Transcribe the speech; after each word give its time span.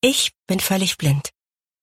Ich 0.00 0.30
bin 0.46 0.60
völlig 0.60 0.96
blind. 0.96 1.30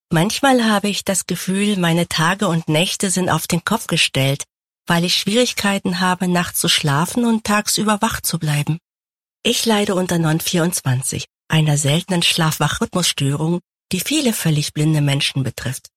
Manchmal 0.09 0.64
habe 0.64 0.88
ich 0.88 1.04
das 1.04 1.25
Gefühl, 1.25 1.75
meine 1.77 2.07
Tage 2.07 2.48
und 2.48 2.69
Nächte 2.69 3.10
sind 3.10 3.30
auf 3.30 3.45
den 3.45 3.65
Kopf 3.65 3.88
gestellt, 3.88 4.46
weil 4.88 5.04
ich 5.04 5.18
Schwierigkeiten 5.18 5.99
habe, 5.99 6.29
nachts 6.29 6.62
zu 6.62 6.70
schlafen 6.70 7.25
und 7.25 7.43
tagsüber 7.43 8.01
wach 8.01 8.21
zu 8.21 8.39
bleiben. 8.39 8.78
Ich 9.43 9.65
leide 9.65 9.96
unter 9.96 10.17
Non-24, 10.17 11.25
einer 11.49 11.78
seltenen 11.78 12.21
Schlafwachrhythmusstörung, 12.21 13.59
die 13.91 14.00
viele 14.00 14.32
völlig 14.32 14.73
blinde 14.73 15.02
Menschen 15.02 15.43
betrifft. 15.43 15.89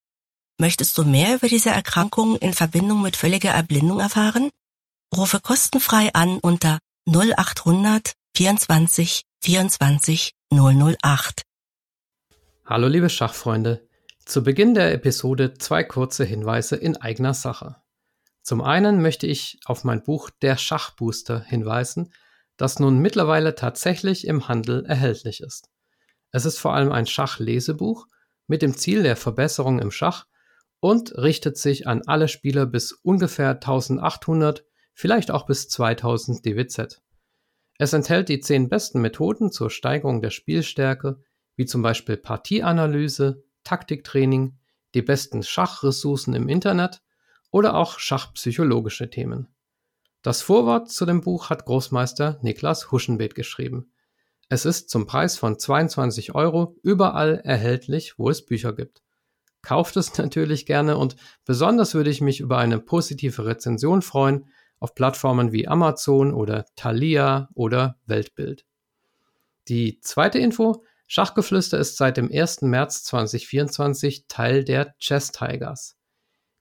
Möchtest 0.59 0.97
du 0.97 1.05
mehr 1.05 1.35
über 1.35 1.47
diese 1.47 1.69
Erkrankung 1.69 2.35
in 2.37 2.53
Verbindung 2.53 3.01
mit 3.01 3.15
völliger 3.15 3.51
Erblindung 3.51 4.01
erfahren? 4.01 4.49
Rufe 5.15 5.39
kostenfrei 5.39 6.13
an 6.13 6.39
unter 6.39 6.79
0800 7.07 8.13
24 8.35 9.23
24 9.41 10.33
008. 10.51 11.43
Hallo 12.71 12.87
liebe 12.87 13.09
Schachfreunde. 13.09 13.89
Zu 14.27 14.43
Beginn 14.43 14.75
der 14.75 14.93
Episode 14.93 15.55
zwei 15.55 15.83
kurze 15.83 16.23
Hinweise 16.23 16.75
in 16.75 16.97
eigener 16.97 17.33
Sache. 17.33 17.77
Zum 18.43 18.61
einen 18.61 19.01
möchte 19.01 19.25
ich 19.25 19.59
auf 19.65 19.83
mein 19.83 20.03
Buch 20.03 20.29
Der 20.43 20.55
Schachbooster 20.55 21.39
hinweisen, 21.39 22.13
das 22.57 22.77
nun 22.77 22.99
mittlerweile 22.99 23.55
tatsächlich 23.55 24.27
im 24.27 24.47
Handel 24.47 24.85
erhältlich 24.85 25.41
ist. 25.41 25.71
Es 26.29 26.45
ist 26.45 26.59
vor 26.59 26.75
allem 26.75 26.91
ein 26.91 27.07
Schachlesebuch 27.07 28.05
mit 28.45 28.61
dem 28.61 28.77
Ziel 28.77 29.01
der 29.01 29.15
Verbesserung 29.15 29.79
im 29.79 29.89
Schach 29.89 30.27
und 30.79 31.17
richtet 31.17 31.57
sich 31.57 31.87
an 31.87 32.03
alle 32.05 32.27
Spieler 32.27 32.67
bis 32.67 32.91
ungefähr 32.91 33.49
1800, 33.49 34.63
vielleicht 34.93 35.31
auch 35.31 35.47
bis 35.47 35.69
2000 35.69 36.45
DWZ. 36.45 37.01
Es 37.79 37.93
enthält 37.93 38.29
die 38.29 38.41
zehn 38.41 38.69
besten 38.69 39.01
Methoden 39.01 39.51
zur 39.51 39.71
Steigerung 39.71 40.21
der 40.21 40.29
Spielstärke, 40.29 41.23
wie 41.59 41.65
zum 41.65 41.81
Beispiel 41.81 42.15
Partieanalyse, 42.15 43.43
Taktiktraining, 43.65 44.57
die 44.93 45.01
besten 45.01 45.43
Schachressourcen 45.43 46.33
im 46.33 46.47
Internet 46.47 47.01
oder 47.51 47.75
auch 47.75 47.99
schachpsychologische 47.99 49.09
Themen. 49.09 49.49
Das 50.21 50.41
Vorwort 50.41 50.89
zu 50.89 51.05
dem 51.05 51.19
Buch 51.19 51.49
hat 51.49 51.65
Großmeister 51.65 52.39
Niklas 52.43 52.93
Huschenbeet 52.93 53.35
geschrieben. 53.35 53.91
Es 54.47 54.63
ist 54.63 54.89
zum 54.89 55.05
Preis 55.05 55.37
von 55.37 55.59
22 55.59 56.33
Euro 56.33 56.77
überall 56.81 57.41
erhältlich, 57.43 58.17
wo 58.17 58.29
es 58.29 58.45
Bücher 58.45 58.71
gibt. 58.71 59.01
Kauft 59.61 59.97
es 59.97 60.17
natürlich 60.17 60.65
gerne 60.65 60.97
und 60.97 61.17
besonders 61.43 61.93
würde 61.93 62.09
ich 62.09 62.21
mich 62.21 62.39
über 62.39 62.57
eine 62.57 62.79
positive 62.79 63.45
Rezension 63.45 64.01
freuen 64.01 64.45
auf 64.79 64.95
Plattformen 64.95 65.51
wie 65.51 65.67
Amazon 65.67 66.33
oder 66.33 66.67
Thalia 66.77 67.49
oder 67.53 67.99
Weltbild. 68.05 68.65
Die 69.67 69.99
zweite 69.99 70.39
Info, 70.39 70.85
Schachgeflüster 71.11 71.79
ist 71.79 71.97
seit 71.97 72.17
dem 72.17 72.29
1. 72.31 72.61
März 72.61 73.03
2024 73.05 74.27
Teil 74.27 74.63
der 74.63 74.95
Chess 74.99 75.31
Tigers. 75.31 75.97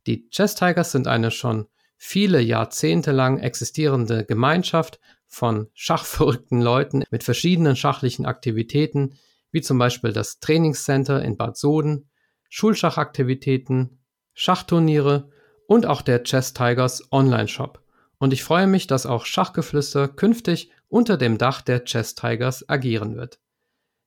Die 0.06 0.26
Chess 0.30 0.54
Tigers 0.54 0.90
sind 0.90 1.06
eine 1.06 1.30
schon 1.30 1.66
viele 1.98 2.40
Jahrzehnte 2.40 3.12
lang 3.12 3.40
existierende 3.40 4.24
Gemeinschaft 4.24 5.00
von 5.26 5.68
schachverrückten 5.74 6.62
Leuten 6.62 7.04
mit 7.10 7.24
verschiedenen 7.24 7.76
schachlichen 7.76 8.24
Aktivitäten, 8.24 9.18
wie 9.50 9.60
zum 9.60 9.76
Beispiel 9.76 10.14
das 10.14 10.40
Trainingscenter 10.40 11.22
in 11.22 11.36
Bad 11.36 11.58
Soden, 11.58 12.08
Schulschachaktivitäten, 12.48 14.02
Schachturniere 14.32 15.30
und 15.66 15.84
auch 15.84 16.00
der 16.00 16.22
Chess 16.22 16.54
Tigers 16.54 17.12
Online-Shop. 17.12 17.82
Und 18.16 18.32
ich 18.32 18.44
freue 18.44 18.66
mich, 18.66 18.86
dass 18.86 19.04
auch 19.04 19.26
Schachgeflüster 19.26 20.08
künftig 20.08 20.70
unter 20.88 21.18
dem 21.18 21.36
Dach 21.36 21.60
der 21.60 21.84
Chess 21.84 22.14
Tigers 22.14 22.66
agieren 22.66 23.14
wird. 23.14 23.40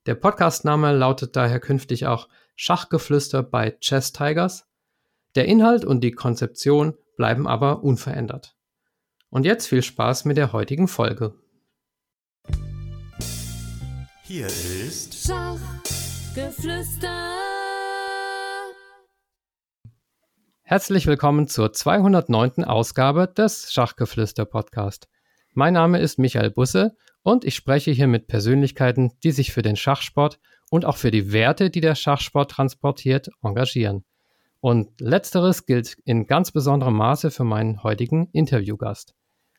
Der 0.07 0.15
Podcastname 0.15 0.93
lautet 0.93 1.35
daher 1.35 1.59
künftig 1.59 2.07
auch 2.07 2.27
Schachgeflüster 2.55 3.43
bei 3.43 3.77
Chess 3.81 4.11
Tigers. 4.11 4.65
Der 5.35 5.45
Inhalt 5.45 5.85
und 5.85 6.01
die 6.01 6.11
Konzeption 6.11 6.95
bleiben 7.17 7.47
aber 7.47 7.83
unverändert. 7.83 8.55
Und 9.29 9.45
jetzt 9.45 9.67
viel 9.67 9.83
Spaß 9.83 10.25
mit 10.25 10.37
der 10.37 10.53
heutigen 10.53 10.87
Folge. 10.87 11.35
Hier 14.23 14.47
ist 14.47 15.13
Schachgeflüster. 15.23 17.07
Herzlich 20.63 21.05
willkommen 21.05 21.47
zur 21.47 21.73
209. 21.73 22.63
Ausgabe 22.63 23.27
des 23.27 23.71
Schachgeflüster 23.71 24.45
Podcast. 24.45 25.07
Mein 25.53 25.73
Name 25.73 25.99
ist 25.99 26.17
Michael 26.17 26.49
Busse 26.49 26.97
und 27.23 27.45
ich 27.45 27.55
spreche 27.55 27.91
hier 27.91 28.07
mit 28.07 28.27
Persönlichkeiten, 28.27 29.11
die 29.23 29.31
sich 29.31 29.51
für 29.51 29.61
den 29.61 29.75
Schachsport 29.75 30.39
und 30.69 30.85
auch 30.85 30.97
für 30.97 31.11
die 31.11 31.31
Werte, 31.31 31.69
die 31.69 31.81
der 31.81 31.95
Schachsport 31.95 32.51
transportiert, 32.51 33.29
engagieren. 33.43 34.03
Und 34.59 35.01
letzteres 35.01 35.65
gilt 35.65 35.97
in 36.05 36.27
ganz 36.27 36.51
besonderem 36.51 36.95
Maße 36.95 37.31
für 37.31 37.43
meinen 37.43 37.83
heutigen 37.83 38.29
Interviewgast. 38.31 39.15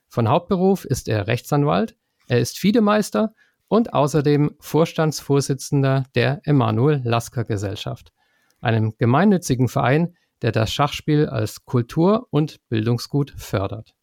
Von 0.07 0.29
Hauptberuf 0.29 0.85
ist 0.85 1.07
er 1.07 1.27
Rechtsanwalt, 1.27 1.97
er 2.27 2.39
ist 2.39 2.57
Fiedemeister 2.57 3.33
und 3.67 3.93
außerdem 3.93 4.55
Vorstandsvorsitzender 4.59 6.05
der 6.15 6.41
Emanuel 6.45 7.01
Lasker 7.03 7.43
Gesellschaft, 7.43 8.13
einem 8.61 8.95
gemeinnützigen 8.97 9.67
Verein, 9.67 10.15
der 10.41 10.51
das 10.51 10.71
Schachspiel 10.71 11.27
als 11.27 11.65
Kultur- 11.65 12.27
und 12.29 12.59
Bildungsgut 12.69 13.33
fördert. 13.37 13.93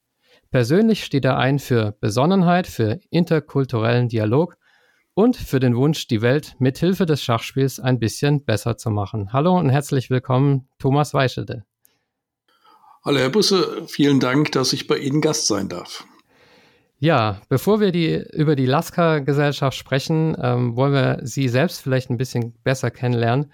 Persönlich 0.51 1.05
steht 1.05 1.25
er 1.25 1.39
ein 1.39 1.61
für 1.61 1.93
Besonnenheit, 2.01 2.67
für 2.67 2.99
interkulturellen 3.11 4.09
Dialog 4.09 4.57
und 5.15 5.37
für 5.37 5.61
den 5.61 5.77
Wunsch, 5.77 6.09
die 6.09 6.23
Welt 6.23 6.57
mit 6.59 6.77
Hilfe 6.77 7.07
des 7.07 7.23
Schachspiels 7.23 7.79
ein 7.79 8.01
bisschen 8.01 8.45
besser 8.45 8.77
zu 8.77 8.91
machen. 8.91 9.33
Hallo 9.33 9.57
und 9.57 9.71
herzlich 9.71 10.11
willkommen, 10.11 10.69
Thomas 10.81 11.15
Weischelde. 11.15 11.65
Hallo 13.05 13.19
Herr 13.19 13.31
Busse, 13.31 13.87
vielen 13.87 14.19
Dank, 14.19 14.51
dass 14.51 14.73
ich 14.73 14.89
bei 14.89 14.99
Ihnen 14.99 15.21
Gast 15.21 15.47
sein 15.47 15.69
darf. 15.69 16.05
Ja, 16.99 17.41
bevor 17.49 17.79
wir 17.79 17.93
die, 17.93 18.17
über 18.33 18.57
die 18.57 18.67
Lasker-Gesellschaft 18.67 19.79
sprechen, 19.79 20.37
ähm, 20.43 20.75
wollen 20.75 20.93
wir 20.93 21.21
Sie 21.23 21.49
selbst 21.49 21.81
vielleicht 21.81 22.11
ein 22.11 22.17
bisschen 22.17 22.55
besser 22.65 22.91
kennenlernen. 22.91 23.53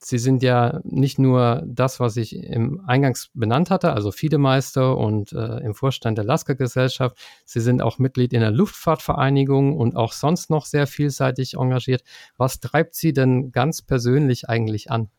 Sie 0.00 0.18
sind 0.18 0.44
ja 0.44 0.80
nicht 0.84 1.18
nur 1.18 1.62
das, 1.66 1.98
was 1.98 2.16
ich 2.16 2.36
im 2.36 2.80
Eingangs 2.86 3.30
benannt 3.34 3.68
hatte, 3.68 3.92
also 3.92 4.12
Fiedemeister 4.12 4.96
und 4.96 5.32
äh, 5.32 5.58
im 5.58 5.74
Vorstand 5.74 6.16
der 6.18 6.24
Lasker 6.24 6.54
Gesellschaft. 6.54 7.16
Sie 7.44 7.60
sind 7.60 7.82
auch 7.82 7.98
Mitglied 7.98 8.32
in 8.32 8.40
der 8.40 8.52
Luftfahrtvereinigung 8.52 9.76
und 9.76 9.96
auch 9.96 10.12
sonst 10.12 10.50
noch 10.50 10.66
sehr 10.66 10.86
vielseitig 10.86 11.54
engagiert. 11.54 12.04
Was 12.36 12.60
treibt 12.60 12.94
Sie 12.94 13.12
denn 13.12 13.50
ganz 13.50 13.82
persönlich 13.82 14.48
eigentlich 14.48 14.88
an? 14.88 15.10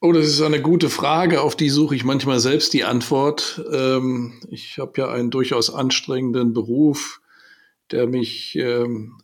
Oh, 0.00 0.10
das 0.10 0.26
ist 0.26 0.42
eine 0.42 0.60
gute 0.60 0.90
Frage, 0.90 1.42
auf 1.42 1.54
die 1.54 1.70
suche 1.70 1.94
ich 1.94 2.04
manchmal 2.04 2.40
selbst 2.40 2.72
die 2.72 2.84
Antwort. 2.84 3.64
Ähm, 3.72 4.40
ich 4.50 4.78
habe 4.78 4.92
ja 4.96 5.08
einen 5.08 5.30
durchaus 5.30 5.72
anstrengenden 5.72 6.52
Beruf, 6.52 7.20
der 7.92 8.08
mich 8.08 8.56
ähm, 8.56 9.18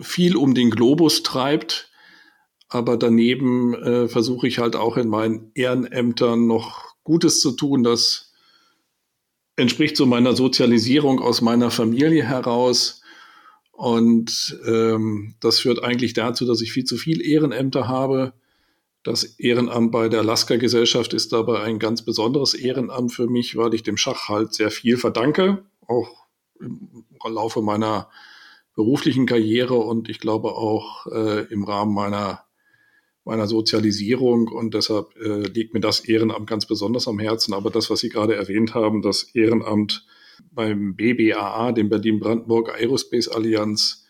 viel 0.00 0.34
um 0.34 0.54
den 0.54 0.70
Globus 0.70 1.22
treibt 1.22 1.87
aber 2.68 2.96
daneben 2.96 3.74
äh, 3.74 4.08
versuche 4.08 4.46
ich 4.46 4.58
halt 4.58 4.76
auch 4.76 4.96
in 4.96 5.08
meinen 5.08 5.50
Ehrenämtern 5.54 6.46
noch 6.46 6.94
Gutes 7.02 7.40
zu 7.40 7.52
tun. 7.52 7.82
Das 7.82 8.32
entspricht 9.56 9.96
so 9.96 10.06
meiner 10.06 10.34
Sozialisierung 10.34 11.20
aus 11.20 11.40
meiner 11.40 11.70
Familie 11.70 12.24
heraus. 12.24 13.02
Und 13.72 14.58
ähm, 14.66 15.34
das 15.40 15.60
führt 15.60 15.82
eigentlich 15.82 16.12
dazu, 16.12 16.44
dass 16.44 16.60
ich 16.60 16.72
viel 16.72 16.84
zu 16.84 16.96
viel 16.96 17.24
Ehrenämter 17.24 17.88
habe. 17.88 18.34
Das 19.02 19.24
Ehrenamt 19.24 19.92
bei 19.92 20.08
der 20.08 20.22
Lasker-Gesellschaft 20.22 21.14
ist 21.14 21.32
dabei 21.32 21.62
ein 21.62 21.78
ganz 21.78 22.02
besonderes 22.02 22.54
Ehrenamt 22.54 23.12
für 23.12 23.28
mich, 23.28 23.56
weil 23.56 23.72
ich 23.72 23.82
dem 23.82 23.96
Schach 23.96 24.28
halt 24.28 24.52
sehr 24.52 24.70
viel 24.70 24.96
verdanke, 24.96 25.64
auch 25.86 26.26
im 26.60 27.06
Laufe 27.24 27.62
meiner 27.62 28.10
beruflichen 28.74 29.26
Karriere 29.26 29.74
und 29.74 30.08
ich 30.08 30.20
glaube 30.20 30.52
auch 30.52 31.06
äh, 31.06 31.44
im 31.52 31.64
Rahmen 31.64 31.94
meiner 31.94 32.44
meiner 33.28 33.46
Sozialisierung 33.46 34.48
und 34.48 34.72
deshalb 34.72 35.14
äh, 35.16 35.42
liegt 35.48 35.74
mir 35.74 35.80
das 35.80 36.00
Ehrenamt 36.00 36.46
ganz 36.46 36.64
besonders 36.64 37.06
am 37.08 37.18
Herzen. 37.18 37.52
Aber 37.52 37.70
das, 37.70 37.90
was 37.90 38.00
Sie 38.00 38.08
gerade 38.08 38.34
erwähnt 38.34 38.72
haben, 38.72 39.02
das 39.02 39.24
Ehrenamt 39.34 40.06
beim 40.50 40.96
BBAA, 40.96 41.72
dem 41.72 41.90
Berlin-Brandenburg 41.90 42.74
Aerospace 42.74 43.28
Allianz, 43.28 44.06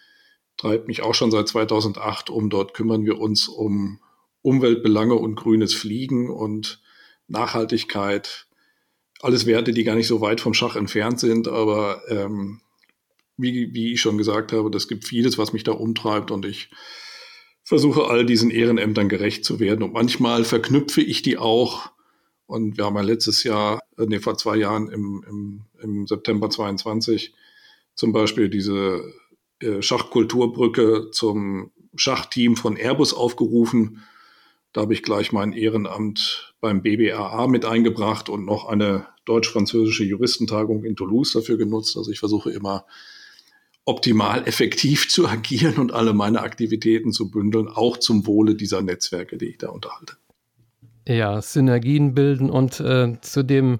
treibt 0.56 0.87
mich 0.87 1.03
auch 1.03 1.15
schon 1.15 1.32
seit 1.32 1.49
2008 1.49 2.31
um. 2.31 2.49
Dort 2.49 2.75
kümmern 2.75 3.05
wir 3.05 3.19
uns 3.19 3.49
um 3.49 3.99
Umweltbelange 4.43 5.17
und 5.17 5.35
grünes 5.35 5.75
Fliegen 5.75 6.31
und 6.31 6.81
Nachhaltigkeit. 7.26 8.47
Alles 9.21 9.47
Werte, 9.47 9.73
die 9.73 9.82
gar 9.82 9.97
nicht 9.97 10.06
so 10.06 10.21
weit 10.21 10.41
vom 10.41 10.55
Schach 10.55 10.76
entfernt 10.76 11.19
sind, 11.19 11.49
aber 11.49 12.03
ähm, 12.09 12.61
wie, 13.37 13.75
wie 13.75 13.94
ich 13.94 14.00
schon 14.00 14.17
gesagt 14.17 14.53
habe, 14.53 14.71
das 14.71 14.87
gibt 14.87 15.05
vieles, 15.05 15.38
was 15.38 15.53
mich 15.53 15.64
da 15.64 15.73
umtreibt 15.73 16.31
und 16.31 16.47
ich 16.47 16.71
versuche 17.69 18.06
all 18.06 18.25
diesen 18.25 18.50
Ehrenämtern 18.50 19.11
gerecht 19.11 19.44
zu 19.44 19.61
werden. 19.61 19.82
Und 19.82 19.93
manchmal 19.93 20.44
verknüpfe 20.44 21.03
ich 21.03 21.20
die 21.20 21.37
auch. 21.37 21.91
Und 22.47 22.79
wir 22.79 22.87
haben 22.87 22.97
ja 22.97 23.03
letztes 23.03 23.44
Jahr, 23.44 23.82
äh, 23.99 24.06
nee, 24.06 24.20
vor 24.20 24.38
zwei 24.38 24.56
Jahren 24.56 24.88
im, 24.88 25.23
im, 25.29 25.65
im 25.82 26.06
September 26.06 26.49
22 26.49 27.35
zum 27.94 28.12
Beispiel 28.12 28.49
diese 28.49 29.03
äh, 29.61 29.82
Schachkulturbrücke 29.82 31.11
zum 31.12 31.70
Schachteam 31.94 32.56
von 32.56 32.79
Airbus 32.79 33.12
aufgerufen. 33.12 34.03
Da 34.73 34.81
habe 34.81 34.94
ich 34.94 35.03
gleich 35.03 35.32
mein 35.32 35.53
Ehrenamt 35.53 36.55
beim 36.62 36.81
BBAA 36.81 37.49
mit 37.49 37.67
eingebracht 37.67 38.31
und 38.31 38.47
noch 38.47 38.64
eine 38.64 39.09
deutsch-französische 39.26 40.05
Juristentagung 40.05 40.85
in 40.85 40.97
Toulouse 40.97 41.35
dafür 41.35 41.59
genutzt. 41.59 41.99
Also 41.99 42.11
ich 42.11 42.19
versuche 42.19 42.50
immer 42.50 42.87
optimal 43.88 44.46
effektiv 44.46 45.08
zu 45.08 45.26
agieren 45.26 45.79
und 45.79 45.93
alle 45.93 46.12
meine 46.12 46.43
Aktivitäten 46.43 47.11
zu 47.11 47.31
bündeln, 47.31 47.69
auch 47.69 47.96
zum 47.96 48.26
Wohle 48.26 48.55
dieser 48.55 48.82
Netzwerke, 48.82 49.38
die 49.38 49.46
ich 49.46 49.58
da 49.58 49.70
unterhalte. 49.70 50.14
Ja, 51.08 51.40
Synergien 51.40 52.14
bilden 52.14 52.50
und 52.50 52.81
äh, 52.81 53.19
zu 53.23 53.43
dem 53.43 53.79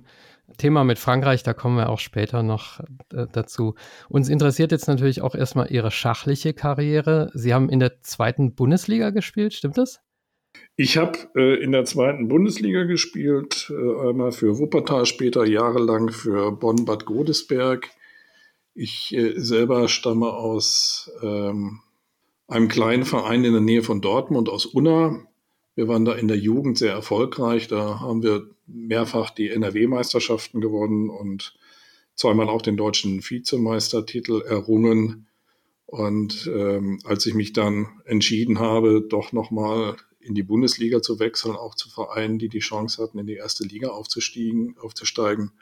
Thema 0.57 0.83
mit 0.83 0.99
Frankreich, 0.99 1.43
da 1.43 1.53
kommen 1.53 1.77
wir 1.77 1.91
auch 1.91 1.99
später 1.99 2.43
noch 2.43 2.81
äh, 3.13 3.27
dazu. 3.31 3.75
Uns 4.09 4.31
interessiert 4.31 4.73
jetzt 4.73 4.89
natürlich 4.89 5.21
auch 5.21 5.35
erstmal 5.35 5.71
Ihre 5.71 5.91
schachliche 5.91 6.55
Karriere. 6.55 7.31
Sie 7.35 7.53
haben 7.53 7.69
in 7.69 7.79
der 7.79 8.01
zweiten 8.01 8.55
Bundesliga 8.55 9.11
gespielt, 9.11 9.53
stimmt 9.53 9.77
das? 9.77 10.01
Ich 10.75 10.97
habe 10.97 11.19
äh, 11.37 11.63
in 11.63 11.73
der 11.73 11.85
zweiten 11.85 12.29
Bundesliga 12.29 12.85
gespielt, 12.85 13.71
äh, 13.71 14.09
einmal 14.09 14.33
für 14.33 14.59
Wuppertal, 14.59 15.05
später 15.05 15.45
jahrelang 15.45 16.09
für 16.11 16.51
Bonn-Bad 16.53 17.05
Godesberg. 17.05 17.91
Ich 18.75 19.15
äh, 19.15 19.39
selber 19.39 19.89
stamme 19.89 20.33
aus 20.33 21.11
ähm, 21.23 21.81
einem 22.47 22.69
kleinen 22.69 23.05
Verein 23.05 23.45
in 23.45 23.53
der 23.53 23.61
Nähe 23.61 23.83
von 23.83 24.01
Dortmund, 24.01 24.49
aus 24.49 24.67
Unna. 24.67 25.27
Wir 25.75 25.87
waren 25.87 26.05
da 26.05 26.15
in 26.15 26.29
der 26.29 26.39
Jugend 26.39 26.79
sehr 26.79 26.93
erfolgreich. 26.93 27.69
Da 27.69 28.01
haben 28.01 28.23
wir 28.23 28.51
mehrfach 28.67 29.31
die 29.31 29.51
NRW-Meisterschaften 29.51 30.61
gewonnen 30.61 31.11
und 31.11 31.57
zweimal 32.15 32.49
auch 32.49 32.63
den 32.63 32.77
deutschen 32.77 33.23
Vizemeistertitel 33.23 34.43
errungen. 34.43 35.29
Und 35.87 36.51
ähm, 36.53 37.01
als 37.05 37.25
ich 37.27 37.35
mich 37.35 37.53
dann 37.53 38.01
entschieden 38.05 38.59
habe, 38.59 39.01
doch 39.01 39.33
nochmal 39.33 39.97
in 40.21 40.35
die 40.35 40.43
Bundesliga 40.43 41.01
zu 41.01 41.19
wechseln, 41.19 41.57
auch 41.57 41.75
zu 41.75 41.89
Vereinen, 41.89 42.39
die 42.39 42.49
die 42.49 42.59
Chance 42.59 43.03
hatten, 43.03 43.19
in 43.19 43.27
die 43.27 43.37
erste 43.37 43.65
Liga 43.65 43.89
aufzusteigen, 43.89 44.77
aufzusteigen 44.79 45.53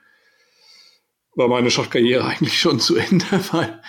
war 1.36 1.48
meine 1.48 1.70
Schachkarriere 1.70 2.24
eigentlich 2.24 2.58
schon 2.58 2.80
zu 2.80 2.96
Ende, 2.96 3.26
weil 3.52 3.80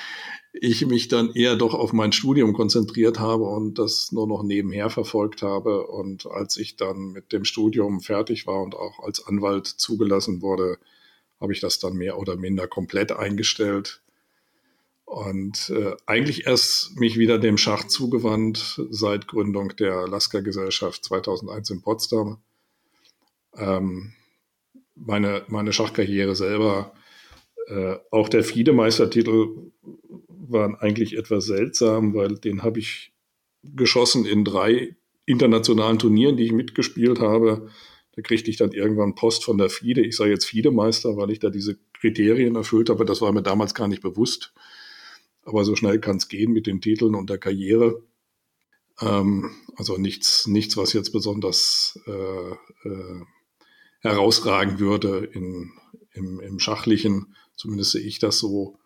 ich 0.53 0.85
mich 0.85 1.07
dann 1.07 1.31
eher 1.33 1.55
doch 1.55 1.73
auf 1.73 1.93
mein 1.93 2.11
Studium 2.11 2.53
konzentriert 2.53 3.19
habe 3.19 3.43
und 3.43 3.79
das 3.79 4.11
nur 4.11 4.27
noch 4.27 4.43
nebenher 4.43 4.89
verfolgt 4.89 5.41
habe. 5.41 5.87
Und 5.87 6.27
als 6.27 6.57
ich 6.57 6.75
dann 6.75 7.11
mit 7.11 7.31
dem 7.31 7.45
Studium 7.45 8.01
fertig 8.01 8.47
war 8.47 8.61
und 8.61 8.75
auch 8.75 8.99
als 9.03 9.25
Anwalt 9.25 9.67
zugelassen 9.67 10.41
wurde, 10.41 10.77
habe 11.39 11.53
ich 11.53 11.59
das 11.59 11.79
dann 11.79 11.93
mehr 11.93 12.17
oder 12.17 12.35
minder 12.35 12.67
komplett 12.67 13.11
eingestellt 13.11 14.01
und 15.07 15.69
äh, 15.69 15.95
eigentlich 16.05 16.47
erst 16.47 16.99
mich 16.99 17.17
wieder 17.17 17.39
dem 17.39 17.57
Schach 17.57 17.85
zugewandt 17.85 18.81
seit 18.89 19.25
Gründung 19.29 19.73
der 19.77 20.05
Lasker-Gesellschaft 20.05 21.05
2001 21.05 21.69
in 21.69 21.81
Potsdam. 21.81 22.39
Ähm, 23.55 24.11
meine, 24.95 25.45
meine 25.47 25.71
Schachkarriere 25.71 26.35
selber 26.35 26.91
äh, 27.67 27.97
auch 28.11 28.29
der 28.29 28.43
FIDE-Meistertitel 28.43 29.71
waren 30.27 30.75
eigentlich 30.75 31.17
etwas 31.17 31.45
seltsam, 31.45 32.13
weil 32.13 32.35
den 32.35 32.63
habe 32.63 32.79
ich 32.79 33.13
geschossen 33.63 34.25
in 34.25 34.45
drei 34.45 34.95
internationalen 35.25 35.99
Turnieren, 35.99 36.37
die 36.37 36.45
ich 36.45 36.53
mitgespielt 36.53 37.19
habe. 37.19 37.69
Da 38.15 38.21
kriegte 38.21 38.49
ich 38.49 38.57
dann 38.57 38.71
irgendwann 38.71 39.15
Post 39.15 39.43
von 39.43 39.57
der 39.57 39.69
FIDE. 39.69 40.01
Ich 40.01 40.15
sei 40.15 40.29
jetzt 40.29 40.45
FIDE-Meister, 40.45 41.17
weil 41.17 41.29
ich 41.29 41.39
da 41.39 41.49
diese 41.49 41.77
Kriterien 41.99 42.55
erfüllt 42.55 42.89
habe. 42.89 43.05
Das 43.05 43.21
war 43.21 43.31
mir 43.33 43.43
damals 43.43 43.75
gar 43.75 43.87
nicht 43.87 44.01
bewusst. 44.01 44.53
Aber 45.43 45.65
so 45.65 45.75
schnell 45.75 45.99
kann 45.99 46.17
es 46.17 46.29
gehen 46.29 46.51
mit 46.51 46.67
den 46.67 46.81
Titeln 46.81 47.15
und 47.15 47.29
der 47.29 47.37
Karriere. 47.37 48.01
Ähm, 49.01 49.51
also 49.75 49.97
nichts, 49.97 50.47
nichts, 50.47 50.77
was 50.77 50.93
jetzt 50.93 51.11
besonders 51.11 51.99
äh, 52.07 52.51
äh, 52.89 53.21
herausragen 53.99 54.79
würde 54.79 55.29
in, 55.33 55.71
im, 56.13 56.39
im 56.39 56.59
Schachlichen. 56.59 57.35
Zumindest 57.57 57.91
sehe 57.91 58.01
ich 58.01 58.19
das 58.19 58.39
so. 58.39 58.77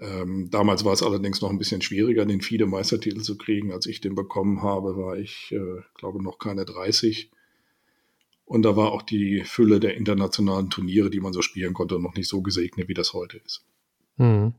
Ähm, 0.00 0.48
damals 0.50 0.84
war 0.84 0.92
es 0.92 1.02
allerdings 1.02 1.42
noch 1.42 1.50
ein 1.50 1.58
bisschen 1.58 1.82
schwieriger, 1.82 2.24
den 2.24 2.40
FIDE-Meistertitel 2.40 3.20
zu 3.20 3.36
kriegen. 3.36 3.72
Als 3.72 3.86
ich 3.86 4.00
den 4.00 4.14
bekommen 4.14 4.62
habe, 4.62 4.96
war 4.96 5.16
ich, 5.18 5.52
äh, 5.52 5.82
glaube 5.94 6.22
noch 6.22 6.38
keine 6.38 6.64
30. 6.64 7.30
Und 8.44 8.62
da 8.62 8.76
war 8.76 8.92
auch 8.92 9.02
die 9.02 9.42
Fülle 9.44 9.80
der 9.80 9.96
internationalen 9.96 10.70
Turniere, 10.70 11.10
die 11.10 11.20
man 11.20 11.32
so 11.32 11.42
spielen 11.42 11.74
konnte, 11.74 12.00
noch 12.00 12.14
nicht 12.14 12.28
so 12.28 12.40
gesegnet, 12.40 12.88
wie 12.88 12.94
das 12.94 13.12
heute 13.12 13.38
ist. 13.38 13.66
Hm. 14.16 14.54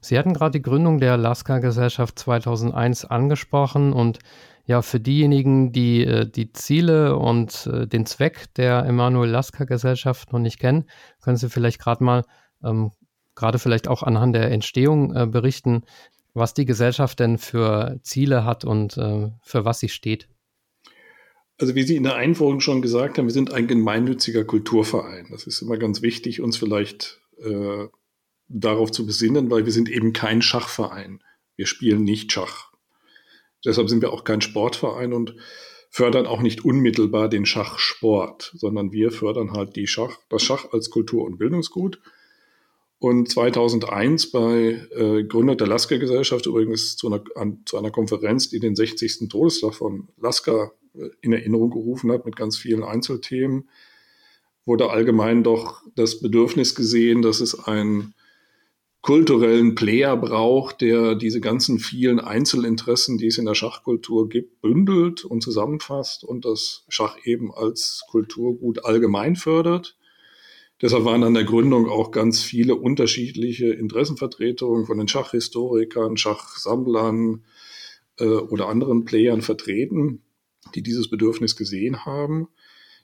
Sie 0.00 0.16
hatten 0.18 0.32
gerade 0.32 0.52
die 0.52 0.62
Gründung 0.62 1.00
der 1.00 1.16
Lasker-Gesellschaft 1.16 2.18
2001 2.18 3.04
angesprochen 3.04 3.92
und 3.92 4.20
ja, 4.64 4.82
für 4.82 5.00
diejenigen, 5.00 5.72
die 5.72 6.04
äh, 6.04 6.28
die 6.28 6.52
Ziele 6.52 7.16
und 7.16 7.66
äh, 7.66 7.86
den 7.86 8.04
Zweck 8.06 8.52
der 8.54 8.84
Emanuel 8.84 9.30
Lasker 9.30 9.64
Gesellschaft 9.64 10.32
noch 10.32 10.40
nicht 10.40 10.58
kennen, 10.58 10.86
können 11.22 11.36
Sie 11.36 11.48
vielleicht 11.48 11.80
gerade 11.80 12.02
mal 12.02 12.24
ähm, 12.66 12.92
gerade 13.34 13.58
vielleicht 13.58 13.88
auch 13.88 14.02
anhand 14.02 14.34
der 14.34 14.50
Entstehung 14.50 15.14
äh, 15.14 15.26
berichten, 15.26 15.84
was 16.34 16.54
die 16.54 16.66
Gesellschaft 16.66 17.20
denn 17.20 17.38
für 17.38 17.98
Ziele 18.02 18.44
hat 18.44 18.64
und 18.64 18.96
äh, 18.98 19.30
für 19.42 19.64
was 19.64 19.80
sie 19.80 19.88
steht. 19.88 20.28
Also 21.58 21.74
wie 21.74 21.84
Sie 21.84 21.96
in 21.96 22.02
der 22.02 22.16
Einführung 22.16 22.60
schon 22.60 22.82
gesagt 22.82 23.16
haben, 23.16 23.26
wir 23.26 23.32
sind 23.32 23.50
ein 23.50 23.66
gemeinnütziger 23.66 24.44
Kulturverein. 24.44 25.28
Das 25.30 25.46
ist 25.46 25.62
immer 25.62 25.78
ganz 25.78 26.02
wichtig, 26.02 26.42
uns 26.42 26.58
vielleicht 26.58 27.20
äh, 27.38 27.86
darauf 28.48 28.92
zu 28.92 29.06
besinnen, 29.06 29.50
weil 29.50 29.64
wir 29.64 29.72
sind 29.72 29.88
eben 29.88 30.12
kein 30.12 30.42
Schachverein. 30.42 31.22
Wir 31.56 31.66
spielen 31.66 32.04
nicht 32.04 32.30
Schach. 32.32 32.72
Deshalb 33.64 33.88
sind 33.88 34.02
wir 34.02 34.12
auch 34.12 34.24
kein 34.24 34.42
Sportverein 34.42 35.14
und 35.14 35.34
fördern 35.88 36.26
auch 36.26 36.42
nicht 36.42 36.64
unmittelbar 36.64 37.30
den 37.30 37.46
Schachsport, 37.46 38.52
sondern 38.54 38.92
wir 38.92 39.10
fördern 39.10 39.52
halt 39.52 39.76
die 39.76 39.86
Schach, 39.86 40.18
das 40.28 40.42
Schach 40.42 40.72
als 40.72 40.90
Kultur- 40.90 41.24
und 41.24 41.38
Bildungsgut 41.38 42.00
und 42.98 43.30
2001 43.30 44.30
bei 44.30 44.86
äh, 44.94 45.24
Gründung 45.24 45.58
der 45.58 45.66
Lasker-Gesellschaft, 45.66 46.46
übrigens 46.46 46.96
zu 46.96 47.08
einer, 47.08 47.22
an, 47.34 47.60
zu 47.66 47.76
einer 47.76 47.90
Konferenz, 47.90 48.48
die 48.48 48.58
den 48.58 48.74
60. 48.74 49.28
Todestag 49.28 49.74
von 49.74 50.08
Lasker 50.16 50.72
äh, 50.94 51.10
in 51.20 51.32
Erinnerung 51.32 51.70
gerufen 51.70 52.10
hat, 52.10 52.24
mit 52.24 52.36
ganz 52.36 52.56
vielen 52.56 52.82
Einzelthemen, 52.82 53.68
wurde 54.64 54.90
allgemein 54.90 55.44
doch 55.44 55.82
das 55.94 56.20
Bedürfnis 56.20 56.74
gesehen, 56.74 57.22
dass 57.22 57.40
es 57.40 57.66
einen 57.66 58.14
kulturellen 59.02 59.76
Player 59.76 60.16
braucht, 60.16 60.80
der 60.80 61.14
diese 61.14 61.40
ganzen 61.40 61.78
vielen 61.78 62.18
Einzelinteressen, 62.18 63.18
die 63.18 63.28
es 63.28 63.38
in 63.38 63.46
der 63.46 63.54
Schachkultur 63.54 64.28
gibt, 64.28 64.60
bündelt 64.62 65.24
und 65.24 65.42
zusammenfasst 65.42 66.24
und 66.24 66.44
das 66.44 66.84
Schach 66.88 67.16
eben 67.24 67.54
als 67.54 68.02
Kulturgut 68.10 68.84
allgemein 68.84 69.36
fördert. 69.36 69.96
Deshalb 70.82 71.04
waren 71.04 71.24
an 71.24 71.34
der 71.34 71.44
Gründung 71.44 71.88
auch 71.88 72.10
ganz 72.10 72.42
viele 72.42 72.74
unterschiedliche 72.74 73.68
Interessenvertretungen 73.68 74.84
von 74.84 74.98
den 74.98 75.08
Schachhistorikern, 75.08 76.18
Schachsammlern 76.18 77.44
äh, 78.18 78.24
oder 78.24 78.68
anderen 78.68 79.04
Playern 79.04 79.40
vertreten, 79.40 80.22
die 80.74 80.82
dieses 80.82 81.08
Bedürfnis 81.08 81.56
gesehen 81.56 82.04
haben. 82.04 82.48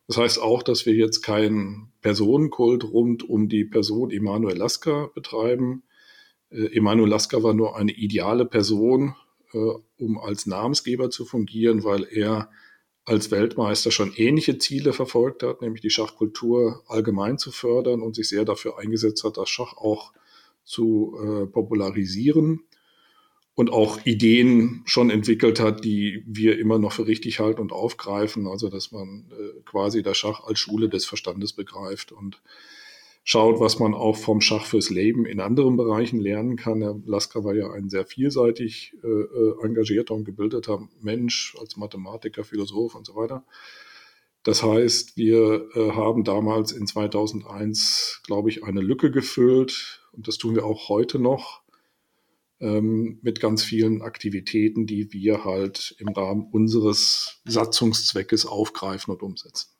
Das 0.07 0.19
heißt 0.19 0.43
auch, 0.43 0.63
dass 0.63 0.85
wir 0.85 0.95
jetzt 0.95 1.23
keinen 1.23 1.93
Personenkult 2.03 2.85
rund 2.85 3.29
um 3.29 3.49
die 3.49 3.65
Person 3.65 4.11
Emanuel 4.11 4.57
Lasker 4.57 5.11
betreiben. 5.15 5.85
Äh, 6.51 6.77
Emanuel 6.77 7.09
Lasker 7.09 7.43
war 7.43 7.55
nur 7.55 7.77
eine 7.77 7.93
ideale 7.93 8.45
Person, 8.45 9.15
äh, 9.55 9.59
um 9.97 10.19
als 10.19 10.45
Namensgeber 10.45 11.09
zu 11.09 11.25
fungieren, 11.25 11.85
weil 11.85 12.07
er 12.11 12.51
als 13.05 13.31
Weltmeister 13.31 13.91
schon 13.91 14.13
ähnliche 14.15 14.59
Ziele 14.59 14.93
verfolgt 14.93 15.43
hat, 15.43 15.61
nämlich 15.61 15.83
die 15.83 15.91
Schachkultur 15.91 16.83
allgemein 16.87 17.39
zu 17.39 17.51
fördern 17.51 18.01
und 18.01 18.15
sich 18.15 18.29
sehr 18.29 18.45
dafür 18.45 18.79
eingesetzt 18.79 19.25
hat, 19.25 19.37
das 19.37 19.51
Schach 19.51 19.77
auch 19.77 20.13
zu 20.65 21.17
äh, 21.19 21.47
popularisieren 21.47 22.61
und 23.55 23.71
auch 23.71 23.99
Ideen 24.07 24.83
schon 24.87 25.11
entwickelt 25.11 25.61
hat, 25.61 25.85
die 25.85 26.23
wir 26.27 26.59
immer 26.59 26.79
noch 26.79 26.93
für 26.93 27.07
richtig 27.07 27.41
halten 27.41 27.61
und 27.61 27.73
aufgreifen. 27.73 28.47
Also 28.47 28.69
dass 28.69 28.93
man 28.93 29.31
äh, 29.31 29.61
quasi 29.65 30.03
das 30.03 30.17
Schach 30.17 30.45
als 30.45 30.59
Schule 30.59 30.89
des 30.89 31.05
Verstandes 31.05 31.53
begreift 31.53 32.13
und 32.13 32.41
schaut, 33.25 33.61
was 33.61 33.79
man 33.79 33.95
auch 33.95 34.17
vom 34.17 34.41
Schach 34.41 34.67
fürs 34.67 34.91
Leben 34.91 35.27
in 35.27 35.41
anderen 35.41 35.77
Bereichen 35.77 36.21
lernen 36.21 36.57
kann. 36.57 36.83
Herr 36.83 37.01
Lasker 37.05 37.45
war 37.45 37.55
ja 37.55 37.71
ein 37.71 37.89
sehr 37.89 38.05
vielseitig 38.05 38.95
äh, 39.03 39.07
äh, 39.07 39.65
engagierter 39.65 40.15
und 40.15 40.25
gebildeter 40.25 40.89
Mensch 41.01 41.57
als 41.61 41.77
Mathematiker, 41.77 42.45
Philosoph 42.45 42.95
und 42.95 43.07
so 43.07 43.15
weiter. 43.15 43.45
Das 44.43 44.65
heißt, 44.65 45.17
wir 45.17 45.69
äh, 45.75 45.93
haben 45.93 46.25
damals 46.25 46.73
in 46.73 46.87
2001, 46.87 48.23
glaube 48.25 48.51
ich, 48.51 48.65
eine 48.65 48.81
Lücke 48.81 49.13
gefüllt 49.13 50.03
und 50.13 50.27
das 50.27 50.37
tun 50.37 50.57
wir 50.57 50.65
auch 50.65 50.89
heute 50.89 51.21
noch 51.21 51.63
ähm, 52.59 53.21
mit 53.23 53.41
ganz 53.41 53.63
vielen 53.63 54.03
Aktivitäten, 54.03 54.87
die 54.87 55.13
wir 55.13 55.45
halt 55.45 55.95
im 55.99 56.09
Rahmen 56.09 56.49
unseres 56.51 57.41
Satzungszweckes 57.45 58.47
aufgreifen 58.47 59.13
und 59.13 59.23
umsetzen. 59.23 59.72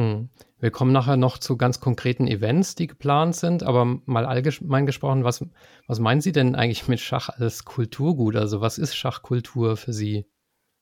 Hm. 0.00 0.28
Wir 0.58 0.70
kommen 0.70 0.92
nachher 0.92 1.16
noch 1.16 1.38
zu 1.38 1.56
ganz 1.56 1.80
konkreten 1.80 2.26
Events, 2.26 2.74
die 2.74 2.86
geplant 2.86 3.34
sind, 3.34 3.62
aber 3.62 3.84
mal 4.04 4.26
allgemein 4.26 4.86
gesprochen, 4.86 5.24
was, 5.24 5.44
was 5.86 6.00
meinen 6.00 6.20
Sie 6.20 6.32
denn 6.32 6.54
eigentlich 6.54 6.86
mit 6.88 7.00
Schach 7.00 7.28
als 7.28 7.64
Kulturgut? 7.64 8.36
Also 8.36 8.60
was 8.60 8.78
ist 8.78 8.94
Schachkultur 8.94 9.76
für 9.76 9.92
Sie? 9.92 10.26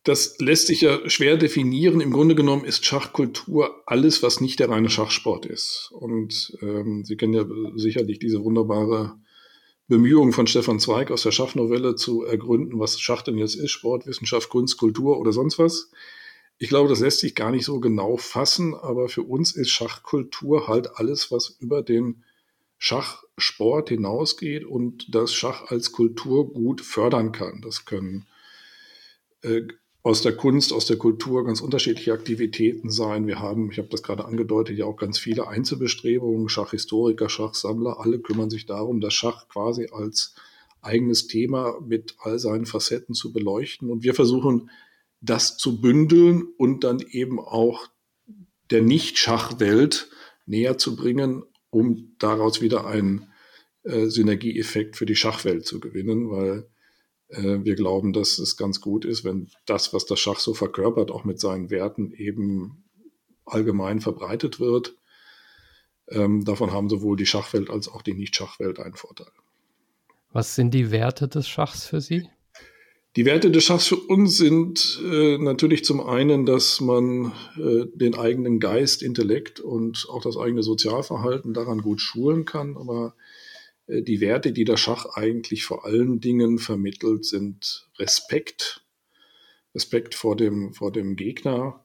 das 0.04 0.38
lässt 0.38 0.68
sich 0.68 0.80
ja 0.80 1.08
schwer 1.10 1.36
definieren. 1.36 2.00
Im 2.00 2.12
Grunde 2.12 2.34
genommen 2.34 2.64
ist 2.64 2.86
Schachkultur 2.86 3.82
alles, 3.84 4.22
was 4.22 4.40
nicht 4.40 4.58
der 4.58 4.70
reine 4.70 4.88
Schachsport 4.88 5.44
ist. 5.44 5.90
Und 5.92 6.56
ähm, 6.62 7.04
Sie 7.04 7.16
kennen 7.16 7.34
ja 7.34 7.44
sicherlich 7.76 8.18
diese 8.18 8.42
wunderbare 8.42 9.16
Bemühung 9.86 10.32
von 10.32 10.46
Stefan 10.46 10.80
Zweig 10.80 11.10
aus 11.10 11.24
der 11.24 11.32
Schachnovelle 11.32 11.94
zu 11.94 12.22
ergründen, 12.22 12.78
was 12.78 12.98
Schach 12.98 13.22
denn 13.22 13.36
jetzt 13.36 13.56
ist, 13.56 13.70
Sportwissenschaft, 13.70 14.48
Kunst, 14.48 14.78
Kultur 14.78 15.18
oder 15.18 15.32
sonst 15.32 15.58
was. 15.58 15.90
Ich 16.58 16.68
glaube, 16.68 16.88
das 16.88 17.00
lässt 17.00 17.20
sich 17.20 17.34
gar 17.34 17.52
nicht 17.52 17.64
so 17.64 17.78
genau 17.78 18.16
fassen, 18.16 18.74
aber 18.74 19.08
für 19.08 19.22
uns 19.22 19.54
ist 19.54 19.70
Schachkultur 19.70 20.66
halt 20.66 20.96
alles, 20.96 21.30
was 21.30 21.56
über 21.60 21.82
den 21.82 22.24
Schachsport 22.78 23.88
hinausgeht 23.88 24.64
und 24.64 25.14
das 25.14 25.34
Schach 25.34 25.70
als 25.70 25.92
Kultur 25.92 26.52
gut 26.52 26.80
fördern 26.80 27.32
kann. 27.32 27.60
Das 27.60 27.84
können 27.84 28.26
äh, 29.42 29.62
aus 30.02 30.22
der 30.22 30.36
Kunst, 30.36 30.72
aus 30.72 30.86
der 30.86 30.96
Kultur 30.96 31.44
ganz 31.44 31.60
unterschiedliche 31.60 32.12
Aktivitäten 32.12 32.90
sein. 32.90 33.26
Wir 33.26 33.40
haben, 33.40 33.70
ich 33.70 33.78
habe 33.78 33.88
das 33.88 34.02
gerade 34.02 34.24
angedeutet, 34.24 34.78
ja 34.78 34.86
auch 34.86 34.96
ganz 34.96 35.18
viele 35.18 35.48
Einzelbestrebungen, 35.48 36.48
Schachhistoriker, 36.48 37.28
Schachsammler, 37.28 38.00
alle 38.00 38.18
kümmern 38.18 38.50
sich 38.50 38.66
darum, 38.66 39.00
das 39.00 39.14
Schach 39.14 39.48
quasi 39.48 39.88
als 39.92 40.34
eigenes 40.80 41.26
Thema 41.26 41.80
mit 41.80 42.16
all 42.20 42.38
seinen 42.38 42.66
Facetten 42.66 43.14
zu 43.14 43.32
beleuchten. 43.32 43.90
Und 43.90 44.02
wir 44.02 44.14
versuchen, 44.14 44.70
das 45.20 45.56
zu 45.56 45.80
bündeln 45.80 46.44
und 46.56 46.84
dann 46.84 47.00
eben 47.00 47.40
auch 47.40 47.88
der 48.70 48.82
Nicht-Schachwelt 48.82 50.10
näher 50.46 50.78
zu 50.78 50.96
bringen, 50.96 51.42
um 51.70 52.14
daraus 52.18 52.60
wieder 52.60 52.86
einen 52.86 53.28
äh, 53.82 54.06
Synergieeffekt 54.06 54.96
für 54.96 55.06
die 55.06 55.16
Schachwelt 55.16 55.66
zu 55.66 55.80
gewinnen, 55.80 56.30
weil 56.30 56.68
äh, 57.28 57.64
wir 57.64 57.74
glauben, 57.74 58.12
dass 58.12 58.38
es 58.38 58.56
ganz 58.56 58.80
gut 58.80 59.04
ist, 59.04 59.24
wenn 59.24 59.50
das, 59.66 59.92
was 59.92 60.06
das 60.06 60.20
Schach 60.20 60.38
so 60.38 60.54
verkörpert, 60.54 61.10
auch 61.10 61.24
mit 61.24 61.40
seinen 61.40 61.70
Werten 61.70 62.12
eben 62.12 62.84
allgemein 63.44 64.00
verbreitet 64.00 64.60
wird. 64.60 64.94
Ähm, 66.08 66.44
davon 66.44 66.72
haben 66.72 66.88
sowohl 66.88 67.16
die 67.16 67.26
Schachwelt 67.26 67.70
als 67.70 67.88
auch 67.88 68.02
die 68.02 68.14
Nicht-Schachwelt 68.14 68.78
einen 68.78 68.94
Vorteil. 68.94 69.30
Was 70.32 70.54
sind 70.54 70.72
die 70.72 70.90
Werte 70.90 71.28
des 71.28 71.48
Schachs 71.48 71.86
für 71.86 72.00
Sie? 72.00 72.28
Die 73.18 73.24
Werte 73.24 73.50
des 73.50 73.64
Schachs 73.64 73.88
für 73.88 73.96
uns 73.96 74.36
sind 74.36 75.02
äh, 75.04 75.38
natürlich 75.38 75.84
zum 75.84 76.00
einen, 76.00 76.46
dass 76.46 76.80
man 76.80 77.32
äh, 77.56 77.86
den 77.92 78.14
eigenen 78.14 78.60
Geist, 78.60 79.02
Intellekt 79.02 79.58
und 79.58 80.06
auch 80.08 80.22
das 80.22 80.36
eigene 80.36 80.62
Sozialverhalten 80.62 81.52
daran 81.52 81.80
gut 81.80 82.00
schulen 82.00 82.44
kann, 82.44 82.76
aber 82.76 83.16
äh, 83.88 84.02
die 84.02 84.20
Werte, 84.20 84.52
die 84.52 84.62
der 84.62 84.76
Schach 84.76 85.04
eigentlich 85.16 85.64
vor 85.64 85.84
allen 85.84 86.20
Dingen 86.20 86.58
vermittelt, 86.60 87.24
sind 87.24 87.88
Respekt, 87.98 88.86
Respekt 89.74 90.14
vor 90.14 90.36
dem, 90.36 90.72
vor 90.72 90.92
dem 90.92 91.16
Gegner, 91.16 91.84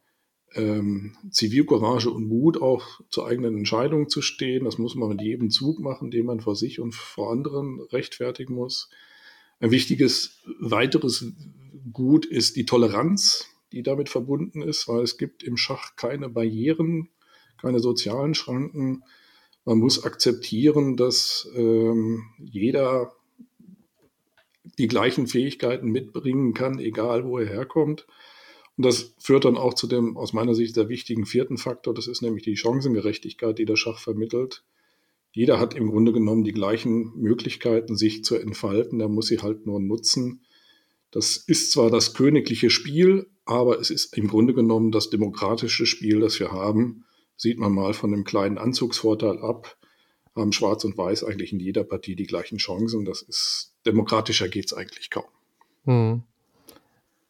ähm, 0.54 1.18
Zivilcourage 1.32 2.12
und 2.12 2.28
Mut, 2.28 2.62
auch 2.62 3.02
zur 3.10 3.25
eigenen 3.25 3.58
Entscheidung 3.58 4.08
zu 4.08 4.22
stehen. 4.22 4.66
Das 4.66 4.78
muss 4.78 4.94
man 4.94 5.10
mit 5.10 5.22
jedem 5.24 5.50
Zug 5.50 5.80
machen, 5.80 6.12
den 6.12 6.28
man 6.28 6.42
vor 6.42 6.56
sich 6.56 6.80
und 6.80 6.94
vor 6.94 7.32
anderen 7.32 7.80
rechtfertigen 7.92 8.54
muss. 8.54 8.92
Ein 9.63 9.72
wichtiges 9.72 10.41
weiteres 10.60 11.32
Gut 11.93 12.25
ist 12.25 12.58
die 12.58 12.65
Toleranz, 12.65 13.48
die 13.72 13.82
damit 13.82 14.10
verbunden 14.10 14.62
ist, 14.62 14.89
weil 14.89 15.03
es 15.03 15.17
gibt 15.17 15.41
im 15.41 15.55
Schach 15.55 15.96
keine 15.96 16.27
Barrieren, 16.27 17.08
keine 17.62 17.79
sozialen 17.79 18.34
Schranken. 18.34 19.03
Man 19.63 19.77
muss 19.77 20.03
akzeptieren, 20.03 20.98
dass 20.98 21.50
ähm, 21.55 22.25
jeder 22.39 23.13
die 24.77 24.89
gleichen 24.89 25.27
Fähigkeiten 25.27 25.91
mitbringen 25.91 26.53
kann, 26.53 26.77
egal 26.77 27.24
wo 27.24 27.38
er 27.38 27.48
herkommt. 27.48 28.05
Und 28.75 28.86
das 28.86 29.15
führt 29.17 29.46
dann 29.46 29.55
auch 29.55 29.75
zu 29.75 29.88
dem 29.88 30.17
aus 30.17 30.34
meiner 30.34 30.55
Sicht 30.55 30.75
sehr 30.75 30.89
wichtigen 30.89 31.25
vierten 31.25 31.58
Faktor, 31.58 31.93
das 31.93 32.08
ist 32.08 32.22
nämlich 32.22 32.43
die 32.43 32.58
Chancengerechtigkeit, 32.58 33.58
die 33.58 33.65
der 33.65 33.77
Schach 33.77 34.00
vermittelt. 34.00 34.65
Jeder 35.34 35.60
hat 35.60 35.74
im 35.74 35.90
Grunde 35.90 36.13
genommen 36.13 36.46
die 36.46 36.54
gleichen 36.54 37.12
Möglichkeiten, 37.20 37.98
sich 37.98 38.24
zu 38.24 38.36
entfalten, 38.36 39.00
der 39.00 39.10
muss 39.10 39.28
sie 39.28 39.40
halt 39.40 39.66
nur 39.66 39.82
nutzen. 39.82 40.46
Das 41.12 41.36
ist 41.36 41.72
zwar 41.72 41.92
das 41.92 42.13
königliche 42.13 42.70
Spiel, 42.70 43.28
aber 43.44 43.80
es 43.80 43.90
ist 43.90 44.16
im 44.16 44.30
Grunde 44.30 44.54
genommen 44.54 44.92
das 44.92 45.10
demokratische 45.10 45.86
Spiel, 45.86 46.22
das 46.22 46.40
wir 46.40 46.52
haben 46.52 47.04
sieht 47.36 47.60
man 47.60 47.74
mal 47.74 47.94
von 47.94 48.13
einem 48.13 48.24
kleinen 48.24 48.58
Anzugsvorteil 48.58 49.38
ab, 49.40 49.78
haben 50.36 50.54
Schwarz 50.54 50.84
und 50.84 50.98
Weiß 50.98 51.24
eigentlich 51.24 51.54
in 51.54 51.60
jeder 51.60 51.84
Partie 51.84 52.16
die 52.16 52.25
gleichen 52.25 52.58
Chancen. 52.58 53.06
Das 53.06 53.22
ist 53.22 53.75
demokratischer 53.86 54.48
geht 54.48 54.66
es 54.66 54.74
eigentlich 54.74 55.10
kaum. 55.10 55.25
Hm. 55.86 56.24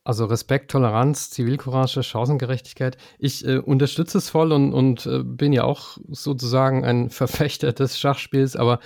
Also 0.06 0.26
Respekt, 0.26 0.70
Toleranz, 0.72 1.30
Zivilcourage, 1.30 2.04
Chancengerechtigkeit. 2.04 2.98
Ich 3.20 3.46
äh, 3.48 3.58
unterstütze 3.58 4.18
es 4.18 4.30
voll 4.30 4.52
und, 4.52 4.74
und 4.74 5.06
äh, 5.06 5.24
bin 5.24 5.54
ja 5.54 5.64
auch 5.64 5.98
sozusagen 6.10 6.84
ein 6.84 7.10
Verfechter 7.10 7.72
des 7.72 7.98
Schachspiels, 7.98 8.56
aber 8.56 8.80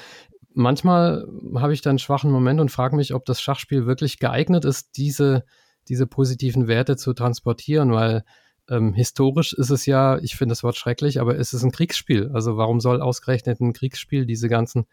manchmal 0.53 1.27
habe 1.55 1.73
ich 1.73 1.81
dann 1.81 1.91
einen 1.91 1.99
schwachen 1.99 2.31
Moment 2.31 2.59
und 2.59 2.71
frage 2.71 2.95
mich, 2.95 3.13
ob 3.15 3.25
das 3.25 3.41
Schachspiel 3.41 3.87
wirklich 3.87 4.19
geeignet 4.19 4.63
ist, 4.63 4.97
diese, 4.97 5.43
diese 5.87 6.05
positiven 6.05 6.67
Werte 6.67 6.97
zu 6.97 7.13
transportieren, 7.13 7.91
weil 7.93 8.23
ähm, 8.69 8.93
historisch 8.93 9.53
ist 9.53 9.71
es 9.71 9.85
ja, 9.87 10.19
ich 10.19 10.35
finde 10.35 10.51
das 10.51 10.63
Wort 10.63 10.75
schrecklich, 10.75 11.19
aber 11.19 11.37
es 11.39 11.53
ist 11.53 11.63
ein 11.63 11.71
Kriegsspiel. 11.71 12.29
Also 12.33 12.57
warum 12.57 12.79
soll 12.79 13.01
ausgerechnet 13.01 13.59
ein 13.59 13.73
Kriegsspiel 13.73 14.25
diese 14.25 14.49
ganzen 14.49 14.85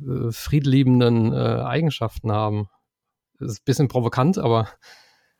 äh, 0.00 0.30
friedliebenden 0.30 1.32
äh, 1.32 1.36
Eigenschaften 1.36 2.32
haben? 2.32 2.68
Das 3.38 3.52
ist 3.52 3.60
ein 3.60 3.64
bisschen 3.66 3.88
provokant, 3.88 4.38
aber. 4.38 4.68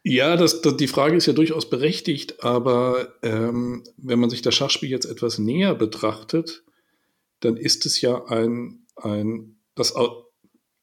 Ja, 0.03 0.37
das, 0.37 0.63
das, 0.63 0.77
die 0.77 0.89
Frage 0.89 1.17
ist 1.17 1.27
ja 1.27 1.33
durchaus 1.33 1.69
berechtigt, 1.69 2.43
aber 2.43 3.15
ähm, 3.23 3.85
wenn 3.99 4.19
man 4.19 4.31
sich 4.31 4.41
das 4.41 4.55
Schachspiel 4.55 4.89
jetzt 4.89 5.05
etwas 5.05 5.39
näher 5.39 5.75
betrachtet, 5.75 6.65
dann 7.41 7.57
ist 7.57 7.85
es 7.85 8.01
ja 8.01 8.25
ein, 8.27 8.87
ein 8.97 9.57
das, 9.75 9.95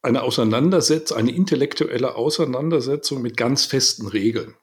eine 0.02 0.22
Auseinandersetzung, 0.22 1.16
eine 1.16 1.32
intellektuelle 1.32 2.14
Auseinandersetzung 2.14 3.22
mit 3.22 3.36
ganz 3.36 3.64
festen 3.64 4.06
Regeln. 4.06 4.54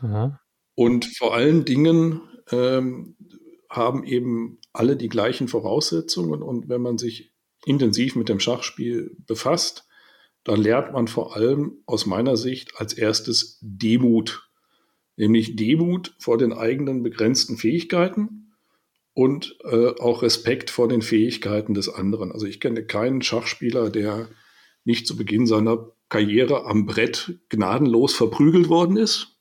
Aha. 0.00 0.40
Und 0.74 1.06
vor 1.06 1.34
allen 1.34 1.64
Dingen 1.64 2.20
ähm, 2.50 3.16
haben 3.68 4.04
eben 4.04 4.58
alle 4.72 4.96
die 4.96 5.08
gleichen 5.08 5.48
Voraussetzungen. 5.48 6.42
Und 6.42 6.68
wenn 6.68 6.80
man 6.80 6.98
sich 6.98 7.32
intensiv 7.66 8.14
mit 8.16 8.28
dem 8.28 8.40
Schachspiel 8.40 9.16
befasst, 9.26 9.87
dann 10.44 10.60
lernt 10.60 10.92
man 10.92 11.08
vor 11.08 11.36
allem 11.36 11.82
aus 11.86 12.06
meiner 12.06 12.36
Sicht 12.36 12.72
als 12.76 12.92
erstes 12.92 13.58
Demut. 13.60 14.48
Nämlich 15.16 15.56
Demut 15.56 16.14
vor 16.18 16.38
den 16.38 16.52
eigenen 16.52 17.02
begrenzten 17.02 17.56
Fähigkeiten 17.56 18.54
und 19.14 19.56
äh, 19.64 19.88
auch 19.98 20.22
Respekt 20.22 20.70
vor 20.70 20.88
den 20.88 21.02
Fähigkeiten 21.02 21.74
des 21.74 21.88
anderen. 21.88 22.30
Also 22.30 22.46
ich 22.46 22.60
kenne 22.60 22.84
keinen 22.84 23.20
Schachspieler, 23.20 23.90
der 23.90 24.28
nicht 24.84 25.06
zu 25.06 25.16
Beginn 25.16 25.46
seiner 25.46 25.90
Karriere 26.08 26.64
am 26.64 26.86
Brett 26.86 27.38
gnadenlos 27.48 28.14
verprügelt 28.14 28.68
worden 28.68 28.96
ist 28.96 29.36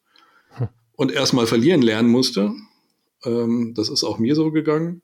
und 0.94 1.12
erstmal 1.12 1.48
verlieren 1.48 1.82
lernen 1.82 2.10
musste. 2.10 2.54
Ähm, 3.24 3.74
das 3.76 3.90
ist 3.90 4.04
auch 4.04 4.20
mir 4.20 4.36
so 4.36 4.52
gegangen. 4.52 5.04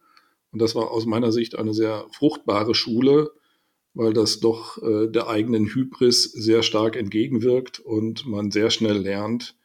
Und 0.51 0.61
das 0.61 0.75
war 0.75 0.91
aus 0.91 1.05
meiner 1.05 1.31
Sicht 1.31 1.57
eine 1.57 1.73
sehr 1.73 2.05
fruchtbare 2.11 2.75
Schule, 2.75 3.31
weil 3.93 4.13
das 4.13 4.39
doch 4.39 4.81
äh, 4.81 5.07
der 5.07 5.27
eigenen 5.27 5.67
Hybris 5.67 6.23
sehr 6.23 6.63
stark 6.63 6.95
entgegenwirkt 6.95 7.79
und 7.79 8.25
man 8.25 8.51
sehr 8.51 8.69
schnell 8.69 8.97
lernt, 8.97 9.55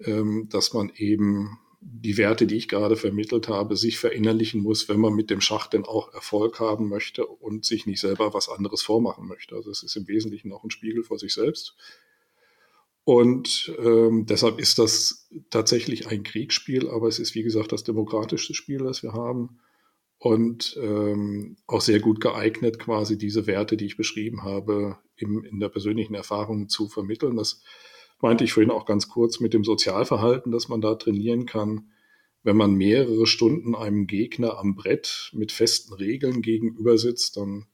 ähm, 0.00 0.48
dass 0.50 0.72
man 0.72 0.90
eben 0.96 1.58
die 1.80 2.16
Werte, 2.16 2.46
die 2.46 2.56
ich 2.56 2.68
gerade 2.68 2.96
vermittelt 2.96 3.48
habe, 3.48 3.76
sich 3.76 3.98
verinnerlichen 3.98 4.62
muss, 4.62 4.88
wenn 4.88 4.98
man 4.98 5.14
mit 5.14 5.30
dem 5.30 5.40
Schach 5.40 5.68
denn 5.68 5.84
auch 5.84 6.12
Erfolg 6.12 6.58
haben 6.60 6.88
möchte 6.88 7.26
und 7.26 7.64
sich 7.64 7.86
nicht 7.86 8.00
selber 8.00 8.34
was 8.34 8.48
anderes 8.48 8.82
vormachen 8.82 9.28
möchte. 9.28 9.54
Also 9.54 9.70
es 9.70 9.82
ist 9.82 9.96
im 9.96 10.08
Wesentlichen 10.08 10.52
auch 10.52 10.64
ein 10.64 10.70
Spiegel 10.70 11.04
vor 11.04 11.18
sich 11.18 11.34
selbst. 11.34 11.76
Und 13.04 13.72
ähm, 13.78 14.26
deshalb 14.26 14.58
ist 14.58 14.78
das 14.78 15.28
tatsächlich 15.50 16.08
ein 16.08 16.24
Kriegsspiel, 16.24 16.90
aber 16.90 17.08
es 17.08 17.18
ist, 17.18 17.34
wie 17.34 17.42
gesagt, 17.42 17.72
das 17.72 17.84
demokratischste 17.84 18.54
Spiel, 18.54 18.78
das 18.78 19.02
wir 19.02 19.12
haben. 19.12 19.60
Und 20.18 20.76
ähm, 20.82 21.56
auch 21.66 21.80
sehr 21.80 22.00
gut 22.00 22.20
geeignet, 22.20 22.78
quasi 22.80 23.16
diese 23.16 23.46
Werte, 23.46 23.76
die 23.76 23.86
ich 23.86 23.96
beschrieben 23.96 24.42
habe, 24.42 24.98
im, 25.16 25.44
in 25.44 25.60
der 25.60 25.68
persönlichen 25.68 26.14
Erfahrung 26.14 26.68
zu 26.68 26.88
vermitteln. 26.88 27.36
Das 27.36 27.62
meinte 28.20 28.42
ich 28.42 28.52
vorhin 28.52 28.72
auch 28.72 28.84
ganz 28.84 29.08
kurz 29.08 29.38
mit 29.38 29.54
dem 29.54 29.62
Sozialverhalten, 29.62 30.50
das 30.50 30.68
man 30.68 30.80
da 30.80 30.96
trainieren 30.96 31.46
kann. 31.46 31.90
Wenn 32.42 32.56
man 32.56 32.74
mehrere 32.74 33.26
Stunden 33.26 33.74
einem 33.74 34.06
Gegner 34.06 34.58
am 34.58 34.74
Brett 34.74 35.30
mit 35.34 35.52
festen 35.52 35.94
Regeln 35.94 36.42
gegenüber 36.42 36.98
sitzt, 36.98 37.36
dann 37.36 37.66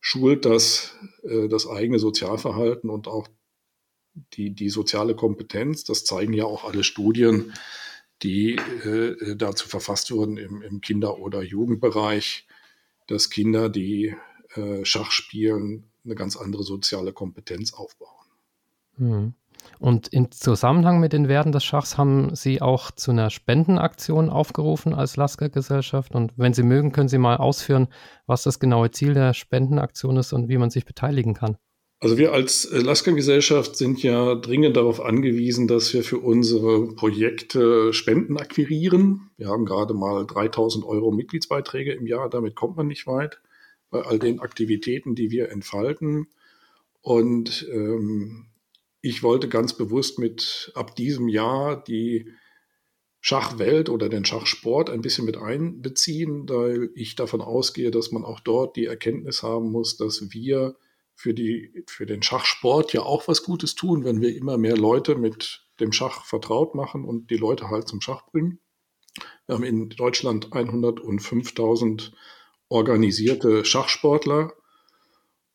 schult 0.00 0.44
das 0.44 0.94
äh, 1.22 1.48
das 1.48 1.68
eigene 1.68 1.98
Sozialverhalten 1.98 2.90
und 2.90 3.08
auch 3.08 3.28
die, 4.34 4.50
die 4.50 4.70
soziale 4.70 5.14
Kompetenz, 5.14 5.84
das 5.84 6.04
zeigen 6.04 6.32
ja 6.32 6.44
auch 6.44 6.64
alle 6.64 6.84
Studien, 6.84 7.52
die 8.22 8.56
äh, 8.56 9.36
dazu 9.36 9.68
verfasst 9.68 10.10
wurden 10.10 10.36
im, 10.36 10.62
im 10.62 10.80
Kinder- 10.80 11.18
oder 11.18 11.42
Jugendbereich, 11.42 12.46
dass 13.06 13.30
Kinder, 13.30 13.68
die 13.68 14.14
äh, 14.54 14.84
Schach 14.84 15.10
spielen, 15.10 15.84
eine 16.04 16.14
ganz 16.14 16.36
andere 16.36 16.62
soziale 16.62 17.12
Kompetenz 17.12 17.74
aufbauen. 17.74 18.26
Mhm. 18.96 19.34
Und 19.78 20.08
im 20.08 20.30
Zusammenhang 20.30 21.00
mit 21.00 21.12
den 21.12 21.28
Werten 21.28 21.52
des 21.52 21.64
Schachs 21.64 21.98
haben 21.98 22.34
Sie 22.34 22.62
auch 22.62 22.90
zu 22.92 23.10
einer 23.10 23.30
Spendenaktion 23.30 24.30
aufgerufen 24.30 24.94
als 24.94 25.16
Lasker-Gesellschaft. 25.16 26.14
Und 26.14 26.32
wenn 26.36 26.54
Sie 26.54 26.62
mögen, 26.62 26.92
können 26.92 27.08
Sie 27.08 27.18
mal 27.18 27.36
ausführen, 27.36 27.88
was 28.26 28.44
das 28.44 28.60
genaue 28.60 28.90
Ziel 28.92 29.14
der 29.14 29.34
Spendenaktion 29.34 30.16
ist 30.16 30.32
und 30.32 30.48
wie 30.48 30.58
man 30.58 30.70
sich 30.70 30.84
beteiligen 30.84 31.34
kann. 31.34 31.58
Also 31.98 32.18
wir 32.18 32.32
als 32.32 32.66
äh, 32.66 32.78
Lasker-Gesellschaft 32.78 33.76
sind 33.76 34.02
ja 34.02 34.34
dringend 34.34 34.76
darauf 34.76 35.00
angewiesen, 35.00 35.66
dass 35.66 35.94
wir 35.94 36.02
für 36.02 36.18
unsere 36.18 36.94
Projekte 36.94 37.92
Spenden 37.94 38.36
akquirieren. 38.36 39.30
Wir 39.38 39.48
haben 39.48 39.64
gerade 39.64 39.94
mal 39.94 40.26
3000 40.26 40.84
Euro 40.84 41.10
Mitgliedsbeiträge 41.10 41.92
im 41.92 42.06
Jahr. 42.06 42.28
Damit 42.28 42.54
kommt 42.54 42.76
man 42.76 42.86
nicht 42.86 43.06
weit 43.06 43.40
bei 43.90 44.02
all 44.02 44.18
den 44.18 44.40
Aktivitäten, 44.40 45.14
die 45.14 45.30
wir 45.30 45.50
entfalten. 45.50 46.28
Und 47.00 47.66
ähm, 47.72 48.46
ich 49.00 49.22
wollte 49.22 49.48
ganz 49.48 49.72
bewusst 49.72 50.18
mit 50.18 50.72
ab 50.74 50.96
diesem 50.96 51.28
Jahr 51.28 51.82
die 51.82 52.32
Schachwelt 53.20 53.88
oder 53.88 54.08
den 54.08 54.24
Schachsport 54.24 54.90
ein 54.90 55.00
bisschen 55.00 55.24
mit 55.24 55.38
einbeziehen, 55.38 56.46
weil 56.48 56.90
ich 56.94 57.16
davon 57.16 57.40
ausgehe, 57.40 57.90
dass 57.90 58.12
man 58.12 58.24
auch 58.24 58.40
dort 58.40 58.76
die 58.76 58.84
Erkenntnis 58.84 59.42
haben 59.42 59.70
muss, 59.70 59.96
dass 59.96 60.32
wir 60.32 60.76
für, 61.16 61.34
die, 61.34 61.84
für 61.88 62.06
den 62.06 62.22
Schachsport 62.22 62.92
ja 62.92 63.02
auch 63.02 63.26
was 63.26 63.42
Gutes 63.42 63.74
tun, 63.74 64.04
wenn 64.04 64.20
wir 64.20 64.36
immer 64.36 64.58
mehr 64.58 64.76
Leute 64.76 65.16
mit 65.16 65.66
dem 65.80 65.92
Schach 65.92 66.24
vertraut 66.24 66.74
machen 66.74 67.04
und 67.04 67.30
die 67.30 67.36
Leute 67.36 67.70
halt 67.70 67.88
zum 67.88 68.00
Schach 68.00 68.26
bringen. 68.26 68.60
Wir 69.46 69.54
haben 69.54 69.64
in 69.64 69.88
Deutschland 69.88 70.50
105.000 70.50 72.12
organisierte 72.68 73.64
Schachsportler 73.64 74.52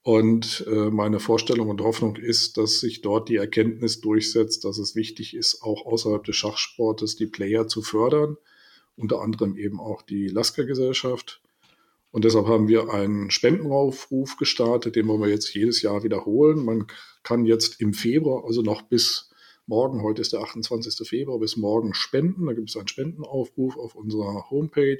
und 0.03 0.65
äh, 0.67 0.89
meine 0.89 1.19
Vorstellung 1.19 1.69
und 1.69 1.81
Hoffnung 1.81 2.15
ist, 2.15 2.57
dass 2.57 2.79
sich 2.79 3.01
dort 3.01 3.29
die 3.29 3.35
Erkenntnis 3.35 4.01
durchsetzt, 4.01 4.65
dass 4.65 4.79
es 4.79 4.95
wichtig 4.95 5.35
ist, 5.35 5.61
auch 5.61 5.85
außerhalb 5.85 6.23
des 6.23 6.35
Schachsportes 6.35 7.15
die 7.15 7.27
Player 7.27 7.67
zu 7.67 7.83
fördern, 7.83 8.37
unter 8.95 9.21
anderem 9.21 9.55
eben 9.57 9.79
auch 9.79 10.01
die 10.01 10.27
Lasker-Gesellschaft. 10.27 11.40
Und 12.11 12.25
deshalb 12.25 12.47
haben 12.47 12.67
wir 12.67 12.93
einen 12.93 13.31
Spendenaufruf 13.31 14.35
gestartet, 14.35 14.95
den 14.95 15.07
wollen 15.07 15.21
wir 15.21 15.29
jetzt 15.29 15.53
jedes 15.53 15.81
Jahr 15.81 16.03
wiederholen. 16.03 16.63
Man 16.63 16.87
kann 17.23 17.45
jetzt 17.45 17.79
im 17.79 17.93
Februar, 17.93 18.43
also 18.45 18.61
noch 18.61 18.81
bis 18.81 19.29
morgen, 19.65 20.03
heute 20.03 20.21
ist 20.21 20.33
der 20.33 20.41
28. 20.41 21.07
Februar, 21.07 21.39
bis 21.39 21.55
morgen 21.55 21.93
spenden. 21.93 22.45
Da 22.47 22.53
gibt 22.53 22.69
es 22.69 22.75
einen 22.75 22.89
Spendenaufruf 22.89 23.77
auf 23.77 23.95
unserer 23.95 24.49
Homepage. 24.49 24.97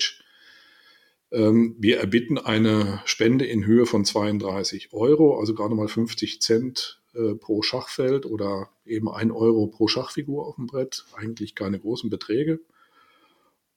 Ähm, 1.32 1.76
wir 1.80 2.00
erbitten 2.00 2.38
eine 2.38 3.02
Spende 3.06 3.46
in 3.46 3.66
Höhe 3.66 3.86
von 3.86 4.06
32 4.06 4.94
Euro, 4.94 5.40
also 5.40 5.54
gerade 5.54 5.76
mal 5.76 5.90
50 5.90 6.42
Cent 6.42 7.02
äh, 7.14 7.36
pro 7.36 7.62
Schachfeld 7.62 8.26
oder 8.26 8.70
eben 8.86 9.10
ein 9.10 9.32
Euro 9.32 9.68
pro 9.68 9.88
Schachfigur 9.88 10.48
auf 10.48 10.56
dem 10.56 10.68
Brett. 10.68 11.06
Eigentlich 11.14 11.56
keine 11.56 11.80
großen 11.80 12.10
Beträge. 12.10 12.62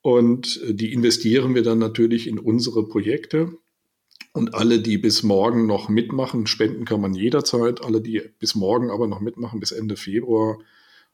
Und 0.04 0.60
äh, 0.62 0.74
die 0.74 0.92
investieren 0.92 1.54
wir 1.54 1.62
dann 1.62 1.78
natürlich 1.78 2.26
in 2.26 2.38
unsere 2.38 2.86
Projekte. 2.86 3.56
Und 4.34 4.54
alle, 4.54 4.80
die 4.80 4.98
bis 4.98 5.22
morgen 5.22 5.66
noch 5.66 5.88
mitmachen, 5.88 6.46
spenden 6.46 6.84
kann 6.84 7.00
man 7.00 7.14
jederzeit. 7.14 7.82
Alle, 7.82 8.02
die 8.02 8.20
bis 8.38 8.54
morgen 8.54 8.90
aber 8.90 9.06
noch 9.06 9.20
mitmachen, 9.20 9.60
bis 9.60 9.72
Ende 9.72 9.96
Februar, 9.96 10.58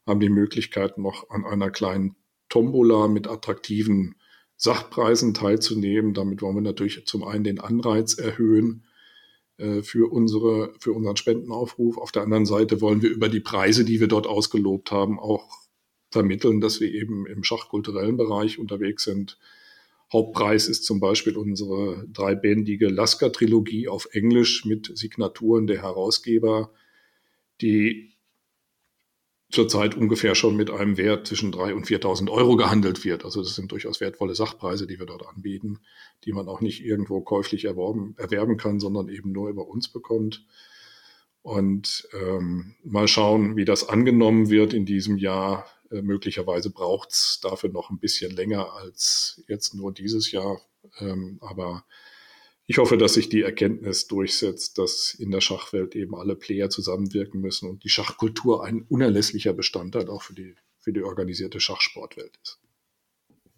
haben 0.08 0.18
die 0.18 0.28
Möglichkeit, 0.28 0.98
noch 0.98 1.30
an 1.30 1.44
einer 1.44 1.70
kleinen 1.70 2.16
Tombola 2.48 3.06
mit 3.06 3.28
attraktiven 3.28 4.16
Sachpreisen 4.56 5.34
teilzunehmen. 5.34 6.12
Damit 6.12 6.42
wollen 6.42 6.56
wir 6.56 6.62
natürlich 6.62 7.06
zum 7.06 7.22
einen 7.22 7.44
den 7.44 7.60
Anreiz 7.60 8.14
erhöhen 8.14 8.86
äh, 9.58 9.82
für, 9.82 10.10
unsere, 10.10 10.74
für 10.80 10.92
unseren 10.92 11.16
Spendenaufruf. 11.16 11.96
Auf 11.96 12.10
der 12.10 12.22
anderen 12.22 12.46
Seite 12.46 12.80
wollen 12.80 13.02
wir 13.02 13.10
über 13.10 13.28
die 13.28 13.38
Preise, 13.38 13.84
die 13.84 14.00
wir 14.00 14.08
dort 14.08 14.26
ausgelobt 14.26 14.90
haben, 14.90 15.20
auch 15.20 15.60
vermitteln, 16.10 16.60
dass 16.60 16.80
wir 16.80 16.92
eben 16.92 17.26
im 17.26 17.44
schachkulturellen 17.44 18.16
Bereich 18.16 18.58
unterwegs 18.58 19.04
sind. 19.04 19.38
Hauptpreis 20.12 20.66
ist 20.66 20.84
zum 20.84 20.98
Beispiel 20.98 21.36
unsere 21.36 22.06
dreibändige 22.12 22.88
Lasker-Trilogie 22.88 23.88
auf 23.88 24.08
Englisch 24.12 24.64
mit 24.64 24.90
Signaturen 24.96 25.68
der 25.68 25.82
Herausgeber, 25.82 26.72
die 27.60 28.10
zurzeit 29.50 29.96
ungefähr 29.96 30.34
schon 30.34 30.56
mit 30.56 30.70
einem 30.70 30.96
Wert 30.96 31.26
zwischen 31.26 31.52
3.000 31.52 31.72
und 31.74 31.86
4.000 31.86 32.30
Euro 32.30 32.56
gehandelt 32.56 33.04
wird. 33.04 33.24
Also 33.24 33.42
das 33.42 33.54
sind 33.54 33.72
durchaus 33.72 34.00
wertvolle 34.00 34.34
Sachpreise, 34.34 34.86
die 34.86 34.98
wir 34.98 35.06
dort 35.06 35.26
anbieten, 35.26 35.80
die 36.24 36.32
man 36.32 36.48
auch 36.48 36.60
nicht 36.60 36.84
irgendwo 36.84 37.20
käuflich 37.20 37.64
erworben, 37.64 38.14
erwerben 38.16 38.56
kann, 38.56 38.80
sondern 38.80 39.08
eben 39.08 39.32
nur 39.32 39.48
über 39.48 39.66
uns 39.66 39.88
bekommt. 39.88 40.44
Und 41.42 42.08
ähm, 42.12 42.74
mal 42.84 43.08
schauen, 43.08 43.56
wie 43.56 43.64
das 43.64 43.88
angenommen 43.88 44.50
wird 44.50 44.72
in 44.72 44.86
diesem 44.86 45.16
Jahr. 45.16 45.66
Äh, 45.90 46.02
möglicherweise 46.02 46.70
braucht 46.70 47.10
es 47.10 47.40
dafür 47.42 47.70
noch 47.70 47.90
ein 47.90 47.98
bisschen 47.98 48.34
länger 48.34 48.72
als 48.74 49.42
jetzt 49.48 49.74
nur 49.74 49.92
dieses 49.92 50.30
Jahr. 50.30 50.60
Ähm, 50.98 51.38
aber 51.40 51.84
ich 52.66 52.78
hoffe, 52.78 52.96
dass 52.96 53.14
sich 53.14 53.28
die 53.28 53.42
Erkenntnis 53.42 54.06
durchsetzt, 54.06 54.78
dass 54.78 55.14
in 55.14 55.32
der 55.32 55.40
Schachwelt 55.40 55.96
eben 55.96 56.14
alle 56.14 56.36
Player 56.36 56.70
zusammenwirken 56.70 57.40
müssen 57.40 57.68
und 57.68 57.82
die 57.82 57.88
Schachkultur 57.88 58.64
ein 58.64 58.82
unerlässlicher 58.82 59.52
Bestandteil 59.52 60.08
auch 60.08 60.22
für 60.22 60.34
die, 60.34 60.54
für 60.78 60.92
die 60.92 61.02
organisierte 61.02 61.58
Schachsportwelt 61.58 62.38
ist. 62.42 62.60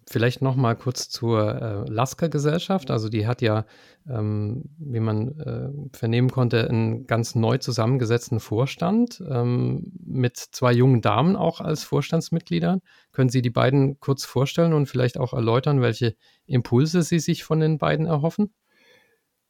Vielleicht 0.07 0.41
noch 0.41 0.55
mal 0.55 0.75
kurz 0.75 1.09
zur 1.09 1.85
äh, 1.87 1.89
Lasker-Gesellschaft. 1.89 2.91
Also 2.91 3.09
die 3.09 3.25
hat 3.25 3.41
ja, 3.41 3.65
ähm, 4.09 4.63
wie 4.77 4.99
man 4.99 5.39
äh, 5.39 5.97
vernehmen 5.97 6.29
konnte, 6.29 6.67
einen 6.67 7.07
ganz 7.07 7.35
neu 7.35 7.57
zusammengesetzten 7.57 8.39
Vorstand 8.39 9.23
ähm, 9.29 9.93
mit 10.05 10.37
zwei 10.37 10.73
jungen 10.73 11.01
Damen 11.01 11.35
auch 11.35 11.61
als 11.61 11.83
Vorstandsmitglieder. 11.83 12.81
Können 13.11 13.29
Sie 13.29 13.41
die 13.41 13.49
beiden 13.49 13.99
kurz 13.99 14.25
vorstellen 14.25 14.73
und 14.73 14.87
vielleicht 14.87 15.17
auch 15.17 15.33
erläutern, 15.33 15.81
welche 15.81 16.15
Impulse 16.45 17.01
Sie 17.01 17.19
sich 17.19 17.43
von 17.43 17.59
den 17.59 17.77
beiden 17.77 18.05
erhoffen? 18.05 18.53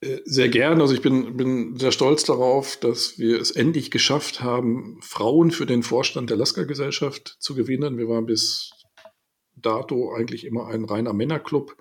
Äh, 0.03 0.19
sehr 0.25 0.49
gern. 0.49 0.81
Also 0.81 0.93
ich 0.93 1.01
bin, 1.01 1.37
bin 1.37 1.77
sehr 1.77 1.91
stolz 1.91 2.23
darauf, 2.25 2.77
dass 2.77 3.17
wir 3.17 3.39
es 3.39 3.51
endlich 3.51 3.91
geschafft 3.91 4.41
haben, 4.41 4.99
Frauen 5.01 5.51
für 5.51 5.65
den 5.65 5.83
Vorstand 5.83 6.29
der 6.29 6.37
Lasker-Gesellschaft 6.37 7.37
zu 7.39 7.55
gewinnen. 7.55 7.97
Wir 7.97 8.07
waren 8.07 8.25
bis 8.25 8.71
dato 9.65 10.13
eigentlich 10.13 10.45
immer 10.45 10.67
ein 10.67 10.85
reiner 10.85 11.13
Männerclub. 11.13 11.75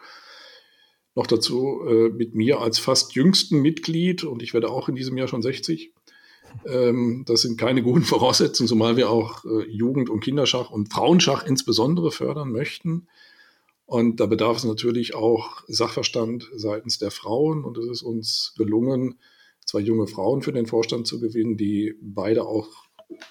Noch 1.15 1.27
dazu 1.27 1.83
äh, 1.87 2.09
mit 2.09 2.35
mir 2.35 2.61
als 2.61 2.79
fast 2.79 3.15
jüngsten 3.15 3.61
Mitglied 3.61 4.25
und 4.25 4.43
ich 4.43 4.55
werde 4.55 4.71
auch 4.71 4.89
in 4.89 4.95
diesem 4.95 5.19
Jahr 5.19 5.29
schon 5.29 5.43
60. 5.43 5.93
Ähm, 6.67 7.25
das 7.27 7.43
sind 7.43 7.59
keine 7.59 7.83
guten 7.83 8.03
Voraussetzungen, 8.03 8.69
zumal 8.69 8.97
wir 8.97 9.11
auch 9.11 9.45
äh, 9.45 9.69
Jugend- 9.69 10.11
und 10.11 10.21
Kinderschach 10.21 10.71
und 10.71 10.93
Frauenschach 10.93 11.45
insbesondere 11.45 12.11
fördern 12.11 12.51
möchten. 12.51 13.09
Und 13.85 14.21
da 14.21 14.27
bedarf 14.27 14.57
es 14.57 14.65
natürlich 14.65 15.15
auch 15.15 15.65
Sachverstand 15.69 16.51
seitens 16.55 16.99
der 16.99 17.11
Frauen. 17.11 17.65
Und 17.65 17.77
es 17.77 17.87
ist 17.87 18.03
uns 18.03 18.55
gelungen, 18.57 19.17
zwei 19.67 19.81
junge 19.81 20.07
Frauen 20.07 20.41
für 20.41 20.53
den 20.53 20.67
Vorstand 20.67 21.07
zu 21.07 21.21
gewinnen, 21.21 21.59
die 21.59 21.95
beide 22.01 22.47
auch 22.47 22.69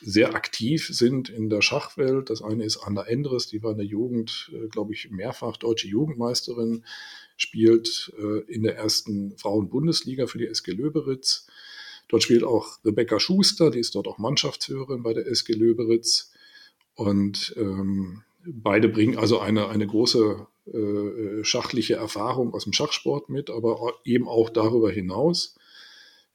sehr 0.02 0.36
aktiv 0.36 0.88
sind 0.88 1.30
in 1.30 1.50
der 1.50 1.62
Schachwelt. 1.62 2.30
Das 2.30 2.42
eine 2.42 2.64
ist 2.64 2.78
Anna 2.78 3.04
Endres, 3.04 3.48
die 3.48 3.64
war 3.64 3.72
in 3.72 3.78
der 3.78 3.86
Jugend, 3.86 4.52
äh, 4.54 4.68
glaube 4.68 4.94
ich, 4.94 5.10
mehrfach 5.12 5.58
deutsche 5.58 5.88
Jugendmeisterin, 5.88 6.86
spielt 7.38 8.14
äh, 8.18 8.40
in 8.52 8.64
der 8.64 8.78
ersten 8.78 9.38
Frauenbundesliga 9.38 10.28
für 10.28 10.38
die 10.38 10.48
SG 10.48 10.72
Löberitz. 10.72 11.48
Dort 12.08 12.24
spielt 12.24 12.44
auch 12.44 12.78
Rebecca 12.84 13.20
Schuster, 13.20 13.72
die 13.72 13.80
ist 13.80 13.96
dort 13.96 14.08
auch 14.08 14.18
Mannschaftsführerin 14.18 15.04
bei 15.04 15.14
der 15.14 15.28
SG 15.28 15.54
Löberitz. 15.54 16.32
Und 16.96 17.56
ähm, 17.58 18.24
beide 18.46 18.90
bringen 18.90 19.18
also 19.18 19.40
eine, 19.40 19.70
eine 19.70 19.88
große 19.88 20.48
äh, 20.74 21.44
schachliche 21.44 21.96
Erfahrung 21.96 22.54
aus 22.54 22.66
dem 22.66 22.74
Schachsport 22.74 23.30
mit, 23.30 23.50
aber 23.50 23.94
eben 24.04 24.28
auch 24.28 24.50
darüber 24.50 24.92
hinaus 24.92 25.56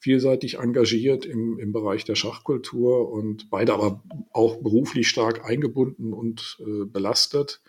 vielseitig 0.07 0.59
engagiert 0.59 1.27
im, 1.27 1.59
im 1.59 1.73
Bereich 1.73 2.05
der 2.05 2.15
Schachkultur 2.15 3.11
und 3.11 3.51
beide 3.51 3.75
aber 3.75 4.05
auch 4.31 4.59
beruflich 4.63 5.09
stark 5.09 5.45
eingebunden 5.45 6.13
und 6.13 6.59
äh, 6.61 6.85
belastet, 6.85 7.61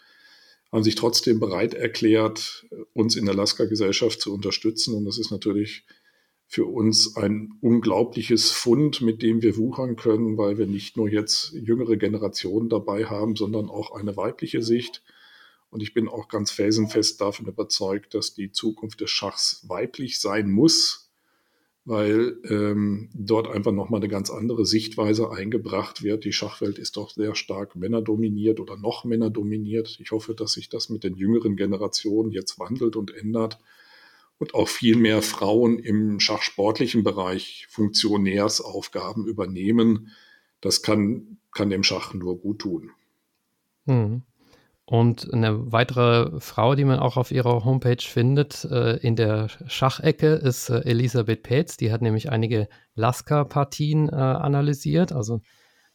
haben 0.71 0.83
sich 0.83 0.93
trotzdem 0.93 1.39
bereit 1.39 1.73
erklärt, 1.73 2.67
uns 2.93 3.15
in 3.15 3.25
der 3.25 3.33
Lasker-Gesellschaft 3.33 4.21
zu 4.21 4.35
unterstützen. 4.35 4.93
Und 4.93 5.05
das 5.05 5.17
ist 5.17 5.31
natürlich 5.31 5.83
für 6.45 6.65
uns 6.65 7.15
ein 7.15 7.53
unglaubliches 7.59 8.51
Fund, 8.51 9.01
mit 9.01 9.23
dem 9.23 9.41
wir 9.41 9.57
wuchern 9.57 9.95
können, 9.95 10.37
weil 10.37 10.59
wir 10.59 10.67
nicht 10.67 10.95
nur 10.95 11.09
jetzt 11.09 11.53
jüngere 11.53 11.97
Generationen 11.97 12.69
dabei 12.69 13.05
haben, 13.05 13.35
sondern 13.35 13.67
auch 13.67 13.95
eine 13.95 14.15
weibliche 14.15 14.61
Sicht. 14.61 15.01
Und 15.71 15.81
ich 15.81 15.95
bin 15.95 16.07
auch 16.07 16.27
ganz 16.27 16.51
felsenfest 16.51 17.19
davon 17.19 17.47
überzeugt, 17.47 18.13
dass 18.13 18.35
die 18.35 18.51
Zukunft 18.51 19.01
des 19.01 19.09
Schachs 19.09 19.65
weiblich 19.67 20.19
sein 20.19 20.51
muss, 20.51 21.06
weil 21.87 22.35
ähm, 22.49 23.09
dort 23.13 23.47
einfach 23.47 23.71
nochmal 23.71 24.01
eine 24.01 24.09
ganz 24.09 24.29
andere 24.29 24.65
Sichtweise 24.65 25.31
eingebracht 25.31 26.03
wird. 26.03 26.25
Die 26.25 26.33
Schachwelt 26.33 26.77
ist 26.79 26.97
doch 26.97 27.11
sehr 27.11 27.33
stark 27.33 27.77
männerdominiert 27.77 28.59
oder 28.59 28.75
noch 28.75 29.05
männerdominiert. 29.05 29.97
Ich 30.01 30.11
hoffe, 30.11 30.35
dass 30.35 30.51
sich 30.51 30.67
das 30.67 30.89
mit 30.89 31.05
den 31.05 31.15
jüngeren 31.15 31.55
Generationen 31.55 32.31
jetzt 32.31 32.59
wandelt 32.59 32.97
und 32.97 33.15
ändert 33.15 33.59
und 34.37 34.53
auch 34.53 34.67
viel 34.67 34.97
mehr 34.97 35.21
Frauen 35.21 35.79
im 35.79 36.19
schachsportlichen 36.19 37.05
Bereich 37.05 37.67
Funktionärsaufgaben 37.69 39.25
übernehmen. 39.25 40.11
Das 40.59 40.81
kann 40.81 41.37
kann 41.53 41.69
dem 41.69 41.83
Schach 41.83 42.13
nur 42.13 42.37
gut 42.37 42.59
tun. 42.59 42.91
Hm. 43.85 44.23
Und 44.89 45.33
eine 45.33 45.69
weitere 45.73 46.39
Frau, 46.39 46.73
die 46.73 46.85
man 46.85 46.99
auch 46.99 47.17
auf 47.17 47.31
ihrer 47.31 47.65
Homepage 47.65 48.01
findet, 48.01 48.63
äh, 48.63 48.95
in 48.95 49.17
der 49.17 49.49
Schachecke, 49.67 50.35
ist 50.35 50.69
äh, 50.69 50.79
Elisabeth 50.79 51.43
Petz. 51.43 51.75
Die 51.75 51.91
hat 51.91 52.01
nämlich 52.01 52.31
einige 52.31 52.69
Lasker-Partien 52.95 54.07
äh, 54.07 54.15
analysiert. 54.15 55.11
Also 55.11 55.41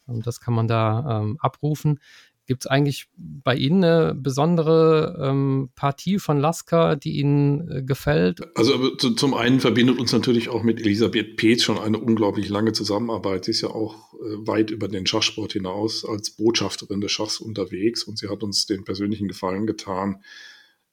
ähm, 0.06 0.20
das 0.20 0.40
kann 0.40 0.52
man 0.52 0.68
da 0.68 1.22
ähm, 1.22 1.38
abrufen. 1.40 2.00
Gibt 2.46 2.64
es 2.64 2.66
eigentlich 2.66 3.06
bei 3.16 3.54
Ihnen 3.54 3.84
eine 3.84 4.14
besondere 4.14 5.16
ähm, 5.20 5.70
Partie 5.76 6.18
von 6.18 6.38
Lasker, 6.38 6.96
die 6.96 7.18
Ihnen 7.18 7.70
äh, 7.70 7.82
gefällt? 7.82 8.40
Also 8.56 8.96
zu, 8.96 9.14
zum 9.14 9.34
einen 9.34 9.60
verbindet 9.60 10.00
uns 10.00 10.12
natürlich 10.12 10.48
auch 10.48 10.64
mit 10.64 10.80
Elisabeth 10.80 11.36
Peetz 11.36 11.62
schon 11.62 11.78
eine 11.78 11.98
unglaublich 11.98 12.48
lange 12.48 12.72
Zusammenarbeit. 12.72 13.44
Sie 13.44 13.52
ist 13.52 13.60
ja 13.60 13.68
auch 13.68 14.14
äh, 14.14 14.46
weit 14.46 14.70
über 14.70 14.88
den 14.88 15.06
Schachsport 15.06 15.52
hinaus 15.52 16.04
als 16.04 16.30
Botschafterin 16.30 17.00
des 17.00 17.12
Schachs 17.12 17.38
unterwegs 17.38 18.02
und 18.02 18.18
sie 18.18 18.28
hat 18.28 18.42
uns 18.42 18.66
den 18.66 18.82
persönlichen 18.82 19.28
Gefallen 19.28 19.66
getan, 19.66 20.22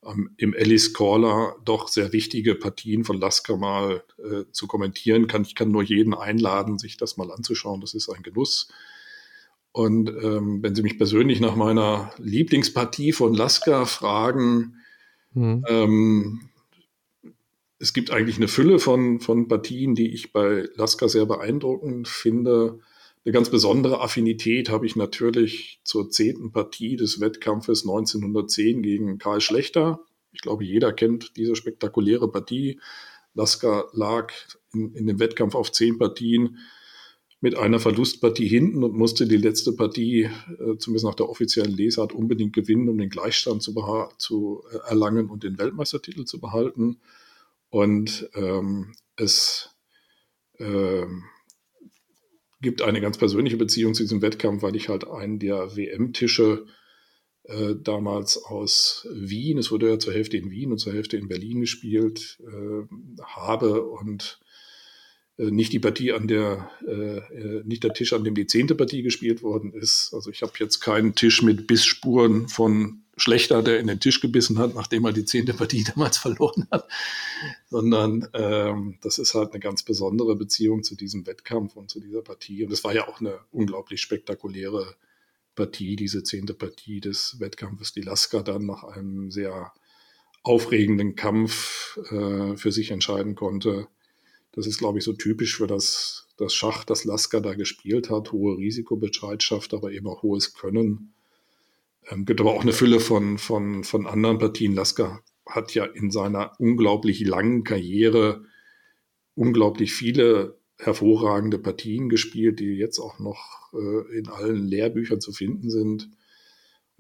ähm, 0.06 0.32
im 0.38 0.54
Alice 0.58 0.94
Caller 0.94 1.56
doch 1.66 1.88
sehr 1.88 2.14
wichtige 2.14 2.56
Partien 2.56 3.04
von 3.04 3.20
Lasker 3.20 3.58
mal 3.58 4.04
äh, 4.18 4.44
zu 4.52 4.68
kommentieren. 4.68 5.28
Kann, 5.28 5.42
ich 5.42 5.56
kann 5.56 5.72
nur 5.72 5.84
jeden 5.84 6.14
einladen, 6.14 6.78
sich 6.78 6.98
das 6.98 7.18
mal 7.18 7.32
anzuschauen. 7.32 7.82
Das 7.82 7.94
ist 7.94 8.10
ein 8.10 8.24
Genuss. 8.24 8.70
Und 9.72 10.10
ähm, 10.10 10.64
wenn 10.64 10.76
Sie 10.76 10.82
mich 10.82 10.98
persönlich 10.98 11.40
nach 11.40 11.56
meiner 11.56 12.12
Lieblingspartie 12.18 13.12
von 13.12 13.34
Lasker 13.34 13.86
fragen, 13.86 14.78
mhm. 15.34 15.64
ähm, 15.68 16.50
es 17.80 17.94
gibt 17.94 18.12
eigentlich 18.12 18.38
eine 18.38 18.48
Fülle 18.48 18.80
von, 18.80 19.20
von 19.20 19.48
Partien, 19.48 19.96
die 19.96 20.12
ich 20.14 20.34
bei 20.34 20.68
Lasker 20.76 21.08
sehr 21.08 21.26
beeindruckend 21.26 22.08
finde. 22.08 22.80
Eine 23.24 23.34
ganz 23.34 23.50
besondere 23.50 24.02
Affinität 24.02 24.70
habe 24.70 24.86
ich 24.86 24.96
natürlich 24.96 25.80
zur 25.84 26.10
zehnten 26.10 26.52
Partie 26.52 26.98
des 26.98 27.22
Wettkampfes 27.22 27.84
1910 27.84 28.82
gegen 28.82 29.18
Karl 29.18 29.40
Schlechter. 29.40 30.02
Ich 30.32 30.42
glaube, 30.42 30.64
jeder 30.64 30.92
kennt 30.94 31.38
diese 31.38 31.56
spektakuläre 31.56 32.30
Partie. 32.32 32.80
Lasker 33.34 33.88
lag 33.94 34.34
in, 34.74 34.94
in 34.94 35.08
dem 35.08 35.20
Wettkampf 35.20 35.56
auf 35.56 35.72
zehn 35.72 35.98
Partien 35.98 36.58
mit 37.41 37.56
einer 37.56 37.80
Verlustpartie 37.80 38.47
hinten 38.47 38.84
und 38.84 38.93
musste 38.93 39.25
die 39.25 39.38
letzte 39.38 39.71
Partie, 39.73 40.23
äh, 40.23 40.78
zumindest 40.78 41.06
nach 41.06 41.15
der 41.15 41.30
offiziellen 41.30 41.71
Lesart, 41.71 42.13
unbedingt 42.13 42.54
gewinnen, 42.54 42.89
um 42.89 42.97
den 42.97 43.10
Gleichstand 43.10 43.63
zu, 43.63 43.73
zu 44.17 44.63
äh, 44.71 44.89
erlangen 44.89 45.30
und 45.30 45.43
den 45.43 45.58
Weltmeistertitel 45.58 46.25
zu 46.25 46.39
behalten. 46.39 46.99
Und 47.69 48.30
ähm, 48.36 48.93
es 49.15 49.69
äh, 50.58 51.06
gibt 52.62 52.82
eine 52.82 52.99
ganz 52.99 53.17
persönliche 53.17 53.58
Beziehung 53.58 53.93
zu 53.93 54.04
diesem 54.04 54.21
Wettkampf, 54.21 54.62
weil 54.62 54.75
ich 54.75 54.89
halt 54.89 55.08
einen 55.08 55.39
der 55.39 55.78
WM-Tische 55.78 56.65
äh, 57.43 57.75
damals 57.82 58.38
aus 58.43 59.08
Wien, 59.12 59.58
es 59.58 59.71
wurde 59.71 59.89
ja 59.89 59.99
zur 59.99 60.13
Hälfte 60.13 60.38
in 60.38 60.52
Wien 60.52 60.71
und 60.71 60.80
zur 60.80 60.93
Hälfte 60.93 61.15
in 61.15 61.30
Berlin 61.30 61.62
gespielt, 61.62 62.38
äh, 62.41 63.23
habe 63.23 63.86
und 63.86 64.39
nicht 65.39 65.71
die 65.71 65.80
Partie 65.80 66.12
an 66.12 66.28
der, 66.28 66.69
äh, 66.86 67.17
äh, 67.17 67.63
nicht 67.63 67.84
der 67.84 67.93
Tisch, 67.93 68.12
an 68.12 68.25
dem 68.25 68.36
die 68.36 68.45
zehnte 68.45 68.75
Partie 68.75 69.04
gespielt 69.04 69.41
worden 69.41 69.71
ist. 69.73 70.13
Also 70.13 70.30
ich 70.30 70.41
habe 70.41 70.52
jetzt 70.60 70.82
keinen 70.82 71.15
Tisch 71.15 71.41
mit 71.41 71.65
Bissspuren 71.65 72.49
von 72.49 73.04
Schlechter, 73.15 73.63
der 73.63 73.80
in 73.80 73.88
den 73.88 74.02
Tisch 74.02 74.19
gebissen 74.19 74.60
hat, 74.60 74.75
nachdem 74.75 75.06
er 75.06 75.13
die 75.13 75.23
zehnte 75.23 75.54
Partie 75.54 75.84
damals 75.95 76.17
verloren 76.17 76.67
hat, 76.71 76.89
sondern 77.69 78.28
ähm, 78.34 78.97
das 79.02 79.17
ist 79.17 79.34
halt 79.34 79.52
eine 79.52 79.62
ganz 79.62 79.84
besondere 79.84 80.36
Beziehung 80.36 80.84
zu 80.84 80.95
diesem 80.95 81.25
Wettkampf 81.25 81.78
und 81.78 81.89
zu 81.89 82.02
dieser 82.02 82.21
Partie. 82.21 82.65
Und 82.65 82.73
es 82.73 82.84
war 82.84 82.93
ja 82.93 83.08
auch 83.08 83.21
eine 83.21 83.39
unglaublich 83.52 84.02
spektakuläre 84.02 84.95
Partie, 85.56 85.95
diese 85.95 86.23
zehnte 86.23 86.54
Partie 86.54 86.99
des 86.99 87.39
Wettkampfes, 87.39 87.93
die 87.93 88.02
Lasker 88.02 88.43
dann 88.43 88.65
nach 88.65 88.84
einem 88.84 89.32
sehr 89.32 89.71
aufregenden 90.43 91.15
Kampf 91.15 91.97
äh, 92.12 92.58
für 92.58 92.73
sich 92.73 92.91
entscheiden 92.91 93.36
konnte 93.36 93.88
das 94.52 94.68
ist, 94.68 94.80
glaube 94.80 95.00
ich, 95.00 95.04
so 95.04 95.14
typisch 95.14 95.58
für 95.58 95.68
das, 95.68 96.28
das 96.38 96.54
Schach, 96.54 96.84
das 96.84 97.06
Lasker 97.06 97.42
da 97.42 97.54
gespielt 97.54 98.10
hat. 98.10 98.32
Hohe 98.32 98.58
Risikobereitschaft, 98.58 99.74
aber 99.74 99.92
eben 99.92 100.08
auch 100.08 100.24
hohes 100.24 100.54
Können. 100.54 101.14
Ähm, 102.10 102.26
gibt 102.26 102.42
aber 102.42 102.54
auch 102.54 102.62
eine 102.62 102.74
Fülle 102.74 103.00
von, 103.00 103.38
von, 103.38 103.84
von 103.84 104.08
anderen 104.08 104.40
Partien. 104.40 104.74
Lasker 104.74 105.22
hat 105.46 105.74
ja 105.74 105.86
in 105.86 106.12
seiner 106.12 106.54
unglaublich 106.60 107.22
langen 107.22 107.64
Karriere 107.64 108.46
unglaublich 109.36 109.94
viele 109.94 110.58
hervorragende 110.78 111.60
Partien 111.60 112.10
gespielt, 112.10 112.60
die 112.60 112.74
jetzt 112.74 113.00
auch 113.00 113.20
noch 113.20 113.74
äh, 113.74 114.18
in 114.18 114.28
allen 114.28 114.68
Lehrbüchern 114.68 115.22
zu 115.22 115.32
finden 115.32 115.70
sind. 115.70 116.10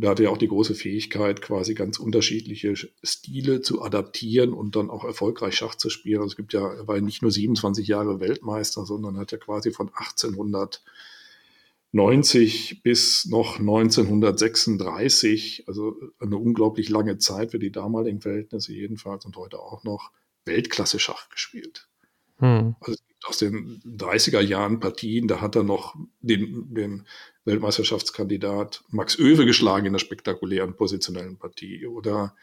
Da 0.01 0.11
hatte 0.11 0.23
er 0.23 0.31
auch 0.31 0.37
die 0.37 0.47
große 0.47 0.75
Fähigkeit, 0.75 1.41
quasi 1.41 1.73
ganz 1.73 1.99
unterschiedliche 1.99 2.73
Stile 3.03 3.59
zu 3.59 3.81
adaptieren 3.81 4.53
und 4.53 4.77
dann 4.77 4.89
auch 4.89 5.03
erfolgreich 5.03 5.55
Schach 5.55 5.75
zu 5.75 5.89
spielen. 5.89 6.21
Also 6.21 6.31
es 6.31 6.37
gibt 6.37 6.53
ja, 6.53 6.71
er 6.71 6.87
war 6.87 7.01
nicht 7.01 7.21
nur 7.21 7.31
27 7.31 7.85
Jahre 7.85 8.21
Weltmeister, 8.21 8.85
sondern 8.85 9.17
hat 9.17 9.33
ja 9.33 9.37
quasi 9.37 9.71
von 9.71 9.89
1890 9.89 12.81
bis 12.81 13.25
noch 13.25 13.59
1936, 13.59 15.65
also 15.67 15.97
eine 16.19 16.37
unglaublich 16.37 16.87
lange 16.87 17.17
Zeit 17.17 17.51
für 17.51 17.59
die 17.59 17.73
damaligen 17.73 18.21
Verhältnisse 18.21 18.71
jedenfalls 18.71 19.25
und 19.25 19.35
heute 19.35 19.59
auch 19.59 19.83
noch 19.83 20.13
Weltklasse 20.45 20.99
Schach 20.99 21.27
gespielt. 21.27 21.89
Hm. 22.37 22.77
Also 22.79 22.95
aus 23.25 23.37
den 23.37 23.81
30er 23.85 24.39
Jahren 24.39 24.79
Partien, 24.79 25.27
da 25.27 25.41
hat 25.41 25.55
er 25.55 25.63
noch 25.63 25.95
den, 26.21 26.73
den 26.73 27.05
Weltmeisterschaftskandidat 27.45 28.83
Max 28.89 29.19
Oewe 29.19 29.45
geschlagen 29.45 29.87
in 29.87 29.93
der 29.93 29.99
spektakulären 29.99 30.75
positionellen 30.75 31.37
Partie. 31.37 31.85
Oder 31.85 32.35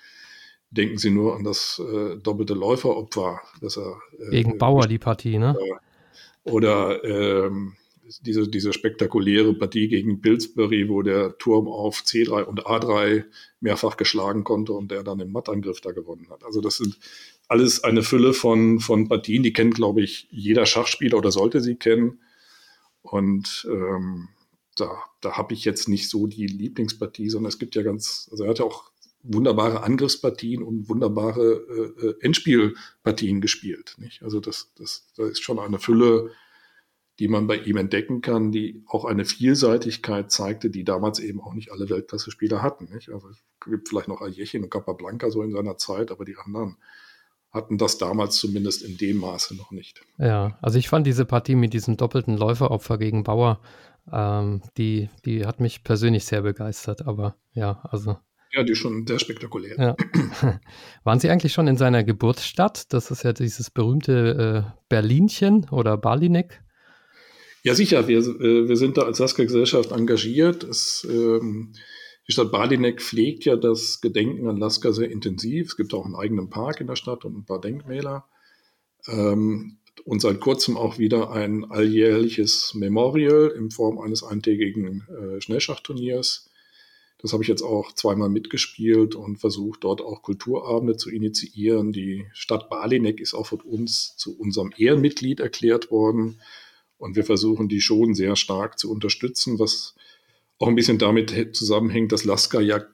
denken 0.70 0.98
Sie 0.98 1.10
nur 1.10 1.36
an 1.36 1.44
das 1.44 1.80
äh, 1.80 2.16
doppelte 2.16 2.54
Läuferopfer, 2.54 3.40
dass 3.60 3.78
er 3.78 3.98
äh, 4.18 4.30
gegen 4.30 4.58
Bauer 4.58 4.86
die 4.86 4.98
Partie, 4.98 5.38
ne? 5.38 5.56
Oder 6.44 7.02
ähm, 7.04 7.74
diese, 8.20 8.48
diese 8.48 8.72
spektakuläre 8.72 9.54
Partie 9.54 9.88
gegen 9.88 10.20
Pillsbury, 10.20 10.88
wo 10.88 11.02
der 11.02 11.36
Turm 11.38 11.66
auf 11.66 12.02
C3 12.06 12.42
und 12.42 12.66
A3 12.66 13.24
mehrfach 13.60 13.96
geschlagen 13.96 14.44
konnte 14.44 14.72
und 14.72 14.90
der 14.90 15.02
dann 15.02 15.20
im 15.20 15.32
Mattangriff 15.32 15.80
da 15.80 15.92
gewonnen 15.92 16.28
hat. 16.30 16.44
Also 16.44 16.60
das 16.60 16.76
sind 16.76 16.98
alles 17.48 17.84
eine 17.84 18.02
Fülle 18.02 18.32
von, 18.32 18.80
von 18.80 19.08
Partien, 19.08 19.42
die 19.42 19.52
kennt, 19.52 19.74
glaube 19.74 20.02
ich, 20.02 20.28
jeder 20.30 20.66
Schachspieler 20.66 21.18
oder 21.18 21.30
sollte 21.30 21.60
sie 21.60 21.76
kennen. 21.76 22.20
Und 23.02 23.66
ähm, 23.70 24.28
da, 24.74 25.04
da 25.20 25.36
habe 25.36 25.54
ich 25.54 25.64
jetzt 25.64 25.88
nicht 25.88 26.10
so 26.10 26.26
die 26.26 26.46
Lieblingspartie, 26.46 27.30
sondern 27.30 27.48
es 27.48 27.58
gibt 27.58 27.74
ja 27.76 27.82
ganz, 27.82 28.28
also 28.30 28.44
er 28.44 28.50
hat 28.50 28.58
ja 28.58 28.64
auch 28.64 28.90
wunderbare 29.22 29.82
Angriffspartien 29.82 30.62
und 30.62 30.88
wunderbare 30.88 31.94
äh, 32.00 32.06
äh 32.06 32.14
Endspielpartien 32.20 33.40
gespielt. 33.40 33.96
Nicht? 33.98 34.22
Also 34.22 34.40
das, 34.40 34.72
das, 34.76 35.06
das 35.16 35.30
ist 35.30 35.42
schon 35.42 35.58
eine 35.58 35.78
Fülle, 35.78 36.30
die 37.18 37.28
man 37.28 37.46
bei 37.46 37.56
ihm 37.56 37.76
entdecken 37.76 38.20
kann, 38.20 38.52
die 38.52 38.82
auch 38.86 39.04
eine 39.04 39.24
Vielseitigkeit 39.24 40.30
zeigte, 40.30 40.68
die 40.68 40.84
damals 40.84 41.18
eben 41.18 41.40
auch 41.40 41.54
nicht 41.54 41.72
alle 41.72 41.88
Weltklasse-Spieler 41.88 42.62
hatten. 42.62 42.92
Nicht? 42.92 43.08
Also 43.08 43.28
es 43.30 43.38
gibt 43.64 43.88
vielleicht 43.88 44.08
noch 44.08 44.20
Aljechin 44.20 44.64
und 44.64 44.70
Capablanca 44.70 45.30
so 45.30 45.42
in 45.42 45.52
seiner 45.52 45.78
Zeit, 45.78 46.10
aber 46.10 46.24
die 46.24 46.36
anderen 46.36 46.76
hatten 47.56 47.78
das 47.78 47.98
damals 47.98 48.36
zumindest 48.36 48.82
in 48.82 48.96
dem 48.96 49.16
Maße 49.18 49.56
noch 49.56 49.72
nicht. 49.72 50.00
Ja, 50.18 50.56
also 50.62 50.78
ich 50.78 50.88
fand 50.88 51.06
diese 51.06 51.24
Partie 51.24 51.56
mit 51.56 51.72
diesem 51.72 51.96
doppelten 51.96 52.36
Läuferopfer 52.36 52.98
gegen 52.98 53.24
Bauer, 53.24 53.60
ähm, 54.12 54.62
die, 54.76 55.08
die 55.24 55.46
hat 55.46 55.60
mich 55.60 55.82
persönlich 55.82 56.24
sehr 56.24 56.42
begeistert, 56.42 57.06
aber 57.06 57.36
ja, 57.52 57.80
also. 57.90 58.16
Ja, 58.52 58.62
die 58.62 58.72
ist 58.72 58.78
schon 58.78 59.06
sehr 59.06 59.18
spektakulär. 59.18 59.76
Ja. 59.76 59.96
Waren 61.04 61.18
Sie 61.18 61.28
eigentlich 61.28 61.52
schon 61.52 61.66
in 61.66 61.76
seiner 61.76 62.04
Geburtsstadt? 62.04 62.92
Das 62.92 63.10
ist 63.10 63.24
ja 63.24 63.32
dieses 63.32 63.70
berühmte 63.70 64.64
äh, 64.64 64.70
Berlinchen 64.88 65.68
oder 65.70 65.96
Balinek. 65.96 66.62
Ja, 67.64 67.74
sicher. 67.74 68.06
Wir, 68.06 68.18
äh, 68.18 68.68
wir 68.68 68.76
sind 68.76 68.96
da 68.96 69.02
als 69.02 69.18
Saska-Gesellschaft 69.18 69.90
engagiert. 69.90 70.62
Es, 70.62 71.06
ähm, 71.10 71.72
die 72.28 72.32
Stadt 72.32 72.50
Balinek 72.50 73.00
pflegt 73.00 73.44
ja 73.44 73.56
das 73.56 74.00
Gedenken 74.00 74.48
an 74.48 74.56
Lasker 74.56 74.92
sehr 74.92 75.10
intensiv. 75.10 75.68
Es 75.68 75.76
gibt 75.76 75.94
auch 75.94 76.04
einen 76.04 76.16
eigenen 76.16 76.50
Park 76.50 76.80
in 76.80 76.88
der 76.88 76.96
Stadt 76.96 77.24
und 77.24 77.36
ein 77.36 77.44
paar 77.44 77.60
Denkmäler. 77.60 78.26
Ähm, 79.06 79.78
und 80.04 80.20
seit 80.20 80.40
kurzem 80.40 80.76
auch 80.76 80.98
wieder 80.98 81.30
ein 81.30 81.64
alljährliches 81.70 82.74
Memorial 82.74 83.52
in 83.56 83.70
Form 83.70 83.98
eines 83.98 84.22
eintägigen 84.22 85.06
äh, 85.08 85.40
Schnellschachturniers. 85.40 86.50
Das 87.18 87.32
habe 87.32 87.42
ich 87.42 87.48
jetzt 87.48 87.62
auch 87.62 87.92
zweimal 87.92 88.28
mitgespielt 88.28 89.14
und 89.14 89.38
versucht, 89.38 89.84
dort 89.84 90.02
auch 90.02 90.22
Kulturabende 90.22 90.96
zu 90.96 91.10
initiieren. 91.10 91.92
Die 91.92 92.26
Stadt 92.32 92.68
Balinek 92.68 93.20
ist 93.20 93.34
auch 93.34 93.46
von 93.46 93.60
uns 93.60 94.16
zu 94.16 94.38
unserem 94.38 94.72
Ehrenmitglied 94.76 95.40
erklärt 95.40 95.90
worden. 95.90 96.40
Und 96.98 97.16
wir 97.16 97.24
versuchen, 97.24 97.68
die 97.68 97.80
schon 97.80 98.14
sehr 98.14 98.36
stark 98.36 98.78
zu 98.78 98.90
unterstützen, 98.90 99.58
was 99.58 99.94
auch 100.58 100.68
ein 100.68 100.74
bisschen 100.74 100.98
damit 100.98 101.56
zusammenhängt, 101.56 102.12
dass 102.12 102.24
Lasker 102.24 102.60
ja 102.60 102.84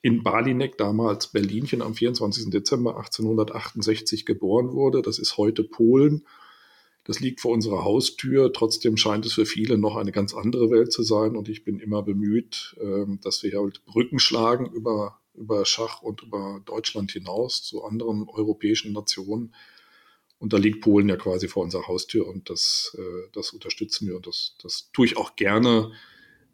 in 0.00 0.22
Balinek, 0.22 0.78
damals 0.78 1.28
Berlinchen, 1.28 1.82
am 1.82 1.94
24. 1.94 2.50
Dezember 2.50 2.96
1868 2.96 4.24
geboren 4.24 4.72
wurde. 4.72 5.02
Das 5.02 5.18
ist 5.18 5.36
heute 5.36 5.64
Polen. 5.64 6.26
Das 7.04 7.20
liegt 7.20 7.40
vor 7.40 7.52
unserer 7.52 7.84
Haustür. 7.84 8.52
Trotzdem 8.52 8.96
scheint 8.96 9.26
es 9.26 9.32
für 9.32 9.46
viele 9.46 9.76
noch 9.76 9.96
eine 9.96 10.12
ganz 10.12 10.34
andere 10.34 10.70
Welt 10.70 10.92
zu 10.92 11.02
sein. 11.02 11.36
Und 11.36 11.48
ich 11.48 11.64
bin 11.64 11.80
immer 11.80 12.02
bemüht, 12.02 12.76
ähm, 12.80 13.18
dass 13.22 13.42
wir 13.42 13.58
halt 13.58 13.84
Brücken 13.86 14.18
schlagen 14.18 14.66
über, 14.72 15.18
über 15.34 15.64
Schach 15.64 16.02
und 16.02 16.22
über 16.22 16.60
Deutschland 16.64 17.10
hinaus 17.10 17.62
zu 17.62 17.82
anderen 17.82 18.28
europäischen 18.28 18.92
Nationen. 18.92 19.54
Und 20.38 20.52
da 20.52 20.58
liegt 20.58 20.82
Polen 20.82 21.08
ja 21.08 21.16
quasi 21.16 21.48
vor 21.48 21.64
unserer 21.64 21.88
Haustür 21.88 22.28
und 22.28 22.48
das, 22.50 22.96
äh, 22.96 23.28
das 23.32 23.50
unterstützen 23.50 24.06
wir 24.06 24.14
und 24.14 24.26
das, 24.26 24.54
das 24.62 24.90
tue 24.92 25.06
ich 25.06 25.16
auch 25.16 25.34
gerne, 25.34 25.90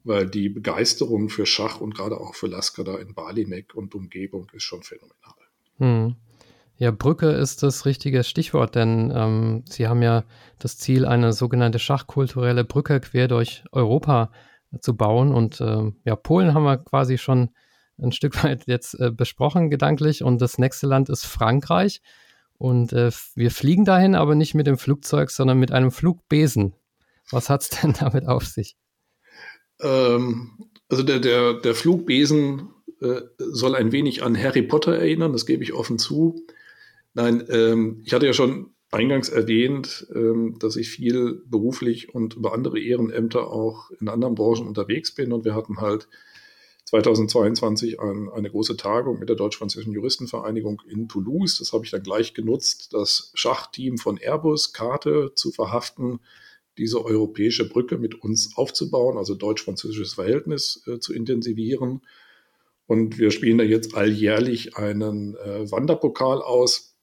weil 0.04 0.26
die 0.28 0.48
Begeisterung 0.48 1.28
für 1.28 1.46
Schach 1.46 1.80
und 1.80 1.94
gerade 1.94 2.18
auch 2.18 2.34
für 2.34 2.46
Lasker 2.46 2.84
da 2.84 2.96
in 2.96 3.14
Balinek 3.14 3.74
und 3.74 3.94
Umgebung 3.94 4.48
ist 4.52 4.62
schon 4.62 4.82
phänomenal. 4.82 5.34
Hm. 5.78 6.16
Ja, 6.76 6.90
Brücke 6.90 7.30
ist 7.30 7.62
das 7.62 7.86
richtige 7.86 8.24
Stichwort, 8.24 8.74
denn 8.74 9.12
ähm, 9.14 9.62
Sie 9.66 9.86
haben 9.86 10.02
ja 10.02 10.24
das 10.58 10.76
Ziel, 10.76 11.06
eine 11.06 11.32
sogenannte 11.32 11.78
schachkulturelle 11.78 12.64
Brücke 12.64 13.00
quer 13.00 13.28
durch 13.28 13.64
Europa 13.70 14.32
zu 14.80 14.96
bauen. 14.96 15.32
Und 15.32 15.60
äh, 15.60 15.92
ja, 16.04 16.16
Polen 16.16 16.52
haben 16.52 16.64
wir 16.64 16.78
quasi 16.78 17.16
schon 17.16 17.50
ein 17.96 18.10
Stück 18.12 18.34
weit 18.44 18.66
jetzt 18.66 18.98
äh, 18.98 19.12
besprochen, 19.12 19.70
gedanklich. 19.70 20.24
Und 20.24 20.42
das 20.42 20.58
nächste 20.58 20.88
Land 20.88 21.08
ist 21.08 21.24
Frankreich. 21.24 22.02
Und 22.58 22.92
äh, 22.92 23.10
wir 23.34 23.50
fliegen 23.52 23.84
dahin, 23.84 24.16
aber 24.16 24.34
nicht 24.34 24.54
mit 24.54 24.66
dem 24.66 24.78
Flugzeug, 24.78 25.30
sondern 25.30 25.58
mit 25.58 25.70
einem 25.70 25.92
Flugbesen. 25.92 26.74
Was 27.30 27.50
hat 27.50 27.62
es 27.62 27.68
denn 27.82 27.92
damit 27.92 28.26
auf 28.26 28.46
sich? 28.46 28.76
Ähm, 29.80 30.50
also 30.88 31.02
der, 31.02 31.18
der, 31.18 31.54
der 31.54 31.74
Flugbesen 31.74 32.70
äh, 33.00 33.22
soll 33.38 33.74
ein 33.74 33.92
wenig 33.92 34.22
an 34.22 34.40
Harry 34.40 34.62
Potter 34.62 34.94
erinnern, 34.94 35.32
das 35.32 35.46
gebe 35.46 35.62
ich 35.62 35.72
offen 35.72 35.98
zu. 35.98 36.44
Nein, 37.14 37.44
ähm, 37.48 38.02
ich 38.04 38.12
hatte 38.12 38.26
ja 38.26 38.32
schon 38.32 38.74
eingangs 38.90 39.28
erwähnt, 39.28 40.06
ähm, 40.14 40.56
dass 40.58 40.76
ich 40.76 40.88
viel 40.88 41.42
beruflich 41.46 42.14
und 42.14 42.34
über 42.34 42.52
andere 42.52 42.78
Ehrenämter 42.78 43.50
auch 43.50 43.90
in 44.00 44.08
anderen 44.08 44.34
Branchen 44.34 44.66
unterwegs 44.66 45.12
bin. 45.14 45.32
Und 45.32 45.44
wir 45.44 45.54
hatten 45.54 45.80
halt 45.80 46.08
2022 46.86 47.98
ein, 48.00 48.28
eine 48.28 48.50
große 48.50 48.76
Tagung 48.76 49.18
mit 49.18 49.28
der 49.28 49.36
Deutsch-Französischen 49.36 49.92
Juristenvereinigung 49.92 50.82
in 50.88 51.08
Toulouse. 51.08 51.58
Das 51.58 51.72
habe 51.72 51.84
ich 51.84 51.90
dann 51.90 52.02
gleich 52.02 52.34
genutzt, 52.34 52.92
das 52.92 53.32
Schachteam 53.34 53.98
von 53.98 54.18
Airbus, 54.18 54.72
Karte 54.72 55.32
zu 55.34 55.50
verhaften, 55.50 56.20
diese 56.78 57.04
europäische 57.04 57.68
Brücke 57.68 57.98
mit 57.98 58.22
uns 58.22 58.56
aufzubauen, 58.56 59.16
also 59.16 59.34
deutsch-französisches 59.34 60.14
Verhältnis 60.14 60.82
äh, 60.86 60.98
zu 60.98 61.12
intensivieren. 61.12 62.02
Und 62.86 63.18
wir 63.18 63.30
spielen 63.30 63.58
da 63.58 63.64
jetzt 63.64 63.94
alljährlich 63.94 64.76
einen 64.76 65.36
äh, 65.36 65.70
Wanderpokal 65.70 66.42
aus, 66.42 66.94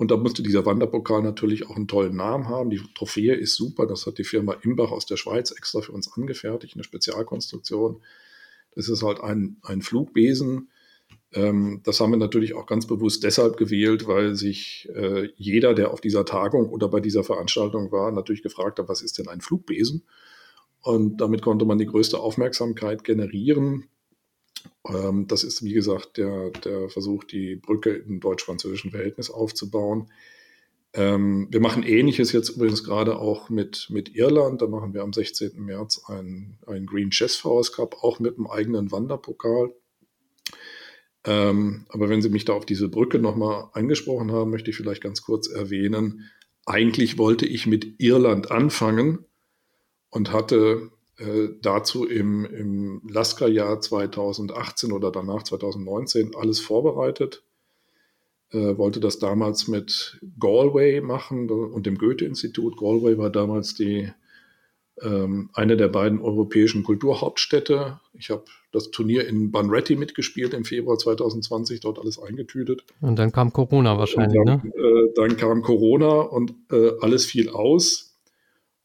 und 0.00 0.10
da 0.10 0.16
musste 0.16 0.42
dieser 0.42 0.64
Wanderpokal 0.64 1.20
natürlich 1.20 1.68
auch 1.68 1.76
einen 1.76 1.86
tollen 1.86 2.16
Namen 2.16 2.48
haben. 2.48 2.70
Die 2.70 2.80
Trophäe 2.94 3.34
ist 3.34 3.54
super. 3.54 3.86
Das 3.86 4.06
hat 4.06 4.16
die 4.16 4.24
Firma 4.24 4.54
Imbach 4.62 4.92
aus 4.92 5.04
der 5.04 5.18
Schweiz 5.18 5.50
extra 5.50 5.82
für 5.82 5.92
uns 5.92 6.10
angefertigt, 6.16 6.74
eine 6.74 6.84
Spezialkonstruktion. 6.84 8.00
Das 8.74 8.88
ist 8.88 9.02
halt 9.02 9.20
ein, 9.20 9.58
ein 9.62 9.82
Flugbesen. 9.82 10.69
Ähm, 11.32 11.80
das 11.84 12.00
haben 12.00 12.10
wir 12.10 12.16
natürlich 12.16 12.54
auch 12.54 12.66
ganz 12.66 12.86
bewusst 12.86 13.22
deshalb 13.22 13.56
gewählt, 13.56 14.06
weil 14.06 14.34
sich 14.34 14.88
äh, 14.94 15.28
jeder, 15.36 15.74
der 15.74 15.92
auf 15.92 16.00
dieser 16.00 16.24
Tagung 16.24 16.68
oder 16.68 16.88
bei 16.88 17.00
dieser 17.00 17.24
Veranstaltung 17.24 17.92
war, 17.92 18.10
natürlich 18.10 18.42
gefragt 18.42 18.78
hat, 18.78 18.88
was 18.88 19.02
ist 19.02 19.18
denn 19.18 19.28
ein 19.28 19.40
Flugbesen? 19.40 20.04
Und 20.82 21.20
damit 21.20 21.42
konnte 21.42 21.64
man 21.64 21.78
die 21.78 21.86
größte 21.86 22.18
Aufmerksamkeit 22.18 23.04
generieren. 23.04 23.86
Ähm, 24.88 25.26
das 25.28 25.44
ist, 25.44 25.62
wie 25.62 25.72
gesagt, 25.72 26.16
der, 26.16 26.50
der 26.50 26.88
Versuch, 26.88 27.24
die 27.24 27.56
Brücke 27.56 27.90
im 27.90 28.20
deutsch-französischen 28.20 28.90
Verhältnis 28.90 29.30
aufzubauen. 29.30 30.10
Ähm, 30.92 31.46
wir 31.50 31.60
machen 31.60 31.84
Ähnliches 31.84 32.32
jetzt 32.32 32.48
übrigens 32.50 32.82
gerade 32.82 33.18
auch 33.18 33.48
mit, 33.48 33.88
mit 33.90 34.14
Irland. 34.16 34.62
Da 34.62 34.66
machen 34.66 34.94
wir 34.94 35.02
am 35.02 35.12
16. 35.12 35.52
März 35.56 36.02
einen, 36.06 36.58
Green 36.86 37.10
Chess 37.10 37.36
Force 37.36 37.72
Cup, 37.72 38.02
auch 38.02 38.18
mit 38.18 38.36
einem 38.36 38.48
eigenen 38.48 38.90
Wanderpokal. 38.90 39.72
Ähm, 41.24 41.86
aber 41.88 42.08
wenn 42.08 42.22
Sie 42.22 42.30
mich 42.30 42.44
da 42.44 42.54
auf 42.54 42.64
diese 42.64 42.88
Brücke 42.88 43.18
nochmal 43.18 43.68
angesprochen 43.72 44.32
haben, 44.32 44.50
möchte 44.50 44.70
ich 44.70 44.76
vielleicht 44.76 45.02
ganz 45.02 45.22
kurz 45.22 45.48
erwähnen, 45.48 46.30
eigentlich 46.66 47.18
wollte 47.18 47.46
ich 47.46 47.66
mit 47.66 48.00
Irland 48.00 48.50
anfangen 48.50 49.24
und 50.10 50.32
hatte 50.32 50.90
äh, 51.18 51.48
dazu 51.60 52.06
im, 52.06 52.44
im 52.44 53.02
Lasker-Jahr 53.08 53.80
2018 53.80 54.92
oder 54.92 55.10
danach 55.10 55.42
2019 55.42 56.34
alles 56.34 56.60
vorbereitet. 56.60 57.42
Äh, 58.52 58.78
wollte 58.78 59.00
das 59.00 59.18
damals 59.18 59.68
mit 59.68 60.18
Galway 60.38 61.00
machen 61.00 61.50
und 61.50 61.86
dem 61.86 61.98
Goethe-Institut. 61.98 62.78
Galway 62.78 63.18
war 63.18 63.30
damals 63.30 63.74
die, 63.74 64.10
eine 65.02 65.76
der 65.76 65.88
beiden 65.88 66.20
europäischen 66.20 66.82
Kulturhauptstädte. 66.82 68.00
Ich 68.12 68.30
habe 68.30 68.44
das 68.72 68.90
Turnier 68.90 69.26
in 69.26 69.50
Bunratty 69.50 69.96
mitgespielt 69.96 70.52
im 70.52 70.64
Februar 70.64 70.98
2020, 70.98 71.80
dort 71.80 71.98
alles 71.98 72.18
eingetütet. 72.18 72.84
Und 73.00 73.18
dann 73.18 73.32
kam 73.32 73.52
Corona 73.52 73.96
wahrscheinlich, 73.96 74.38
dann, 74.44 74.62
ne? 74.62 74.72
Äh, 74.76 75.12
dann 75.14 75.36
kam 75.36 75.62
Corona 75.62 76.20
und 76.20 76.54
äh, 76.70 76.92
alles 77.00 77.24
fiel 77.24 77.48
aus. 77.48 78.10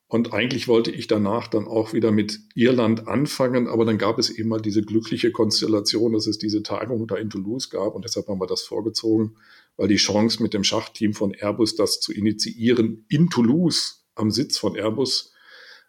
Und 0.07 0.33
eigentlich 0.33 0.67
wollte 0.67 0.91
ich 0.91 1.07
danach 1.07 1.47
dann 1.47 1.67
auch 1.67 1.91
wieder 1.91 2.11
mit 2.11 2.39
Irland 2.53 3.07
anfangen, 3.07 3.67
aber 3.67 3.85
dann 3.85 3.97
gab 3.97 4.19
es 4.19 4.29
eben 4.29 4.49
mal 4.49 4.61
diese 4.61 4.83
glückliche 4.83 5.31
Konstellation, 5.31 6.13
dass 6.13 6.27
es 6.27 6.37
diese 6.37 6.61
Tagung 6.63 7.07
da 7.07 7.15
in 7.15 7.29
Toulouse 7.29 7.69
gab 7.71 7.95
und 7.95 8.05
deshalb 8.05 8.27
haben 8.27 8.39
wir 8.39 8.47
das 8.47 8.61
vorgezogen, 8.61 9.35
weil 9.77 9.87
die 9.87 9.95
Chance 9.95 10.43
mit 10.43 10.53
dem 10.53 10.63
Schachteam 10.63 11.13
von 11.13 11.33
Airbus 11.33 11.75
das 11.75 11.99
zu 11.99 12.13
initiieren 12.13 13.05
in 13.09 13.29
Toulouse 13.29 14.05
am 14.13 14.29
Sitz 14.29 14.57
von 14.57 14.75
Airbus 14.75 15.33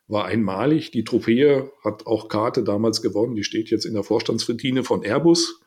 war 0.09 0.27
einmalig. 0.27 0.91
Die 0.91 1.05
Trophäe 1.05 1.71
hat 1.83 2.07
auch 2.07 2.29
Karte 2.29 2.63
damals 2.63 3.03
gewonnen, 3.03 3.35
die 3.35 3.45
steht 3.45 3.71
jetzt 3.71 3.85
in 3.85 3.95
der 3.95 4.05
Vorstandsretine 4.05 4.85
von 4.85 5.03
Airbus. 5.03 5.61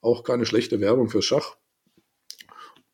Auch 0.00 0.24
keine 0.24 0.46
schlechte 0.46 0.80
Werbung 0.80 1.08
für 1.08 1.22
Schach. 1.22 1.56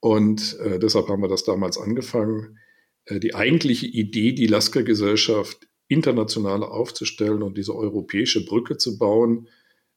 Und 0.00 0.58
äh, 0.60 0.78
deshalb 0.78 1.08
haben 1.08 1.22
wir 1.22 1.28
das 1.28 1.44
damals 1.44 1.78
angefangen. 1.78 2.58
Äh, 3.04 3.20
die 3.20 3.34
eigentliche 3.34 3.86
Idee, 3.86 4.32
die 4.32 4.46
Lasker-Gesellschaft 4.46 5.68
international 5.88 6.62
aufzustellen 6.62 7.42
und 7.42 7.56
diese 7.56 7.74
europäische 7.74 8.44
Brücke 8.44 8.76
zu 8.76 8.98
bauen, 8.98 9.48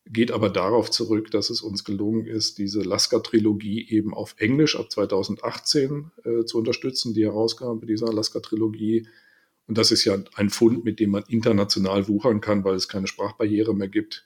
geht 0.05 0.31
aber 0.31 0.49
darauf 0.49 0.89
zurück, 0.89 1.29
dass 1.31 1.49
es 1.49 1.61
uns 1.61 1.83
gelungen 1.83 2.25
ist, 2.25 2.57
diese 2.57 2.81
Lasker-Trilogie 2.81 3.87
eben 3.89 4.13
auf 4.13 4.35
Englisch 4.37 4.77
ab 4.77 4.91
2018 4.91 6.11
äh, 6.23 6.45
zu 6.45 6.57
unterstützen, 6.57 7.13
die 7.13 7.25
Herausgabe 7.25 7.85
dieser 7.85 8.11
Lasker-Trilogie. 8.11 9.07
Und 9.69 9.77
das 9.77 9.91
ist 9.91 10.03
ja 10.03 10.17
ein 10.35 10.49
Fund, 10.49 10.83
mit 10.83 10.99
dem 10.99 11.11
man 11.11 11.23
international 11.27 12.07
wuchern 12.07 12.41
kann, 12.41 12.65
weil 12.65 12.75
es 12.75 12.89
keine 12.89 13.07
Sprachbarriere 13.07 13.73
mehr 13.73 13.87
gibt. 13.87 14.25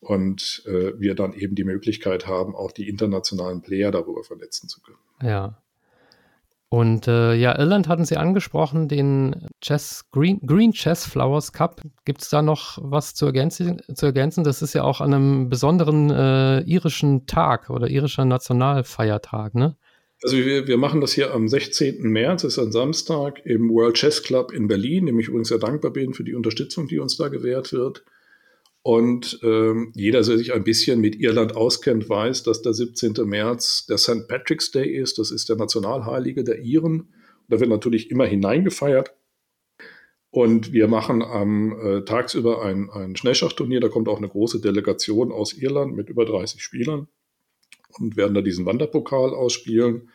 Und 0.00 0.62
äh, 0.66 0.98
wir 0.98 1.14
dann 1.14 1.34
eben 1.34 1.54
die 1.54 1.64
Möglichkeit 1.64 2.26
haben, 2.26 2.54
auch 2.56 2.72
die 2.72 2.88
internationalen 2.88 3.60
Player 3.60 3.90
darüber 3.90 4.24
vernetzen 4.24 4.68
zu 4.68 4.80
können. 4.80 4.98
Ja, 5.22 5.62
und 6.72 7.06
äh, 7.06 7.34
ja, 7.34 7.58
Irland 7.58 7.86
hatten 7.86 8.06
Sie 8.06 8.16
angesprochen, 8.16 8.88
den 8.88 9.46
Chess, 9.60 10.06
Green, 10.10 10.40
Green 10.40 10.72
Chess 10.72 11.04
Flowers 11.04 11.52
Cup. 11.52 11.82
Gibt 12.06 12.22
es 12.22 12.30
da 12.30 12.40
noch 12.40 12.78
was 12.80 13.14
zu 13.14 13.26
ergänzen, 13.26 13.82
zu 13.94 14.06
ergänzen? 14.06 14.42
Das 14.42 14.62
ist 14.62 14.72
ja 14.72 14.82
auch 14.82 15.02
an 15.02 15.12
einem 15.12 15.50
besonderen 15.50 16.08
äh, 16.08 16.60
irischen 16.60 17.26
Tag 17.26 17.68
oder 17.68 17.88
irischer 17.88 18.24
Nationalfeiertag, 18.24 19.54
ne? 19.54 19.76
Also 20.22 20.36
wir, 20.36 20.68
wir 20.68 20.76
machen 20.76 21.00
das 21.00 21.12
hier 21.12 21.34
am 21.34 21.48
16. 21.48 22.02
März, 22.02 22.44
ist 22.44 22.58
ein 22.58 22.70
Samstag, 22.70 23.44
im 23.44 23.68
World 23.68 23.96
Chess 23.96 24.22
Club 24.22 24.52
in 24.52 24.68
Berlin, 24.68 25.06
dem 25.06 25.18
ich 25.18 25.26
übrigens 25.26 25.48
sehr 25.48 25.58
dankbar 25.58 25.90
bin 25.90 26.14
für 26.14 26.22
die 26.22 26.34
Unterstützung, 26.34 26.86
die 26.86 27.00
uns 27.00 27.16
da 27.16 27.28
gewährt 27.28 27.72
wird. 27.72 28.04
Und 28.82 29.40
ähm, 29.42 29.92
jeder, 29.94 30.22
der 30.22 30.36
sich 30.38 30.52
ein 30.52 30.64
bisschen 30.64 31.00
mit 31.00 31.16
Irland 31.20 31.56
auskennt, 31.56 32.08
weiß, 32.08 32.44
dass 32.44 32.62
der 32.62 32.72
17. 32.72 33.14
März 33.24 33.86
der 33.86 33.98
St. 33.98 34.28
Patrick's 34.28 34.70
Day 34.70 34.96
ist. 34.96 35.18
Das 35.18 35.30
ist 35.30 35.48
der 35.48 35.56
Nationalheilige 35.56 36.44
der 36.44 36.60
Iren. 36.60 37.12
Da 37.48 37.58
wird 37.60 37.70
natürlich 37.70 38.10
immer 38.10 38.26
hineingefeiert. 38.26 39.14
Und 40.30 40.72
wir 40.72 40.88
machen 40.88 41.22
am 41.22 41.78
äh, 41.78 42.04
tagsüber 42.04 42.64
ein, 42.64 42.90
ein 42.90 43.16
Schnellschachturnier. 43.16 43.80
Da 43.80 43.88
kommt 43.88 44.08
auch 44.08 44.18
eine 44.18 44.28
große 44.28 44.60
Delegation 44.60 45.30
aus 45.30 45.52
Irland 45.52 45.94
mit 45.94 46.08
über 46.08 46.24
30 46.24 46.62
Spielern 46.62 47.06
und 47.98 48.16
werden 48.16 48.34
da 48.34 48.40
diesen 48.40 48.66
Wanderpokal 48.66 49.34
ausspielen. 49.34 50.08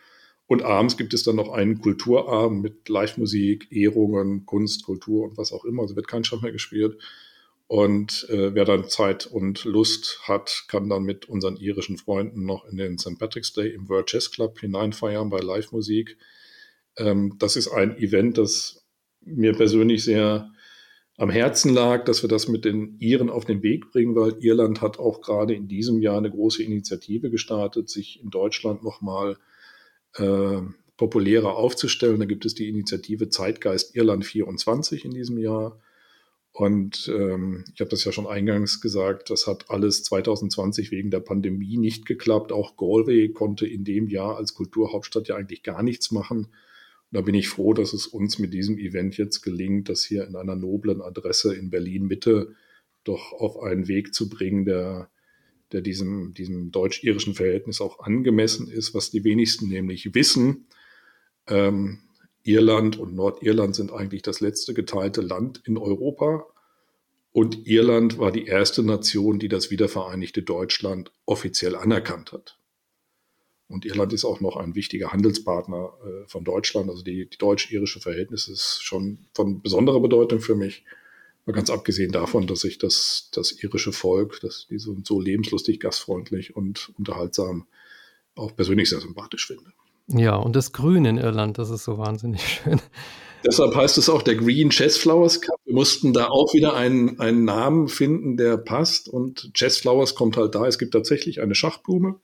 Und 0.48 0.62
abends 0.62 0.96
gibt 0.96 1.12
es 1.12 1.22
dann 1.22 1.36
noch 1.36 1.50
einen 1.50 1.78
Kulturabend 1.78 2.62
mit 2.62 2.88
Live-Musik, 2.88 3.70
Ehrungen, 3.70 4.46
Kunst, 4.46 4.82
Kultur 4.82 5.24
und 5.28 5.36
was 5.36 5.52
auch 5.52 5.66
immer. 5.66 5.82
Also 5.82 5.94
wird 5.94 6.08
kein 6.08 6.24
Schach 6.24 6.40
mehr 6.40 6.52
gespielt. 6.52 6.98
Und 7.66 8.26
äh, 8.30 8.54
wer 8.54 8.64
dann 8.64 8.88
Zeit 8.88 9.26
und 9.26 9.64
Lust 9.66 10.20
hat, 10.22 10.64
kann 10.68 10.88
dann 10.88 11.02
mit 11.02 11.28
unseren 11.28 11.58
irischen 11.58 11.98
Freunden 11.98 12.46
noch 12.46 12.64
in 12.64 12.78
den 12.78 12.96
St. 12.96 13.18
Patrick's 13.18 13.52
Day 13.52 13.68
im 13.68 13.90
World 13.90 14.06
Chess 14.06 14.30
Club 14.30 14.58
hineinfeiern 14.58 15.28
bei 15.28 15.38
Live-Musik. 15.38 16.16
Ähm, 16.96 17.36
das 17.38 17.56
ist 17.56 17.68
ein 17.68 17.98
Event, 17.98 18.38
das 18.38 18.86
mir 19.20 19.52
persönlich 19.52 20.02
sehr 20.02 20.50
am 21.18 21.28
Herzen 21.28 21.74
lag, 21.74 22.06
dass 22.06 22.22
wir 22.22 22.28
das 22.30 22.48
mit 22.48 22.64
den 22.64 22.96
Iren 23.00 23.28
auf 23.28 23.44
den 23.44 23.62
Weg 23.62 23.90
bringen, 23.92 24.16
weil 24.16 24.36
Irland 24.40 24.80
hat 24.80 24.98
auch 24.98 25.20
gerade 25.20 25.52
in 25.52 25.68
diesem 25.68 26.00
Jahr 26.00 26.16
eine 26.16 26.30
große 26.30 26.62
Initiative 26.62 27.28
gestartet, 27.28 27.90
sich 27.90 28.22
in 28.22 28.30
Deutschland 28.30 28.82
nochmal 28.82 29.36
äh, 30.16 30.60
populärer 30.96 31.56
aufzustellen. 31.56 32.20
Da 32.20 32.26
gibt 32.26 32.44
es 32.44 32.54
die 32.54 32.68
Initiative 32.68 33.28
Zeitgeist 33.30 33.94
Irland 33.96 34.26
24 34.26 35.04
in 35.04 35.12
diesem 35.12 35.38
Jahr. 35.38 35.80
Und 36.52 37.08
ähm, 37.14 37.64
ich 37.72 37.80
habe 37.80 37.90
das 37.90 38.04
ja 38.04 38.10
schon 38.10 38.26
eingangs 38.26 38.80
gesagt, 38.80 39.30
das 39.30 39.46
hat 39.46 39.70
alles 39.70 40.02
2020 40.02 40.90
wegen 40.90 41.10
der 41.10 41.20
Pandemie 41.20 41.76
nicht 41.76 42.04
geklappt. 42.04 42.50
Auch 42.50 42.76
Galway 42.76 43.28
konnte 43.28 43.66
in 43.66 43.84
dem 43.84 44.08
Jahr 44.08 44.36
als 44.36 44.54
Kulturhauptstadt 44.54 45.28
ja 45.28 45.36
eigentlich 45.36 45.62
gar 45.62 45.84
nichts 45.84 46.10
machen. 46.10 46.46
Und 46.46 47.16
da 47.16 47.20
bin 47.20 47.36
ich 47.36 47.48
froh, 47.48 47.74
dass 47.74 47.92
es 47.92 48.08
uns 48.08 48.40
mit 48.40 48.52
diesem 48.52 48.76
Event 48.76 49.16
jetzt 49.16 49.42
gelingt, 49.42 49.88
das 49.88 50.04
hier 50.04 50.26
in 50.26 50.34
einer 50.34 50.56
noblen 50.56 51.00
Adresse 51.00 51.54
in 51.54 51.70
Berlin 51.70 52.06
Mitte 52.06 52.54
doch 53.04 53.32
auf 53.32 53.62
einen 53.62 53.86
Weg 53.86 54.12
zu 54.12 54.28
bringen, 54.28 54.64
der, 54.64 55.10
der 55.72 55.80
diesem, 55.80 56.34
diesem 56.34 56.70
deutsch-irischen 56.70 57.34
Verhältnis 57.34 57.80
auch 57.80 58.00
angemessen 58.00 58.68
ist, 58.70 58.94
was 58.94 59.10
die 59.10 59.24
wenigsten 59.24 59.68
nämlich 59.68 60.14
wissen. 60.14 60.66
Ähm, 61.46 62.00
Irland 62.42 62.98
und 62.98 63.14
Nordirland 63.14 63.74
sind 63.74 63.92
eigentlich 63.92 64.22
das 64.22 64.40
letzte 64.40 64.74
geteilte 64.74 65.20
Land 65.20 65.62
in 65.64 65.76
Europa. 65.76 66.46
Und 67.32 67.66
Irland 67.66 68.18
war 68.18 68.32
die 68.32 68.46
erste 68.46 68.82
Nation, 68.82 69.38
die 69.38 69.48
das 69.48 69.70
wiedervereinigte 69.70 70.42
Deutschland 70.42 71.12
offiziell 71.26 71.76
anerkannt 71.76 72.32
hat. 72.32 72.58
Und 73.68 73.84
Irland 73.84 74.14
ist 74.14 74.24
auch 74.24 74.40
noch 74.40 74.56
ein 74.56 74.74
wichtiger 74.74 75.12
Handelspartner 75.12 75.92
äh, 76.02 76.26
von 76.26 76.42
Deutschland. 76.42 76.88
Also 76.88 77.02
die, 77.02 77.28
die 77.28 77.36
deutsch-irische 77.36 78.00
Verhältnis 78.00 78.48
ist 78.48 78.82
schon 78.82 79.26
von 79.34 79.60
besonderer 79.60 80.00
Bedeutung 80.00 80.40
für 80.40 80.56
mich. 80.56 80.84
Mal 81.48 81.54
ganz 81.54 81.70
abgesehen 81.70 82.12
davon, 82.12 82.46
dass 82.46 82.62
ich 82.64 82.76
das, 82.76 83.30
das 83.32 83.62
irische 83.62 83.92
Volk, 83.92 84.38
das, 84.42 84.66
die 84.68 84.78
so, 84.78 84.94
so 85.02 85.18
lebenslustig, 85.18 85.80
gastfreundlich 85.80 86.54
und 86.54 86.92
unterhaltsam 86.98 87.66
auch 88.34 88.54
persönlich 88.54 88.90
sehr 88.90 89.00
sympathisch 89.00 89.46
finde. 89.46 89.72
Ja, 90.08 90.36
und 90.36 90.54
das 90.54 90.74
Grün 90.74 91.06
in 91.06 91.16
Irland, 91.16 91.56
das 91.56 91.70
ist 91.70 91.84
so 91.84 91.96
wahnsinnig 91.96 92.46
schön. 92.62 92.82
Deshalb 93.46 93.74
heißt 93.74 93.96
es 93.96 94.10
auch 94.10 94.20
der 94.20 94.34
Green 94.34 94.68
Chess 94.68 94.98
Flowers 94.98 95.40
Cup. 95.40 95.58
Wir 95.64 95.72
mussten 95.72 96.12
da 96.12 96.28
auch 96.28 96.52
wieder 96.52 96.74
einen, 96.74 97.18
einen 97.18 97.44
Namen 97.44 97.88
finden, 97.88 98.36
der 98.36 98.58
passt. 98.58 99.08
Und 99.08 99.54
Chess 99.54 99.78
Flowers 99.78 100.14
kommt 100.14 100.36
halt 100.36 100.54
da. 100.54 100.66
Es 100.66 100.78
gibt 100.78 100.92
tatsächlich 100.92 101.40
eine 101.40 101.54
Schachblume. 101.54 102.20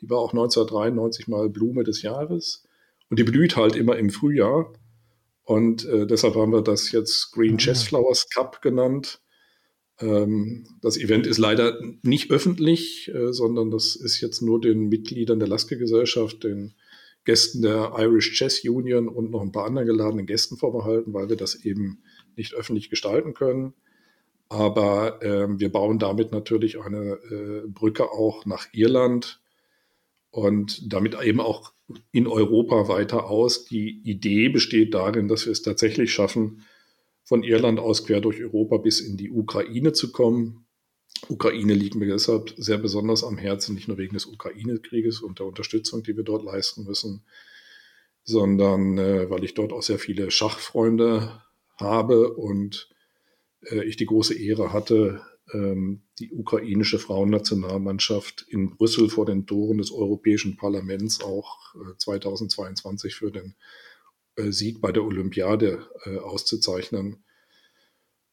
Die 0.00 0.10
war 0.10 0.18
auch 0.18 0.32
1993 0.32 1.28
mal 1.28 1.48
Blume 1.48 1.84
des 1.84 2.02
Jahres. 2.02 2.64
Und 3.08 3.20
die 3.20 3.24
blüht 3.24 3.54
halt 3.54 3.76
immer 3.76 3.96
im 3.96 4.10
Frühjahr. 4.10 4.72
Und 5.48 5.86
äh, 5.86 6.06
deshalb 6.06 6.34
haben 6.34 6.52
wir 6.52 6.60
das 6.60 6.92
jetzt 6.92 7.32
Green 7.32 7.54
ah. 7.54 7.56
Chess 7.56 7.82
Flowers 7.84 8.28
Cup 8.28 8.60
genannt. 8.60 9.22
Ähm, 9.98 10.66
das 10.82 10.98
Event 10.98 11.26
ist 11.26 11.38
leider 11.38 11.80
nicht 12.02 12.30
öffentlich, 12.30 13.10
äh, 13.14 13.32
sondern 13.32 13.70
das 13.70 13.96
ist 13.96 14.20
jetzt 14.20 14.42
nur 14.42 14.60
den 14.60 14.90
Mitgliedern 14.90 15.38
der 15.38 15.48
Lasker-Gesellschaft, 15.48 16.44
den 16.44 16.74
Gästen 17.24 17.62
der 17.62 17.94
Irish 17.96 18.34
Chess 18.34 18.62
Union 18.62 19.08
und 19.08 19.30
noch 19.30 19.40
ein 19.40 19.50
paar 19.50 19.64
anderen 19.64 19.86
geladenen 19.86 20.26
Gästen 20.26 20.58
vorbehalten, 20.58 21.14
weil 21.14 21.30
wir 21.30 21.36
das 21.36 21.54
eben 21.64 22.02
nicht 22.36 22.52
öffentlich 22.52 22.90
gestalten 22.90 23.32
können. 23.32 23.72
Aber 24.50 25.22
äh, 25.22 25.48
wir 25.58 25.72
bauen 25.72 25.98
damit 25.98 26.30
natürlich 26.30 26.78
eine 26.78 27.12
äh, 27.30 27.62
Brücke 27.66 28.12
auch 28.12 28.44
nach 28.44 28.66
Irland 28.72 29.40
und 30.30 30.92
damit 30.92 31.18
eben 31.22 31.40
auch 31.40 31.72
in 32.12 32.26
Europa 32.26 32.88
weiter 32.88 33.28
aus. 33.28 33.64
Die 33.64 34.00
Idee 34.04 34.48
besteht 34.48 34.94
darin, 34.94 35.28
dass 35.28 35.46
wir 35.46 35.52
es 35.52 35.62
tatsächlich 35.62 36.12
schaffen, 36.12 36.64
von 37.24 37.42
Irland 37.42 37.78
aus 37.78 38.06
quer 38.06 38.20
durch 38.20 38.42
Europa 38.42 38.78
bis 38.78 39.00
in 39.00 39.16
die 39.16 39.30
Ukraine 39.30 39.92
zu 39.92 40.12
kommen. 40.12 40.66
Ukraine 41.28 41.74
liegt 41.74 41.94
mir 41.94 42.06
deshalb 42.06 42.54
sehr 42.56 42.78
besonders 42.78 43.24
am 43.24 43.36
Herzen, 43.36 43.74
nicht 43.74 43.88
nur 43.88 43.98
wegen 43.98 44.14
des 44.14 44.26
Ukraine-Krieges 44.26 45.20
und 45.20 45.38
der 45.38 45.46
Unterstützung, 45.46 46.02
die 46.02 46.16
wir 46.16 46.24
dort 46.24 46.44
leisten 46.44 46.84
müssen, 46.84 47.24
sondern 48.24 48.96
äh, 48.98 49.28
weil 49.28 49.44
ich 49.44 49.54
dort 49.54 49.72
auch 49.72 49.82
sehr 49.82 49.98
viele 49.98 50.30
Schachfreunde 50.30 51.42
habe 51.76 52.34
und 52.34 52.88
äh, 53.62 53.84
ich 53.84 53.96
die 53.96 54.06
große 54.06 54.34
Ehre 54.34 54.72
hatte, 54.72 55.22
die 55.52 56.30
ukrainische 56.30 56.98
Frauennationalmannschaft 56.98 58.44
in 58.48 58.70
Brüssel 58.70 59.08
vor 59.08 59.26
den 59.26 59.46
Toren 59.46 59.78
des 59.78 59.90
Europäischen 59.90 60.56
Parlaments 60.56 61.22
auch 61.22 61.74
äh, 61.74 61.96
2022 61.96 63.14
für 63.14 63.30
den 63.30 63.54
äh, 64.36 64.52
Sieg 64.52 64.80
bei 64.80 64.92
der 64.92 65.04
Olympiade 65.04 65.86
äh, 66.04 66.18
auszuzeichnen. 66.18 67.24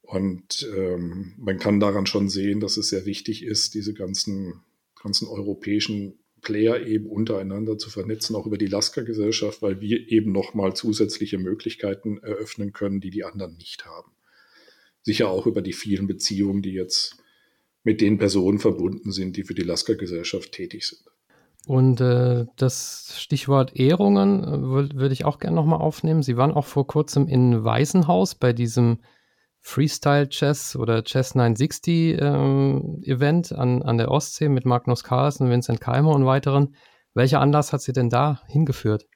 Und 0.02 0.70
ähm, 0.76 1.34
man 1.38 1.58
kann 1.58 1.80
daran 1.80 2.06
schon 2.06 2.30
sehen, 2.30 2.60
dass 2.60 2.78
es 2.78 2.90
sehr 2.90 3.06
wichtig 3.06 3.44
ist, 3.44 3.74
diese 3.74 3.94
ganzen, 3.94 4.62
ganzen 5.02 5.28
europäischen 5.28 6.20
Player 6.42 6.86
eben 6.86 7.08
untereinander 7.08 7.78
zu 7.78 7.90
vernetzen, 7.90 8.36
auch 8.36 8.46
über 8.46 8.60
die 8.60 8.68
Lasker-Gesellschaft, 8.68 9.64
weil 9.64 9.82
wir 9.82 10.12
eben 10.12 10.32
nochmal 10.32 10.76
zusätzliche 10.76 11.40
Möglichkeiten 11.40 12.20
eröffnen 12.20 12.72
können, 12.72 13.02
die 13.02 13.10
die 13.10 13.24
anderen 13.24 13.58
nicht 13.58 13.86
haben. 13.86 14.15
Sicher 15.06 15.30
auch 15.30 15.46
über 15.46 15.62
die 15.62 15.74
vielen 15.74 16.08
Beziehungen, 16.08 16.64
die 16.64 16.74
jetzt 16.74 17.18
mit 17.84 18.02
den 18.02 18.18
Personen 18.18 18.58
verbunden 18.58 19.12
sind, 19.12 19.38
die 19.38 19.44
für 19.44 19.54
die 19.54 19.62
Lasker-Gesellschaft 19.62 20.52
tätig 20.52 20.88
sind. 20.88 21.02
Und 21.68 22.02
äh, 22.02 22.46
das 22.58 23.16
Stichwort 23.18 23.76
Ehrungen 23.76 24.44
äh, 24.44 24.62
würde 24.62 24.96
würd 24.96 25.12
ich 25.12 25.26
auch 25.26 25.40
gerne 25.40 25.56
nochmal 25.56 25.80
aufnehmen. 25.80 26.24
Sie 26.24 26.38
waren 26.38 26.52
auch 26.52 26.66
vor 26.66 26.88
kurzem 26.88 27.28
in 27.28 27.64
Waisenhaus 27.64 28.36
bei 28.36 28.52
diesem 28.52 29.00
Freestyle 29.62 30.30
Chess 30.30 30.76
oder 30.76 31.04
Chess 31.04 31.34
960 31.34 32.18
ähm, 32.20 33.02
Event 33.04 33.52
an, 33.52 33.82
an 33.84 33.98
der 33.98 34.12
Ostsee 34.12 34.50
mit 34.50 34.66
Magnus 34.66 35.04
Carlsen, 35.04 35.50
Vincent 35.50 35.82
Keimer 35.82 36.14
und 36.14 36.26
weiteren. 36.26 36.76
Welcher 37.14 37.42
Anlass 37.42 37.74
hat 37.74 37.82
Sie 37.82 37.94
denn 37.94 38.10
da 38.10 38.42
hingeführt? 38.48 39.08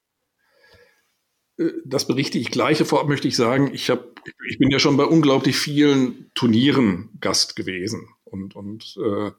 Das 1.85 2.07
berichte 2.07 2.37
ich 2.37 2.51
gleich. 2.51 2.77
Vorab 2.79 3.07
möchte 3.07 3.27
ich 3.27 3.35
sagen, 3.35 3.71
ich, 3.73 3.89
hab, 3.89 4.21
ich 4.47 4.57
bin 4.59 4.69
ja 4.69 4.79
schon 4.79 4.95
bei 4.97 5.03
unglaublich 5.03 5.57
vielen 5.57 6.31
Turnieren 6.33 7.09
Gast 7.19 7.55
gewesen. 7.55 8.07
Und, 8.23 8.55
und 8.55 8.97
äh, 9.03 9.31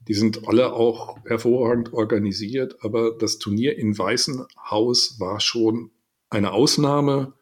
die 0.00 0.14
sind 0.14 0.48
alle 0.48 0.72
auch 0.72 1.18
hervorragend 1.24 1.92
organisiert. 1.92 2.76
Aber 2.80 3.16
das 3.16 3.38
Turnier 3.38 3.78
in 3.78 3.96
Weißenhaus 3.96 5.20
war 5.20 5.40
schon 5.40 5.92
eine 6.28 6.52
Ausnahme 6.52 7.34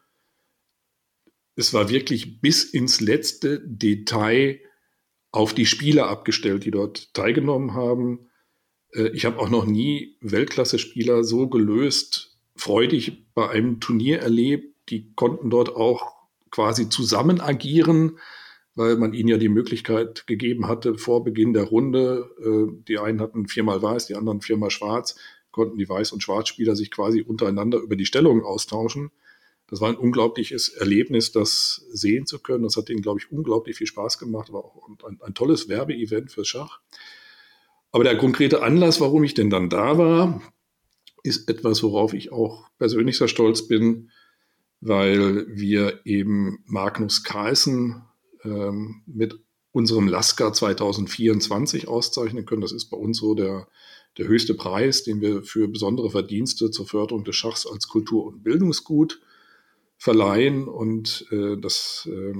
es 1.55 1.75
war 1.75 1.89
wirklich 1.89 2.41
bis 2.41 2.65
ins 2.65 3.01
letzte 3.01 3.61
Detail 3.65 4.61
auf 5.31 5.55
die 5.55 5.67
Spieler 5.67 6.09
abgestellt, 6.09 6.65
die 6.65 6.71
dort 6.71 7.13
teilgenommen 7.15 7.75
haben. 7.75 8.31
Äh, 8.93 9.09
ich 9.09 9.25
habe 9.25 9.39
auch 9.39 9.51
noch 9.51 9.67
nie 9.67 10.17
Weltklasse-Spieler 10.21 11.25
so 11.25 11.49
gelöst, 11.49 12.32
freudig 12.57 13.27
bei 13.35 13.49
einem 13.49 13.81
Turnier 13.81 14.21
erlebt. 14.21 14.75
Die 14.89 15.13
konnten 15.15 15.51
dort 15.51 15.75
auch 15.75 16.15
quasi 16.51 16.89
zusammen 16.89 17.41
agieren, 17.41 18.19
weil 18.75 18.97
man 18.97 19.13
ihnen 19.13 19.29
ja 19.29 19.37
die 19.37 19.49
Möglichkeit 19.49 20.27
gegeben 20.27 20.67
hatte, 20.69 20.97
vor 20.97 21.25
Beginn 21.25 21.53
der 21.53 21.65
Runde, 21.65 22.31
äh, 22.41 22.83
die 22.89 22.99
einen 22.99 23.21
hatten 23.21 23.49
viermal 23.49 23.83
weiß, 23.83 24.07
die 24.07 24.15
anderen 24.15 24.41
viermal 24.41 24.71
schwarz, 24.71 25.17
konnten 25.51 25.79
die 25.79 25.89
Weiß- 25.89 26.13
und 26.13 26.23
Schwarzspieler 26.23 26.77
sich 26.77 26.91
quasi 26.91 27.23
untereinander 27.23 27.79
über 27.79 27.97
die 27.97 28.07
Stellung 28.07 28.43
austauschen. 28.45 29.11
Das 29.69 29.81
war 29.81 29.89
ein 29.89 29.97
unglaubliches 29.97 30.69
Erlebnis, 30.69 31.33
das 31.33 31.87
sehen 31.91 32.27
zu 32.27 32.39
können. 32.39 32.65
Das 32.65 32.77
hat 32.77 32.91
ihnen, 32.91 33.01
glaube 33.01 33.21
ich, 33.21 33.33
unglaublich 33.33 33.77
viel 33.77 33.87
Spaß 33.87 34.19
gemacht. 34.19 34.53
War 34.53 34.65
auch 34.65 34.89
ein, 35.07 35.19
ein 35.23 35.35
tolles 35.35 35.69
Werbeevent 35.69 36.31
für 36.31 36.45
Schach. 36.45 36.81
Aber 37.91 38.05
der 38.05 38.19
konkrete 38.19 38.63
Anlass, 38.63 39.01
warum 39.01 39.25
ich 39.25 39.35
denn 39.35 39.51
dann 39.51 39.71
da 39.71 39.97
war, 39.97 40.43
ist 41.23 41.49
etwas, 41.49 41.83
worauf 41.83 42.15
ich 42.15 42.33
auch 42.33 42.69
persönlich 42.79 43.19
sehr 43.19 43.29
stolz 43.29 43.69
bin, 43.69 44.11
weil 44.81 45.47
wir 45.49 46.01
eben 46.05 46.59
Magnus 46.67 47.23
Carlsen 47.23 48.03
ähm, 48.45 49.03
mit 49.07 49.39
unserem 49.71 50.09
Lasker 50.09 50.53
2024 50.53 51.89
auszeichnen 51.89 52.45
können. 52.45 52.61
Das 52.61 52.73
ist 52.73 52.91
bei 52.91 52.97
uns 52.97 53.19
so 53.19 53.35
der, 53.35 53.69
der 54.19 54.27
höchste 54.27 54.55
Preis, 54.55 55.05
den 55.05 55.21
wir 55.21 55.43
für 55.43 55.69
besondere 55.69 56.11
Verdienste 56.11 56.71
zur 56.71 56.87
Förderung 56.87 57.25
des 57.25 57.37
Schachs 57.37 57.67
als 57.67 57.89
Kultur- 57.89 58.27
und 58.27 58.43
Bildungsgut 58.43 59.21
verleihen. 59.97 60.69
Und 60.69 61.27
äh, 61.31 61.57
das 61.57 62.09
äh, 62.11 62.35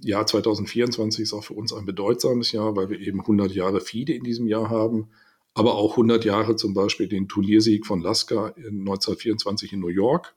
Jahr 0.00 0.26
2024 0.26 1.22
ist 1.22 1.32
auch 1.32 1.44
für 1.44 1.54
uns 1.54 1.72
ein 1.72 1.86
bedeutsames 1.86 2.52
Jahr, 2.52 2.76
weil 2.76 2.90
wir 2.90 3.00
eben 3.00 3.20
100 3.20 3.52
Jahre 3.52 3.80
FIDE 3.80 4.14
in 4.14 4.24
diesem 4.24 4.46
Jahr 4.46 4.68
haben, 4.68 5.08
aber 5.54 5.74
auch 5.74 5.92
100 5.92 6.24
Jahre 6.24 6.56
zum 6.56 6.74
Beispiel 6.74 7.08
den 7.08 7.28
Turniersieg 7.28 7.86
von 7.86 8.00
Lasker 8.00 8.56
in 8.56 8.80
1924 8.80 9.72
in 9.72 9.80
New 9.80 9.88
York. 9.88 10.34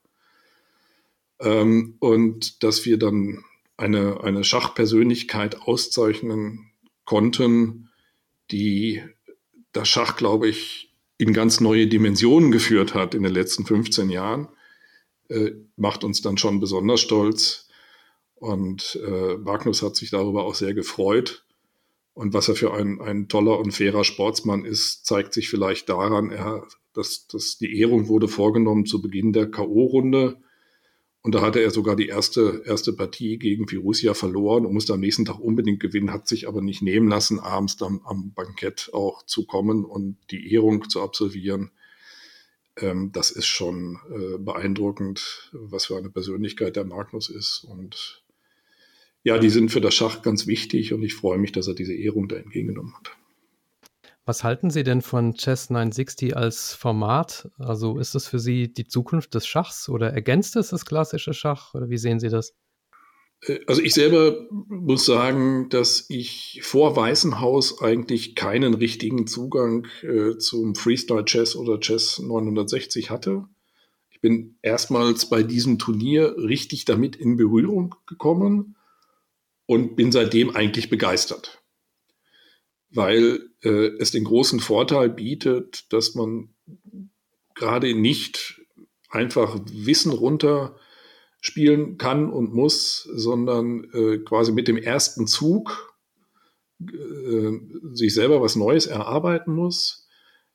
Ähm, 1.40 1.96
und 1.98 2.62
dass 2.62 2.84
wir 2.84 2.98
dann 2.98 3.44
eine, 3.76 4.22
eine 4.22 4.44
Schachpersönlichkeit 4.44 5.60
auszeichnen 5.62 6.70
konnten, 7.04 7.90
die 8.50 9.02
das 9.72 9.88
Schach, 9.88 10.16
glaube 10.16 10.48
ich, 10.48 10.94
in 11.18 11.32
ganz 11.32 11.60
neue 11.60 11.88
Dimensionen 11.88 12.50
geführt 12.52 12.94
hat 12.94 13.14
in 13.14 13.24
den 13.24 13.32
letzten 13.32 13.66
15 13.66 14.08
Jahren 14.08 14.48
äh, 15.28 15.52
macht 15.76 16.04
uns 16.04 16.22
dann 16.22 16.38
schon 16.38 16.60
besonders 16.60 17.00
stolz. 17.00 17.68
Und 18.34 18.98
äh, 19.04 19.36
Magnus 19.36 19.82
hat 19.82 19.96
sich 19.96 20.10
darüber 20.10 20.44
auch 20.44 20.54
sehr 20.54 20.74
gefreut. 20.74 21.44
Und 22.18 22.34
was 22.34 22.48
er 22.48 22.56
für 22.56 22.74
ein, 22.74 23.00
ein 23.00 23.28
toller 23.28 23.60
und 23.60 23.70
fairer 23.70 24.02
Sportsmann 24.02 24.64
ist, 24.64 25.06
zeigt 25.06 25.32
sich 25.32 25.48
vielleicht 25.48 25.88
daran, 25.88 26.32
er, 26.32 26.66
das, 26.92 27.28
das, 27.28 27.58
die 27.58 27.78
Ehrung 27.78 28.08
wurde 28.08 28.26
vorgenommen 28.26 28.86
zu 28.86 29.00
Beginn 29.00 29.32
der 29.32 29.48
K.O.-Runde. 29.48 30.34
Und 31.22 31.34
da 31.36 31.42
hatte 31.42 31.60
er 31.60 31.70
sogar 31.70 31.94
die 31.94 32.08
erste, 32.08 32.64
erste 32.66 32.92
Partie 32.92 33.38
gegen 33.38 33.68
Firusia 33.68 34.14
verloren 34.14 34.66
und 34.66 34.72
musste 34.72 34.94
am 34.94 34.98
nächsten 34.98 35.26
Tag 35.26 35.38
unbedingt 35.38 35.78
gewinnen, 35.78 36.12
hat 36.12 36.26
sich 36.26 36.48
aber 36.48 36.60
nicht 36.60 36.82
nehmen 36.82 37.06
lassen, 37.06 37.38
abends 37.38 37.76
dann 37.76 38.00
am 38.04 38.32
Bankett 38.34 38.90
auch 38.92 39.24
zu 39.24 39.46
kommen 39.46 39.84
und 39.84 40.16
die 40.32 40.52
Ehrung 40.52 40.90
zu 40.90 41.00
absolvieren. 41.00 41.70
Ähm, 42.78 43.12
das 43.12 43.30
ist 43.30 43.46
schon 43.46 44.00
äh, 44.10 44.38
beeindruckend, 44.38 45.52
was 45.52 45.86
für 45.86 45.96
eine 45.96 46.10
Persönlichkeit 46.10 46.74
der 46.74 46.84
Magnus 46.84 47.28
ist. 47.28 47.62
Und 47.62 48.24
ja, 49.28 49.36
die 49.36 49.50
sind 49.50 49.70
für 49.70 49.82
das 49.82 49.94
Schach 49.94 50.22
ganz 50.22 50.46
wichtig 50.46 50.94
und 50.94 51.02
ich 51.02 51.14
freue 51.14 51.36
mich, 51.36 51.52
dass 51.52 51.68
er 51.68 51.74
diese 51.74 51.92
Ehrung 51.92 52.28
da 52.28 52.36
entgegengenommen 52.36 52.94
hat. 52.96 53.10
Was 54.24 54.42
halten 54.42 54.70
Sie 54.70 54.84
denn 54.84 55.02
von 55.02 55.34
Chess 55.34 55.68
960 55.68 56.34
als 56.34 56.72
Format? 56.72 57.50
Also 57.58 57.98
ist 57.98 58.14
das 58.14 58.26
für 58.26 58.38
Sie 58.38 58.72
die 58.72 58.86
Zukunft 58.86 59.34
des 59.34 59.46
Schachs 59.46 59.90
oder 59.90 60.14
ergänzt 60.14 60.56
es 60.56 60.70
das 60.70 60.86
klassische 60.86 61.34
Schach 61.34 61.74
oder 61.74 61.90
wie 61.90 61.98
sehen 61.98 62.20
Sie 62.20 62.30
das? 62.30 62.54
Äh, 63.42 63.58
also 63.66 63.82
ich 63.82 63.92
selber 63.92 64.46
muss 64.50 65.04
sagen, 65.04 65.68
dass 65.68 66.06
ich 66.08 66.60
vor 66.62 66.96
Weißenhaus 66.96 67.82
eigentlich 67.82 68.34
keinen 68.34 68.72
richtigen 68.72 69.26
Zugang 69.26 69.86
äh, 70.00 70.38
zum 70.38 70.74
Freestyle 70.74 71.26
Chess 71.26 71.54
oder 71.54 71.80
Chess 71.80 72.18
960 72.18 73.10
hatte. 73.10 73.44
Ich 74.08 74.22
bin 74.22 74.56
erstmals 74.62 75.28
bei 75.28 75.42
diesem 75.42 75.78
Turnier 75.78 76.34
richtig 76.38 76.86
damit 76.86 77.14
in 77.14 77.36
Berührung 77.36 77.94
gekommen 78.06 78.74
und 79.68 79.94
bin 79.94 80.10
seitdem 80.10 80.56
eigentlich 80.56 80.90
begeistert 80.90 81.62
weil 82.90 83.50
äh, 83.62 83.90
es 83.98 84.10
den 84.10 84.24
großen 84.24 84.60
Vorteil 84.60 85.10
bietet, 85.10 85.92
dass 85.92 86.14
man 86.14 86.54
gerade 87.54 87.94
nicht 87.94 88.62
einfach 89.10 89.58
Wissen 89.70 90.12
runter 90.12 90.76
spielen 91.40 91.98
kann 91.98 92.30
und 92.30 92.54
muss, 92.54 93.08
sondern 93.14 93.84
äh, 93.92 94.18
quasi 94.18 94.52
mit 94.52 94.68
dem 94.68 94.76
ersten 94.76 95.26
Zug 95.26 95.96
äh, 96.80 97.52
sich 97.92 98.14
selber 98.14 98.40
was 98.40 98.56
Neues 98.56 98.86
erarbeiten 98.86 99.54
muss. 99.54 100.06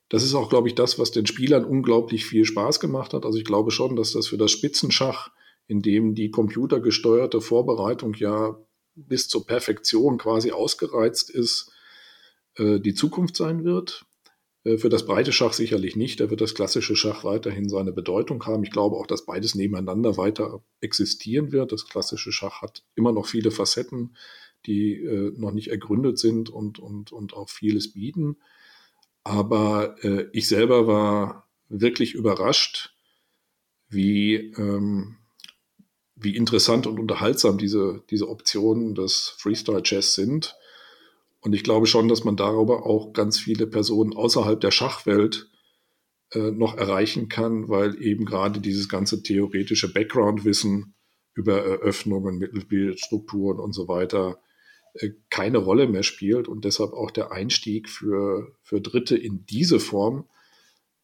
Das 0.08 0.22
ist 0.22 0.34
auch, 0.34 0.50
glaube 0.50 0.68
ich, 0.68 0.74
das, 0.74 0.98
was 0.98 1.10
den 1.10 1.26
Spielern 1.26 1.64
unglaublich 1.64 2.26
viel 2.26 2.44
Spaß 2.44 2.80
gemacht 2.80 3.14
hat. 3.14 3.24
Also 3.24 3.38
ich 3.38 3.44
glaube 3.44 3.70
schon, 3.70 3.96
dass 3.96 4.12
das 4.12 4.26
für 4.26 4.36
das 4.36 4.50
Spitzenschach, 4.50 5.30
in 5.66 5.80
dem 5.80 6.14
die 6.14 6.30
computergesteuerte 6.30 7.40
Vorbereitung 7.40 8.14
ja 8.14 8.58
bis 8.94 9.28
zur 9.28 9.46
Perfektion 9.46 10.18
quasi 10.18 10.52
ausgereizt 10.52 11.30
ist, 11.30 11.72
äh, 12.56 12.80
die 12.80 12.94
Zukunft 12.94 13.36
sein 13.36 13.64
wird. 13.64 14.06
Äh, 14.64 14.78
für 14.78 14.88
das 14.88 15.06
breite 15.06 15.32
Schach 15.32 15.52
sicherlich 15.52 15.96
nicht. 15.96 16.20
Da 16.20 16.30
wird 16.30 16.40
das 16.40 16.54
klassische 16.54 16.96
Schach 16.96 17.24
weiterhin 17.24 17.68
seine 17.68 17.92
Bedeutung 17.92 18.44
haben. 18.46 18.64
Ich 18.64 18.70
glaube 18.70 18.96
auch, 18.96 19.06
dass 19.06 19.26
beides 19.26 19.54
nebeneinander 19.54 20.16
weiter 20.16 20.62
existieren 20.80 21.52
wird. 21.52 21.72
Das 21.72 21.88
klassische 21.88 22.32
Schach 22.32 22.62
hat 22.62 22.84
immer 22.94 23.12
noch 23.12 23.26
viele 23.26 23.50
Facetten, 23.50 24.16
die 24.66 24.94
äh, 24.94 25.32
noch 25.36 25.52
nicht 25.52 25.68
ergründet 25.68 26.18
sind 26.18 26.50
und, 26.50 26.78
und, 26.78 27.12
und 27.12 27.34
auch 27.34 27.50
vieles 27.50 27.92
bieten. 27.92 28.36
Aber 29.26 29.96
ich 30.32 30.48
selber 30.48 30.86
war 30.86 31.48
wirklich 31.70 32.12
überrascht, 32.12 32.94
wie, 33.88 34.52
ähm, 34.58 35.16
wie 36.16 36.36
interessant 36.36 36.86
und 36.86 37.00
unterhaltsam 37.00 37.58
diese, 37.58 38.02
diese 38.10 38.28
Optionen 38.28 38.94
des 38.94 39.34
Freestyle 39.38 39.82
Chess 39.82 40.14
sind 40.14 40.56
und 41.44 41.52
ich 41.52 41.62
glaube 41.62 41.86
schon, 41.86 42.08
dass 42.08 42.24
man 42.24 42.36
darüber 42.36 42.86
auch 42.86 43.12
ganz 43.12 43.38
viele 43.38 43.66
Personen 43.66 44.14
außerhalb 44.14 44.58
der 44.58 44.70
Schachwelt 44.70 45.50
äh, 46.32 46.50
noch 46.50 46.74
erreichen 46.78 47.28
kann, 47.28 47.68
weil 47.68 48.02
eben 48.02 48.24
gerade 48.24 48.60
dieses 48.60 48.88
ganze 48.88 49.22
theoretische 49.22 49.92
Background-Wissen 49.92 50.94
über 51.34 51.62
Eröffnungen, 51.62 52.38
Mittelbildstrukturen 52.38 53.60
und 53.60 53.74
so 53.74 53.88
weiter 53.88 54.40
äh, 54.94 55.10
keine 55.28 55.58
Rolle 55.58 55.86
mehr 55.86 56.02
spielt 56.02 56.48
und 56.48 56.64
deshalb 56.64 56.94
auch 56.94 57.10
der 57.10 57.30
Einstieg 57.30 57.90
für, 57.90 58.56
für 58.62 58.80
Dritte 58.80 59.14
in 59.14 59.44
diese 59.44 59.80
Form 59.80 60.26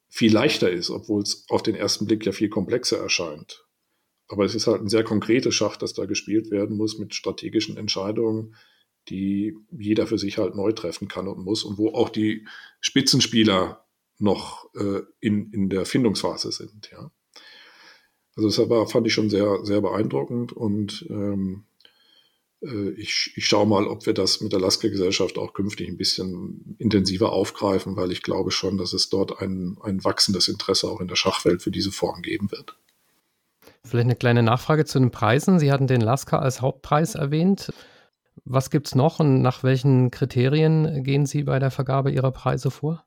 viel 0.09 0.33
leichter 0.33 0.71
ist, 0.71 0.89
obwohl 0.89 1.21
es 1.21 1.45
auf 1.51 1.63
den 1.63 1.75
ersten 1.75 2.07
Blick 2.07 2.25
ja 2.25 2.33
viel 2.33 2.49
komplexer 2.49 2.97
erscheint. 2.99 3.67
Aber 4.31 4.45
es 4.45 4.55
ist 4.55 4.68
halt 4.68 4.81
ein 4.81 4.89
sehr 4.89 5.03
konkretes 5.03 5.57
Schach, 5.57 5.76
das 5.76 5.93
da 5.93 6.07
gespielt 6.07 6.53
werden 6.53 6.76
muss 6.76 6.99
mit 6.99 7.16
strategischen 7.16 7.76
Entscheidungen, 7.76 8.55
die 9.09 9.57
jeder 9.76 10.07
für 10.07 10.18
sich 10.18 10.39
halt 10.39 10.55
neu 10.55 10.70
treffen 10.70 11.09
kann 11.09 11.26
und 11.26 11.45
muss 11.45 11.64
und 11.64 11.78
wo 11.78 11.89
auch 11.89 12.09
die 12.09 12.47
Spitzenspieler 12.81 13.85
noch 14.18 14.72
äh, 14.76 15.01
in, 15.18 15.51
in 15.51 15.68
der 15.68 15.85
Findungsphase 15.85 16.53
sind, 16.53 16.91
ja. 16.93 17.11
Also 18.37 18.49
das 18.49 18.70
war, 18.70 18.87
fand 18.87 19.09
ich 19.09 19.12
schon 19.12 19.31
sehr, 19.31 19.64
sehr 19.64 19.81
beeindruckend 19.81 20.53
und 20.53 21.05
ähm, 21.11 21.64
äh, 22.62 22.91
ich, 22.91 23.33
ich 23.35 23.47
schaue 23.47 23.66
mal, 23.66 23.89
ob 23.89 24.07
wir 24.07 24.14
das 24.14 24.41
mit 24.41 24.53
der 24.53 24.61
Lasker-Gesellschaft 24.61 25.39
auch 25.39 25.55
künftig 25.55 25.89
ein 25.89 25.97
bisschen 25.97 26.76
intensiver 26.78 27.33
aufgreifen, 27.33 27.97
weil 27.97 28.12
ich 28.12 28.22
glaube 28.22 28.53
schon, 28.53 28.78
dass 28.78 28.93
es 28.93 29.09
dort 29.09 29.41
ein, 29.41 29.76
ein 29.83 30.05
wachsendes 30.05 30.47
Interesse 30.47 30.89
auch 30.89 31.01
in 31.01 31.09
der 31.09 31.16
Schachwelt 31.16 31.62
für 31.62 31.72
diese 31.72 31.91
Form 31.91 32.22
geben 32.22 32.53
wird. 32.53 32.76
Vielleicht 33.85 34.07
eine 34.07 34.16
kleine 34.16 34.43
Nachfrage 34.43 34.85
zu 34.85 34.99
den 34.99 35.11
Preisen. 35.11 35.59
Sie 35.59 35.72
hatten 35.72 35.87
den 35.87 36.01
Lasker 36.01 36.43
als 36.43 36.61
Hauptpreis 36.61 37.14
erwähnt. 37.14 37.72
Was 38.45 38.70
gibt 38.70 38.87
es 38.87 38.95
noch 38.95 39.20
und 39.20 39.43
nach 39.43 39.62
welchen 39.62 40.11
Kriterien 40.11 41.03
gehen 41.03 41.26
Sie 41.26 41.45
bei 41.45 41.59
der 41.59 41.70
Vergabe 41.70 42.11
Ihrer 42.11 42.31
Preise 42.31 42.70
vor? 42.70 43.05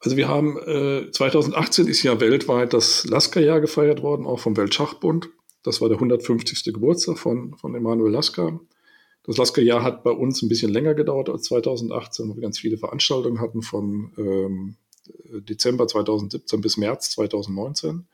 Also 0.00 0.16
wir 0.16 0.28
haben 0.28 0.58
äh, 0.58 1.10
2018 1.10 1.86
ist 1.86 2.02
ja 2.02 2.20
weltweit 2.20 2.72
das 2.72 3.04
Lasker-Jahr 3.06 3.60
gefeiert 3.60 4.02
worden, 4.02 4.26
auch 4.26 4.40
vom 4.40 4.56
Weltschachbund. 4.56 5.28
Das 5.62 5.80
war 5.80 5.88
der 5.88 5.96
150. 5.96 6.64
Geburtstag 6.72 7.18
von, 7.18 7.56
von 7.56 7.74
Emanuel 7.74 8.12
Lasker. 8.12 8.60
Das 9.24 9.36
Lasker-Jahr 9.36 9.84
hat 9.84 10.02
bei 10.02 10.10
uns 10.10 10.42
ein 10.42 10.48
bisschen 10.48 10.72
länger 10.72 10.94
gedauert 10.94 11.28
als 11.28 11.44
2018, 11.44 12.28
wo 12.28 12.34
wir 12.34 12.42
ganz 12.42 12.58
viele 12.58 12.78
Veranstaltungen 12.78 13.40
hatten 13.40 13.62
von 13.62 14.12
ähm, 14.18 14.76
Dezember 15.48 15.86
2017 15.86 16.60
bis 16.60 16.76
März 16.76 17.10
2019. 17.12 18.08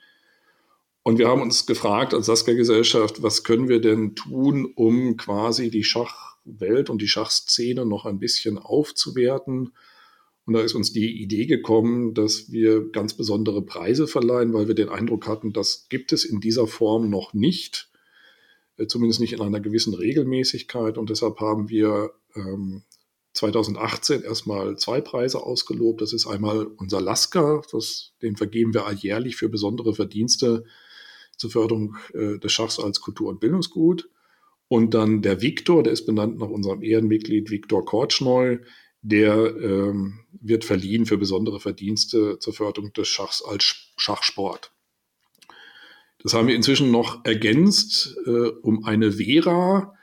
Und 1.09 1.16
wir 1.16 1.26
haben 1.26 1.40
uns 1.40 1.64
gefragt 1.64 2.12
als 2.12 2.26
Lasker-Gesellschaft, 2.26 3.22
was 3.22 3.42
können 3.42 3.70
wir 3.70 3.80
denn 3.80 4.14
tun, 4.14 4.70
um 4.74 5.16
quasi 5.16 5.70
die 5.70 5.82
Schach 5.82 6.36
Welt 6.44 6.90
und 6.90 7.00
die 7.00 7.09
Schachszene 7.09 7.86
noch 7.86 8.04
ein 8.04 8.18
bisschen 8.18 8.59
aufzuwerten. 8.59 9.72
Und 10.44 10.52
da 10.52 10.61
ist 10.61 10.74
uns 10.74 10.92
die 10.92 11.22
Idee 11.22 11.46
gekommen, 11.46 12.12
dass 12.12 12.52
wir 12.52 12.90
ganz 12.90 13.14
besondere 13.14 13.62
Preise 13.62 14.06
verleihen, 14.06 14.52
weil 14.52 14.68
wir 14.68 14.74
den 14.74 14.90
Eindruck 14.90 15.26
hatten, 15.26 15.54
das 15.54 15.86
gibt 15.88 16.12
es 16.12 16.26
in 16.26 16.40
dieser 16.40 16.66
Form 16.66 17.09
noch 17.09 17.32
nicht, 17.32 17.90
äh, 18.76 18.86
zumindest 18.86 19.20
nicht 19.22 19.32
in 19.32 19.40
einer 19.40 19.61
gewissen 19.61 19.94
Regelmäßigkeit. 19.94 20.98
Und 20.98 21.09
deshalb 21.09 21.40
haben 21.40 21.70
wir 21.70 22.12
ähm, 22.36 22.82
2018 23.32 24.24
erstmal 24.24 24.76
zwei 24.76 25.00
Preise 25.00 25.42
ausgelobt. 25.42 26.02
Das 26.02 26.12
ist 26.12 26.26
einmal 26.26 26.66
unser 26.66 27.00
Lasker, 27.00 27.62
das, 27.72 28.12
den 28.20 28.36
vergeben 28.36 28.74
wir 28.74 28.84
alljährlich 28.84 29.36
für 29.36 29.48
besondere 29.48 29.94
Verdienste 29.94 30.66
zur 31.39 31.51
Förderung 31.51 31.97
äh, 32.12 32.39
des 32.39 32.53
Schachs 32.53 32.78
als 32.78 33.01
Kultur- 33.01 33.28
und 33.28 33.41
Bildungsgut. 33.41 34.09
Und 34.68 34.93
dann 34.93 35.22
der 35.22 35.41
Viktor, 35.41 35.82
der 35.82 35.95
ist 35.95 36.05
benannt 36.05 36.39
nach 36.39 36.49
unserem 36.49 36.82
Ehrenmitglied 36.82 37.51
Viktor 37.51 37.84
Kortschneu, 37.84 38.59
der 39.01 39.57
ähm, 39.57 40.20
wird 40.41 40.64
verliehen 40.64 41.07
für 41.07 41.16
besondere 41.16 41.61
Verdienste 41.61 42.39
zur 42.39 42.53
Förderung 42.53 42.93
des 42.93 43.09
Schachs 43.09 43.43
als 43.43 43.93
Schachsport. 43.97 44.72
Das 46.22 46.34
haben 46.34 46.49
wir 46.49 46.57
inzwischen 46.57 46.91
noch 46.91 47.24
ergänzt 47.24 48.16
äh, 48.26 48.49
um 48.62 48.84
eine 48.84 49.12
Vera, 49.12 49.95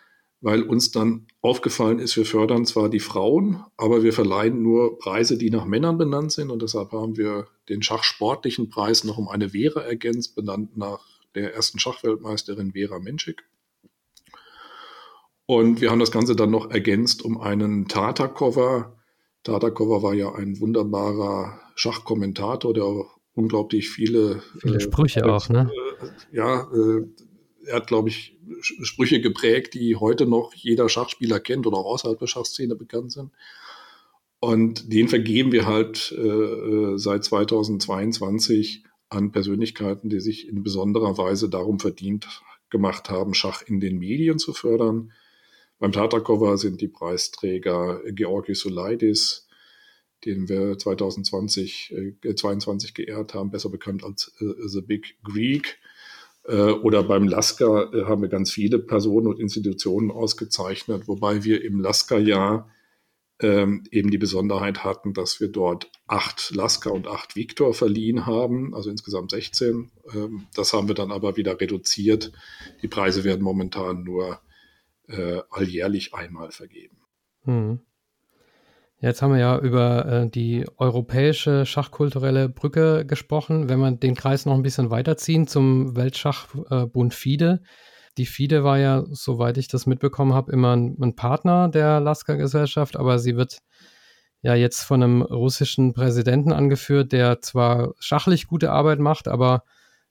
weil 0.41 0.61
uns 0.61 0.91
dann 0.91 1.27
aufgefallen 1.41 1.99
ist, 1.99 2.15
wir 2.17 2.25
fördern 2.25 2.65
zwar 2.65 2.89
die 2.89 2.99
Frauen, 2.99 3.63
aber 3.77 4.03
wir 4.03 4.13
verleihen 4.13 4.61
nur 4.61 4.97
Preise, 4.99 5.37
die 5.37 5.49
nach 5.49 5.65
Männern 5.65 5.97
benannt 5.97 6.31
sind. 6.31 6.51
Und 6.51 6.61
deshalb 6.61 6.91
haben 6.91 7.17
wir 7.17 7.47
den 7.67 7.81
schachsportlichen 7.81 8.69
Preis 8.69 9.03
noch 9.03 9.17
um 9.17 9.27
eine 9.27 9.49
Vera 9.49 9.81
ergänzt, 9.81 10.35
benannt 10.35 10.77
nach 10.77 11.14
der 11.35 11.53
ersten 11.53 11.79
Schachweltmeisterin 11.79 12.71
Vera 12.71 12.99
Menschik. 12.99 13.43
Und 15.45 15.81
wir 15.81 15.91
haben 15.91 15.99
das 15.99 16.11
Ganze 16.11 16.35
dann 16.35 16.49
noch 16.49 16.71
ergänzt 16.71 17.23
um 17.23 17.39
einen 17.39 17.87
Tata-Cover. 17.87 18.97
Tata-Cover 19.43 20.01
war 20.01 20.13
ja 20.13 20.33
ein 20.33 20.59
wunderbarer 20.59 21.59
Schachkommentator, 21.75 22.73
der 22.73 22.85
auch 22.85 23.17
unglaublich 23.35 23.89
viele, 23.89 24.41
viele 24.59 24.79
Sprüche 24.79 25.19
äh, 25.19 25.29
auch, 25.29 25.49
ne? 25.49 25.69
Äh, 26.01 26.35
ja, 26.35 26.61
äh, 26.71 27.05
er 27.67 27.75
hat, 27.75 27.87
glaube 27.87 28.09
ich, 28.09 28.37
Sprüche 28.61 29.21
geprägt, 29.21 29.73
die 29.73 29.95
heute 29.95 30.25
noch 30.25 30.53
jeder 30.53 30.87
Schachspieler 30.87 31.39
kennt 31.39 31.67
oder 31.67 31.77
auch 31.77 31.93
außerhalb 31.93 32.17
der 32.17 32.27
Schachszene 32.27 32.75
bekannt 32.75 33.11
sind. 33.11 33.31
Und 34.39 34.91
den 34.91 35.07
vergeben 35.07 35.51
wir 35.51 35.65
halt 35.65 36.13
äh, 36.17 36.21
äh 36.21 36.97
seit 36.97 37.23
2022 37.23 38.83
an 39.15 39.31
Persönlichkeiten, 39.31 40.09
die 40.09 40.19
sich 40.19 40.47
in 40.47 40.63
besonderer 40.63 41.17
Weise 41.17 41.49
darum 41.49 41.79
verdient 41.79 42.27
gemacht 42.69 43.09
haben, 43.09 43.33
Schach 43.33 43.63
in 43.65 43.79
den 43.79 43.97
Medien 43.97 44.39
zu 44.39 44.53
fördern. 44.53 45.11
Beim 45.79 45.91
Tatakova 45.91 46.57
sind 46.57 46.81
die 46.81 46.87
Preisträger 46.87 48.01
Georgi 48.11 48.55
Sulaidis, 48.55 49.47
den 50.25 50.49
wir 50.49 50.77
2020, 50.77 51.93
äh, 52.23 52.35
22 52.35 52.93
geehrt 52.93 53.33
haben, 53.33 53.51
besser 53.51 53.69
bekannt 53.69 54.03
als 54.03 54.33
äh, 54.39 54.67
The 54.67 54.81
Big 54.81 55.17
Greek. 55.23 55.77
Äh, 56.47 56.71
oder 56.71 57.03
beim 57.03 57.27
Lasker 57.27 57.93
äh, 57.93 58.05
haben 58.05 58.21
wir 58.21 58.29
ganz 58.29 58.51
viele 58.51 58.79
Personen 58.79 59.27
und 59.27 59.39
Institutionen 59.39 60.11
ausgezeichnet, 60.11 61.07
wobei 61.07 61.43
wir 61.43 61.63
im 61.63 61.79
Lasker-Jahr 61.79 62.69
ähm, 63.41 63.83
eben 63.91 64.11
die 64.11 64.17
Besonderheit 64.17 64.83
hatten, 64.83 65.13
dass 65.13 65.39
wir 65.39 65.49
dort 65.49 65.91
acht 66.07 66.51
Lasker 66.55 66.91
und 66.91 67.07
acht 67.07 67.35
Victor 67.35 67.73
verliehen 67.73 68.25
haben, 68.25 68.73
also 68.73 68.89
insgesamt 68.89 69.31
16. 69.31 69.91
Ähm, 70.13 70.47
das 70.55 70.73
haben 70.73 70.87
wir 70.87 70.95
dann 70.95 71.11
aber 71.11 71.35
wieder 71.35 71.59
reduziert. 71.59 72.31
Die 72.81 72.87
Preise 72.87 73.23
werden 73.23 73.41
momentan 73.41 74.03
nur 74.03 74.39
äh, 75.07 75.41
alljährlich 75.49 76.13
einmal 76.13 76.51
vergeben. 76.51 76.97
Hm. 77.43 77.79
Jetzt 78.99 79.21
haben 79.21 79.33
wir 79.33 79.39
ja 79.39 79.59
über 79.59 80.05
äh, 80.05 80.29
die 80.29 80.65
europäische 80.77 81.65
schachkulturelle 81.65 82.47
Brücke 82.47 83.05
gesprochen. 83.05 83.67
Wenn 83.67 83.79
wir 83.79 83.91
den 83.91 84.15
Kreis 84.15 84.45
noch 84.45 84.53
ein 84.53 84.63
bisschen 84.63 84.89
weiterziehen 84.89 85.47
zum 85.47 85.95
Weltschachbund 85.95 87.13
äh, 87.13 87.15
FIDE. 87.15 87.61
Die 88.17 88.25
FIDE 88.25 88.63
war 88.63 88.77
ja, 88.77 89.03
soweit 89.09 89.57
ich 89.57 89.67
das 89.67 89.85
mitbekommen 89.85 90.33
habe, 90.33 90.51
immer 90.51 90.75
ein, 90.75 90.97
ein 91.01 91.15
Partner 91.15 91.67
der 91.69 91.99
Lasker-Gesellschaft, 91.99 92.95
aber 92.95 93.19
sie 93.19 93.35
wird 93.35 93.59
ja 94.41 94.55
jetzt 94.55 94.83
von 94.83 95.01
einem 95.01 95.21
russischen 95.21 95.93
Präsidenten 95.93 96.53
angeführt, 96.53 97.11
der 97.11 97.41
zwar 97.41 97.93
schachlich 97.99 98.47
gute 98.47 98.71
Arbeit 98.71 98.99
macht, 98.99 99.27
aber 99.27 99.63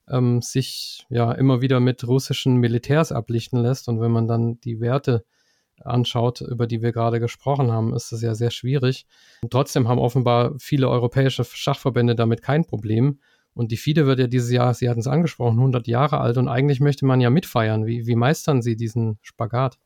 ähm, 0.08 0.42
sich 0.42 1.06
ja 1.08 1.32
immer 1.32 1.60
wieder 1.60 1.80
mit 1.80 2.06
russischen 2.06 2.56
Militärs 2.56 3.12
ablichten 3.12 3.60
lässt. 3.62 3.88
Und 3.88 4.00
wenn 4.00 4.10
man 4.10 4.26
dann 4.26 4.60
die 4.60 4.80
Werte 4.80 5.24
anschaut, 5.80 6.40
über 6.40 6.66
die 6.66 6.82
wir 6.82 6.92
gerade 6.92 7.20
gesprochen 7.20 7.72
haben, 7.72 7.94
ist 7.94 8.12
es 8.12 8.22
ja 8.22 8.34
sehr 8.34 8.50
schwierig. 8.50 9.06
Und 9.42 9.52
trotzdem 9.52 9.88
haben 9.88 9.98
offenbar 9.98 10.54
viele 10.58 10.88
europäische 10.88 11.44
Schachverbände 11.44 12.14
damit 12.14 12.42
kein 12.42 12.64
Problem. 12.64 13.20
Und 13.54 13.70
die 13.70 13.76
FIDE 13.76 14.06
wird 14.06 14.18
ja 14.18 14.26
dieses 14.26 14.50
Jahr, 14.50 14.74
Sie 14.74 14.88
hatten 14.88 15.00
es 15.00 15.06
angesprochen, 15.06 15.58
100 15.58 15.86
Jahre 15.86 16.20
alt 16.20 16.36
und 16.36 16.48
eigentlich 16.48 16.80
möchte 16.80 17.06
man 17.06 17.20
ja 17.20 17.30
mitfeiern. 17.30 17.86
Wie, 17.86 18.06
wie 18.06 18.16
meistern 18.16 18.62
Sie 18.62 18.76
diesen 18.76 19.18
Spagat? 19.22 19.78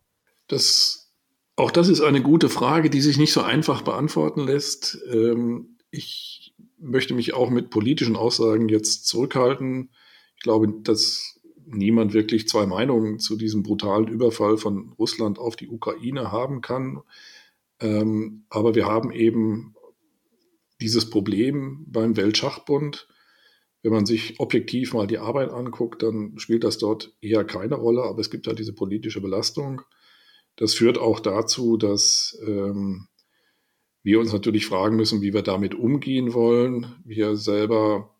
Das, 0.46 1.12
auch 1.56 1.70
das 1.70 1.88
ist 1.88 2.00
eine 2.00 2.22
gute 2.22 2.48
Frage, 2.48 2.88
die 2.88 3.02
sich 3.02 3.18
nicht 3.18 3.32
so 3.32 3.42
einfach 3.42 3.82
beantworten 3.82 4.46
lässt. 4.46 4.98
Ähm, 5.12 5.76
ich 5.90 6.54
möchte 6.78 7.14
mich 7.14 7.34
auch 7.34 7.50
mit 7.50 7.70
politischen 7.70 8.16
Aussagen 8.16 8.68
jetzt 8.68 9.06
zurückhalten. 9.06 9.90
Ich 10.36 10.42
glaube, 10.42 10.72
dass 10.82 11.38
niemand 11.66 12.14
wirklich 12.14 12.48
zwei 12.48 12.66
Meinungen 12.66 13.18
zu 13.18 13.36
diesem 13.36 13.62
brutalen 13.62 14.08
Überfall 14.08 14.56
von 14.56 14.92
Russland 14.98 15.38
auf 15.38 15.56
die 15.56 15.68
Ukraine 15.68 16.32
haben 16.32 16.60
kann. 16.60 17.02
Ähm, 17.80 18.44
aber 18.48 18.74
wir 18.74 18.86
haben 18.86 19.12
eben 19.12 19.74
dieses 20.80 21.10
Problem 21.10 21.84
beim 21.86 22.16
Weltschachbund, 22.16 23.08
wenn 23.82 23.92
man 23.92 24.06
sich 24.06 24.40
objektiv 24.40 24.92
mal 24.92 25.06
die 25.06 25.18
Arbeit 25.18 25.50
anguckt, 25.50 26.02
dann 26.02 26.38
spielt 26.38 26.64
das 26.64 26.78
dort 26.78 27.14
eher 27.20 27.44
keine 27.44 27.76
Rolle, 27.76 28.02
aber 28.02 28.20
es 28.20 28.30
gibt 28.30 28.46
halt 28.46 28.58
diese 28.58 28.72
politische 28.72 29.20
Belastung. 29.20 29.82
Das 30.56 30.74
führt 30.74 30.98
auch 30.98 31.20
dazu, 31.20 31.76
dass 31.76 32.38
ähm, 32.44 33.06
wir 34.02 34.18
uns 34.18 34.32
natürlich 34.32 34.66
fragen 34.66 34.96
müssen, 34.96 35.22
wie 35.22 35.32
wir 35.32 35.42
damit 35.42 35.74
umgehen 35.74 36.34
wollen. 36.34 36.96
Wir 37.04 37.36
selber 37.36 38.14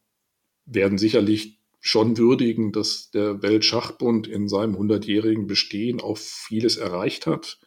werden 0.65 0.99
sicherlich 0.99 1.59
schon 1.81 2.19
würdigen, 2.19 2.73
dass 2.73 3.11
der 3.11 3.43
Weltschachbund 3.43 4.27
in 4.29 4.49
seinem 4.49 4.77
100-jährigen 4.77 5.47
Bestehen 5.47 6.01
auch 6.01 6.19
vieles 6.19 6.77
erreicht 6.77 7.27
hat. 7.27 7.59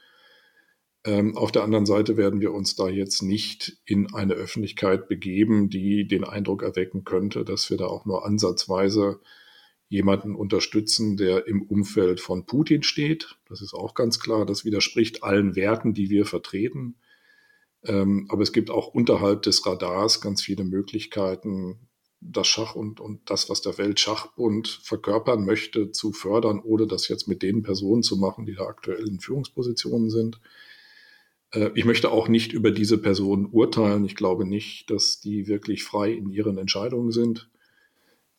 Ähm, 1.03 1.35
auf 1.35 1.51
der 1.51 1.63
anderen 1.63 1.85
Seite 1.85 2.15
werden 2.15 2.41
wir 2.41 2.53
uns 2.53 2.75
da 2.75 2.87
jetzt 2.87 3.23
nicht 3.23 3.79
in 3.85 4.13
eine 4.13 4.33
Öffentlichkeit 4.33 5.07
begeben, 5.07 5.69
die 5.69 6.07
den 6.07 6.23
Eindruck 6.23 6.61
erwecken 6.61 7.03
könnte, 7.03 7.43
dass 7.43 7.69
wir 7.69 7.77
da 7.77 7.85
auch 7.85 8.05
nur 8.05 8.25
ansatzweise 8.25 9.19
jemanden 9.89 10.35
unterstützen, 10.35 11.17
der 11.17 11.47
im 11.47 11.63
Umfeld 11.63 12.21
von 12.21 12.45
Putin 12.45 12.83
steht. 12.83 13.35
Das 13.49 13.61
ist 13.61 13.73
auch 13.73 13.93
ganz 13.93 14.19
klar. 14.19 14.45
Das 14.45 14.63
widerspricht 14.63 15.23
allen 15.23 15.55
Werten, 15.55 15.93
die 15.93 16.09
wir 16.09 16.25
vertreten. 16.25 16.95
Ähm, 17.83 18.27
aber 18.29 18.43
es 18.43 18.53
gibt 18.53 18.69
auch 18.69 18.87
unterhalb 18.87 19.41
des 19.41 19.65
Radars 19.65 20.21
ganz 20.21 20.43
viele 20.43 20.63
Möglichkeiten, 20.63 21.89
das 22.21 22.47
Schach 22.47 22.75
und, 22.75 22.99
und 22.99 23.29
das, 23.29 23.49
was 23.49 23.61
der 23.61 23.77
Weltschachbund 23.79 24.79
verkörpern 24.83 25.43
möchte, 25.43 25.91
zu 25.91 26.13
fördern, 26.13 26.61
ohne 26.63 26.85
das 26.85 27.07
jetzt 27.07 27.27
mit 27.27 27.41
den 27.41 27.63
Personen 27.63 28.03
zu 28.03 28.15
machen, 28.17 28.45
die 28.45 28.53
da 28.53 28.67
aktuell 28.67 29.07
in 29.07 29.19
Führungspositionen 29.19 30.11
sind. 30.11 30.39
Äh, 31.51 31.71
ich 31.75 31.85
möchte 31.85 32.11
auch 32.11 32.27
nicht 32.27 32.53
über 32.53 32.71
diese 32.71 32.97
Personen 32.97 33.45
urteilen. 33.45 34.05
Ich 34.05 34.15
glaube 34.15 34.45
nicht, 34.45 34.89
dass 34.89 35.19
die 35.19 35.47
wirklich 35.47 35.83
frei 35.83 36.11
in 36.11 36.29
ihren 36.29 36.57
Entscheidungen 36.57 37.11
sind. 37.11 37.49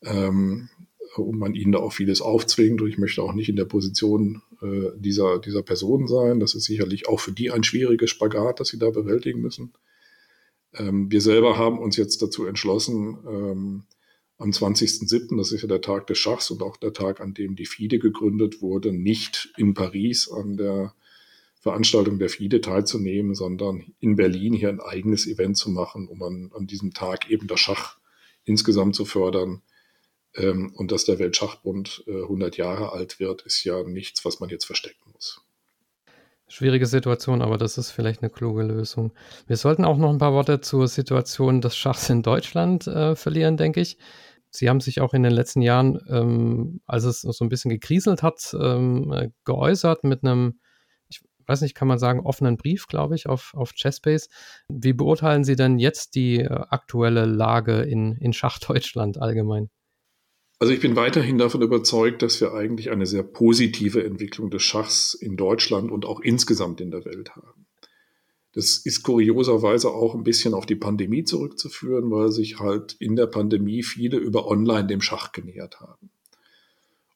Ähm, 0.01 0.69
und 1.15 1.37
man 1.37 1.53
ihnen 1.53 1.73
da 1.73 1.79
auch 1.79 1.93
vieles 1.93 2.21
aufzwingt. 2.21 2.81
Und 2.81 2.89
ich 2.89 2.97
möchte 2.97 3.21
auch 3.21 3.33
nicht 3.33 3.49
in 3.49 3.55
der 3.55 3.65
Position 3.65 4.41
äh, 4.61 4.89
dieser, 4.97 5.39
dieser 5.39 5.61
Person 5.61 6.07
sein. 6.07 6.39
Das 6.39 6.55
ist 6.55 6.65
sicherlich 6.65 7.07
auch 7.07 7.19
für 7.19 7.31
die 7.31 7.51
ein 7.51 7.63
schwieriges 7.63 8.09
Spagat, 8.09 8.59
das 8.59 8.69
sie 8.69 8.79
da 8.79 8.89
bewältigen 8.89 9.41
müssen. 9.41 9.73
Ähm, 10.73 11.11
wir 11.11 11.21
selber 11.21 11.57
haben 11.57 11.77
uns 11.77 11.97
jetzt 11.97 12.21
dazu 12.21 12.45
entschlossen, 12.45 13.17
ähm, 13.27 13.83
am 14.39 14.49
20.07., 14.49 15.37
das 15.37 15.51
ist 15.51 15.61
ja 15.61 15.67
der 15.67 15.81
Tag 15.81 16.07
des 16.07 16.17
Schachs 16.17 16.49
und 16.49 16.63
auch 16.63 16.77
der 16.77 16.91
Tag, 16.91 17.21
an 17.21 17.33
dem 17.33 17.55
die 17.55 17.67
FIDE 17.67 17.99
gegründet 17.99 18.61
wurde, 18.61 18.91
nicht 18.91 19.53
in 19.57 19.73
Paris 19.73 20.29
an 20.29 20.57
der 20.57 20.93
Veranstaltung 21.63 22.19
der 22.19 22.27
FIDE 22.27 22.59
teilzunehmen, 22.59 23.35
sondern 23.35 23.93
in 24.01 24.17
Berlin 24.17 24.51
hier 24.51 24.67
ein 24.67 24.81
eigenes 24.81 25.25
Event 25.25 25.55
zu 25.55 25.69
machen, 25.71 26.09
um 26.09 26.21
an, 26.21 26.51
an 26.53 26.67
diesem 26.67 26.93
Tag 26.93 27.29
eben 27.29 27.47
das 27.47 27.61
Schach 27.61 27.99
insgesamt 28.43 28.95
zu 28.95 29.05
fördern. 29.05 29.61
Ähm, 30.35 30.73
und 30.75 30.91
dass 30.91 31.05
der 31.05 31.19
Weltschachbund 31.19 32.03
äh, 32.07 32.23
100 32.23 32.57
Jahre 32.57 32.91
alt 32.91 33.21
wird, 33.21 33.43
ist 33.43 33.63
ja 33.63 33.81
nichts, 33.83 34.25
was 34.25 34.41
man 34.41 34.49
jetzt 34.49 34.65
verstecken 34.65 35.11
muss. 35.13 35.41
Schwierige 36.49 36.85
Situation, 36.85 37.41
aber 37.41 37.57
das 37.57 37.77
ist 37.77 37.91
vielleicht 37.91 38.21
eine 38.21 38.29
kluge 38.29 38.63
Lösung. 38.63 39.13
Wir 39.47 39.55
sollten 39.55 39.85
auch 39.85 39.97
noch 39.97 40.09
ein 40.09 40.17
paar 40.17 40.33
Worte 40.33 40.59
zur 40.59 40.89
Situation 40.89 41.61
des 41.61 41.77
Schachs 41.77 42.09
in 42.09 42.23
Deutschland 42.23 42.87
äh, 42.87 43.15
verlieren, 43.15 43.55
denke 43.55 43.79
ich. 43.79 43.97
Sie 44.49 44.67
haben 44.67 44.81
sich 44.81 44.99
auch 44.99 45.13
in 45.13 45.23
den 45.23 45.31
letzten 45.31 45.61
Jahren, 45.61 45.97
ähm, 46.09 46.81
als 46.87 47.05
es 47.05 47.21
so 47.21 47.45
ein 47.45 47.49
bisschen 47.49 47.71
gekriselt 47.71 48.21
hat, 48.21 48.53
ähm, 48.59 49.13
äh, 49.13 49.29
geäußert 49.45 50.03
mit 50.03 50.25
einem 50.25 50.59
weiß 51.47 51.61
nicht, 51.61 51.75
kann 51.75 51.87
man 51.87 51.99
sagen, 51.99 52.21
offenen 52.21 52.57
Brief, 52.57 52.87
glaube 52.87 53.15
ich, 53.15 53.27
auf, 53.27 53.53
auf 53.55 53.73
Chessbase. 53.73 54.29
Wie 54.67 54.93
beurteilen 54.93 55.43
Sie 55.43 55.55
denn 55.55 55.79
jetzt 55.79 56.15
die 56.15 56.39
äh, 56.39 56.47
aktuelle 56.47 57.25
Lage 57.25 57.81
in, 57.81 58.13
in 58.17 58.33
Schachdeutschland 58.33 59.17
allgemein? 59.17 59.69
Also 60.59 60.73
ich 60.73 60.79
bin 60.79 60.95
weiterhin 60.95 61.37
davon 61.37 61.61
überzeugt, 61.61 62.21
dass 62.21 62.39
wir 62.39 62.53
eigentlich 62.53 62.89
eine 62.89 63.05
sehr 63.05 63.23
positive 63.23 64.03
Entwicklung 64.03 64.49
des 64.49 64.63
Schachs 64.63 65.13
in 65.13 65.35
Deutschland 65.35 65.91
und 65.91 66.05
auch 66.05 66.21
insgesamt 66.21 66.79
in 66.79 66.91
der 66.91 67.03
Welt 67.03 67.35
haben. 67.35 67.65
Das 68.53 68.77
ist 68.77 69.01
kurioserweise 69.01 69.89
auch 69.89 70.13
ein 70.13 70.23
bisschen 70.23 70.53
auf 70.53 70.65
die 70.65 70.75
Pandemie 70.75 71.23
zurückzuführen, 71.23 72.11
weil 72.11 72.31
sich 72.31 72.59
halt 72.59 72.95
in 72.99 73.15
der 73.15 73.25
Pandemie 73.25 73.81
viele 73.81 74.17
über 74.17 74.47
Online 74.47 74.85
dem 74.85 75.01
Schach 75.01 75.31
genähert 75.31 75.81
haben. 75.81 76.11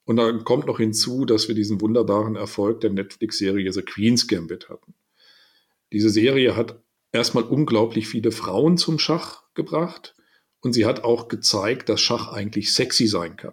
Und 0.08 0.16
dann 0.16 0.45
kommt 0.45 0.68
noch 0.68 0.78
hinzu, 0.78 1.26
dass 1.26 1.49
wir 1.49 1.55
diesen 1.55 1.82
wunderbaren 1.82 2.38
Erfolg 2.38 2.80
der 2.80 2.91
Netflix-Serie 2.91 3.74
The 3.74 3.82
Queen's 3.82 4.26
Gambit 4.26 4.70
hatten. 4.70 4.93
Diese 5.91 6.10
Serie 6.10 6.55
hat 6.55 6.82
erstmal 7.12 7.43
unglaublich 7.43 8.08
viele 8.08 8.32
Frauen 8.32 8.78
zum 8.78 8.99
Schach 8.99 9.43
gebracht 9.53 10.16
und 10.62 10.72
sie 10.72 10.86
hat 10.86 11.03
auch 11.03 11.28
gezeigt, 11.28 11.89
dass 11.89 11.99
Schach 11.99 12.32
eigentlich 12.32 12.74
sexy 12.74 13.05
sein 13.05 13.36
kann. 13.36 13.51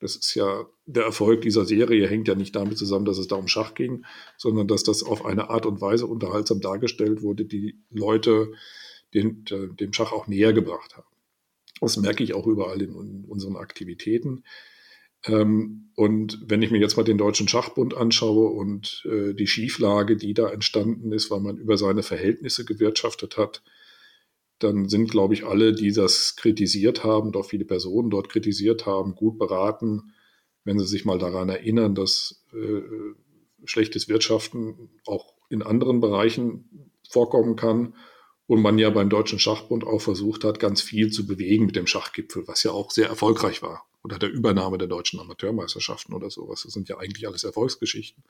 Das 0.00 0.16
ist 0.16 0.34
ja 0.34 0.66
der 0.86 1.04
Erfolg 1.04 1.42
dieser 1.42 1.66
Serie 1.66 2.08
hängt 2.08 2.26
ja 2.26 2.34
nicht 2.34 2.56
damit 2.56 2.78
zusammen, 2.78 3.04
dass 3.04 3.18
es 3.18 3.28
da 3.28 3.36
um 3.36 3.46
Schach 3.46 3.74
ging, 3.74 4.06
sondern 4.38 4.68
dass 4.68 4.82
das 4.82 5.02
auf 5.02 5.26
eine 5.26 5.50
Art 5.50 5.66
und 5.66 5.82
Weise 5.82 6.06
unterhaltsam 6.06 6.62
dargestellt 6.62 7.20
wurde, 7.20 7.44
die 7.44 7.78
Leute 7.90 8.52
den, 9.12 9.44
dem 9.44 9.92
Schach 9.92 10.12
auch 10.12 10.26
näher 10.26 10.54
gebracht 10.54 10.96
haben. 10.96 11.06
Das 11.82 11.98
merke 11.98 12.24
ich 12.24 12.32
auch 12.32 12.46
überall 12.46 12.80
in, 12.80 12.94
in 12.94 13.24
unseren 13.26 13.56
Aktivitäten. 13.56 14.42
Ähm, 15.26 15.90
und 15.94 16.38
wenn 16.46 16.62
ich 16.62 16.70
mir 16.70 16.78
jetzt 16.78 16.96
mal 16.96 17.04
den 17.04 17.18
Deutschen 17.18 17.48
Schachbund 17.48 17.96
anschaue 17.96 18.50
und 18.50 19.06
äh, 19.10 19.32
die 19.32 19.46
Schieflage, 19.46 20.16
die 20.16 20.34
da 20.34 20.48
entstanden 20.50 21.12
ist, 21.12 21.30
weil 21.30 21.40
man 21.40 21.56
über 21.56 21.78
seine 21.78 22.02
Verhältnisse 22.02 22.64
gewirtschaftet 22.64 23.36
hat, 23.38 23.62
dann 24.58 24.88
sind, 24.88 25.10
glaube 25.10 25.34
ich, 25.34 25.44
alle, 25.44 25.72
die 25.72 25.92
das 25.92 26.36
kritisiert 26.36 27.04
haben, 27.04 27.32
doch 27.32 27.46
viele 27.46 27.64
Personen 27.64 28.10
dort 28.10 28.28
kritisiert 28.28 28.86
haben, 28.86 29.14
gut 29.14 29.38
beraten, 29.38 30.12
wenn 30.64 30.78
sie 30.78 30.86
sich 30.86 31.04
mal 31.04 31.18
daran 31.18 31.48
erinnern, 31.48 31.94
dass 31.94 32.44
äh, 32.52 32.82
schlechtes 33.64 34.08
Wirtschaften 34.08 34.90
auch 35.06 35.34
in 35.48 35.62
anderen 35.62 36.00
Bereichen 36.00 36.90
vorkommen 37.08 37.56
kann 37.56 37.94
und 38.46 38.62
man 38.62 38.78
ja 38.78 38.90
beim 38.90 39.08
Deutschen 39.08 39.38
Schachbund 39.38 39.84
auch 39.84 40.00
versucht 40.00 40.44
hat, 40.44 40.60
ganz 40.60 40.82
viel 40.82 41.10
zu 41.10 41.26
bewegen 41.26 41.66
mit 41.66 41.76
dem 41.76 41.86
Schachgipfel, 41.86 42.46
was 42.46 42.62
ja 42.62 42.72
auch 42.72 42.90
sehr 42.90 43.08
erfolgreich 43.08 43.62
war 43.62 43.86
oder 44.06 44.20
der 44.20 44.30
Übernahme 44.30 44.78
der 44.78 44.86
deutschen 44.86 45.18
Amateurmeisterschaften 45.18 46.14
oder 46.14 46.30
sowas. 46.30 46.62
Das 46.62 46.72
sind 46.72 46.88
ja 46.88 46.98
eigentlich 46.98 47.26
alles 47.26 47.42
Erfolgsgeschichten. 47.42 48.22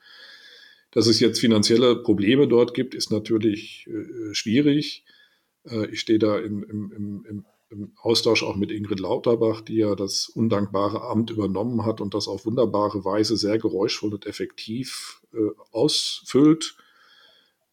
Dass 0.89 1.05
es 1.05 1.19
jetzt 1.19 1.39
finanzielle 1.39 1.97
Probleme 2.01 2.47
dort 2.47 2.73
gibt, 2.73 2.95
ist 2.95 3.11
natürlich 3.11 3.87
äh, 3.87 4.33
schwierig. 4.33 5.05
Äh, 5.65 5.85
ich 5.91 5.99
stehe 5.99 6.17
da 6.17 6.39
im, 6.39 6.63
im, 6.63 6.91
im, 7.29 7.45
im 7.69 7.91
Austausch 8.01 8.41
auch 8.41 8.55
mit 8.55 8.71
Ingrid 8.71 8.99
Lauterbach, 8.99 9.61
die 9.61 9.75
ja 9.75 9.93
das 9.93 10.29
undankbare 10.29 11.03
Amt 11.03 11.29
übernommen 11.29 11.85
hat 11.85 12.01
und 12.01 12.15
das 12.15 12.27
auf 12.27 12.47
wunderbare 12.47 13.05
Weise 13.05 13.37
sehr 13.37 13.59
geräuschvoll 13.59 14.15
und 14.15 14.25
effektiv 14.25 15.21
äh, 15.31 15.37
ausfüllt. 15.71 16.75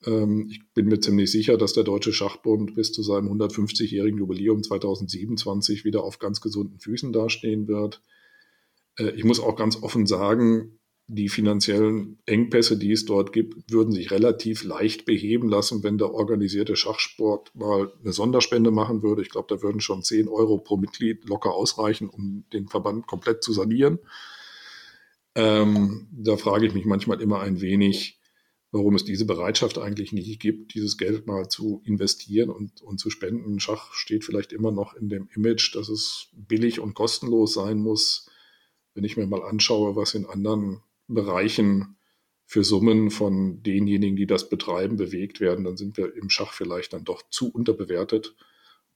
Ähm, 0.07 0.49
ich 0.51 0.61
bin 0.75 0.87
mir 0.87 1.01
ziemlich 1.01 1.31
sicher, 1.31 1.57
dass 1.57 1.73
der 1.73 1.85
Deutsche 1.85 2.13
Schachbund 2.13 2.75
bis 2.75 2.93
zu 2.93 3.03
seinem 3.03 3.29
150-jährigen 3.29 4.19
Jubiläum 4.19 4.63
2027 4.63 5.85
wieder 5.85 6.05
auf 6.05 6.19
ganz 6.19 6.41
gesunden 6.41 6.79
Füßen 6.79 7.13
dastehen 7.13 7.69
wird. 7.69 8.03
Äh, 8.99 9.11
ich 9.11 9.25
muss 9.25 9.41
auch 9.41 9.57
ganz 9.57 9.83
offen 9.83 10.07
sagen, 10.07 10.79
die 11.07 11.29
finanziellen 11.29 12.19
Engpässe, 12.25 12.79
die 12.79 12.93
es 12.93 13.05
dort 13.05 13.33
gibt, 13.33 13.71
würden 13.71 13.93
sich 13.93 14.11
relativ 14.11 14.65
leicht 14.65 15.05
beheben 15.05 15.51
lassen, 15.51 15.83
wenn 15.83 15.99
der 15.99 16.15
organisierte 16.15 16.77
Schachsport 16.77 17.55
mal 17.55 17.93
eine 18.03 18.13
Sonderspende 18.13 18.71
machen 18.71 19.03
würde. 19.03 19.21
Ich 19.21 19.29
glaube, 19.29 19.55
da 19.55 19.63
würden 19.63 19.81
schon 19.81 20.03
10 20.03 20.29
Euro 20.29 20.57
pro 20.59 20.79
Mitglied 20.79 21.27
locker 21.27 21.53
ausreichen, 21.53 22.09
um 22.09 22.45
den 22.55 22.69
Verband 22.69 23.07
komplett 23.07 23.43
zu 23.43 23.53
sanieren. 23.53 23.99
Ähm, 25.35 26.07
da 26.11 26.39
frage 26.39 26.67
ich 26.67 26.73
mich 26.73 26.87
manchmal 26.87 27.21
immer 27.21 27.41
ein 27.41 27.61
wenig, 27.61 28.19
warum 28.75 28.97
es 28.97 29.05
diese 29.05 29.25
Bereitschaft 29.25 29.79
eigentlich 29.79 30.13
nicht 30.13 30.41
gibt, 30.41 30.75
dieses 30.75 30.99
Geld 30.99 31.29
mal 31.29 31.49
zu 31.49 31.81
investieren 31.85 32.51
und, 32.51 32.83
und 32.83 32.99
zu 32.99 33.09
spenden. 33.09 33.61
Schach 33.61 33.93
steht 33.95 34.25
vielleicht 34.25 34.53
immer 34.53 34.73
noch 34.73 34.95
in 34.95 35.09
dem 35.09 35.29
Image, 35.33 35.77
dass 35.77 35.89
es 35.89 36.27
billig 36.33 36.81
und 36.81 36.95
kostenlos 36.95 37.55
sein 37.55 37.79
muss. 37.79 38.29
Wenn 38.93 39.05
ich 39.05 39.17
mir 39.17 39.29
mal 39.29 39.45
anschaue, 39.45 39.95
was 39.95 40.15
in 40.15 40.27
anderen 40.27 40.83
Bereichen 41.07 41.99
für 42.47 42.65
Summen 42.65 43.13
von 43.13 43.63
denjenigen, 43.63 44.17
die 44.17 44.27
das 44.27 44.49
betreiben, 44.49 44.97
bewegt 44.97 45.39
werden, 45.39 45.65
dann 45.65 45.77
sind 45.77 45.97
wir 45.97 46.13
im 46.17 46.29
Schach 46.29 46.53
vielleicht 46.53 46.95
dann 46.95 47.05
doch 47.05 47.23
zu 47.31 47.53
unterbewertet 47.53 48.35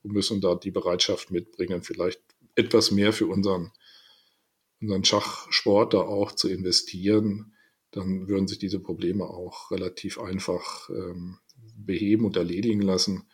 und 0.03 0.13
müssen 0.13 0.41
da 0.41 0.57
die 0.57 0.73
Bereitschaft 0.73 1.31
mitbringen, 1.31 1.85
vielleicht 1.85 2.21
etwas 2.57 2.91
mehr 2.91 3.13
für 3.13 3.29
unseren, 3.29 3.71
unseren 4.81 5.05
Schachsport 5.05 5.95
da 5.95 5.99
auch 6.01 6.33
zu 6.33 6.49
investieren. 6.49 7.55
Dann 7.91 8.29
würden 8.29 8.49
sich 8.49 8.59
diese 8.59 8.81
Probleme 8.81 9.25
auch 9.25 9.71
relativ 9.71 10.19
einfach 10.19 10.91
ähm, 10.91 11.39
beheben 11.77 12.25
und 12.25 12.37
erledigen 12.37 12.83
lassen. 12.83 13.29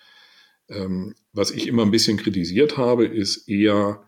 Ähm, 0.68 1.14
was 1.32 1.50
ich 1.50 1.66
immer 1.66 1.82
ein 1.82 1.90
bisschen 1.90 2.16
kritisiert 2.16 2.76
habe, 2.76 3.06
ist 3.06 3.48
eher, 3.48 4.04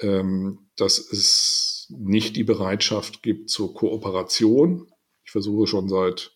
ähm, 0.00 0.70
dass 0.76 0.98
es 0.98 1.86
nicht 1.90 2.36
die 2.36 2.44
Bereitschaft 2.44 3.22
gibt 3.22 3.50
zur 3.50 3.74
Kooperation. 3.74 4.90
Ich 5.24 5.32
versuche 5.32 5.66
schon 5.66 5.88
seit, 5.88 6.32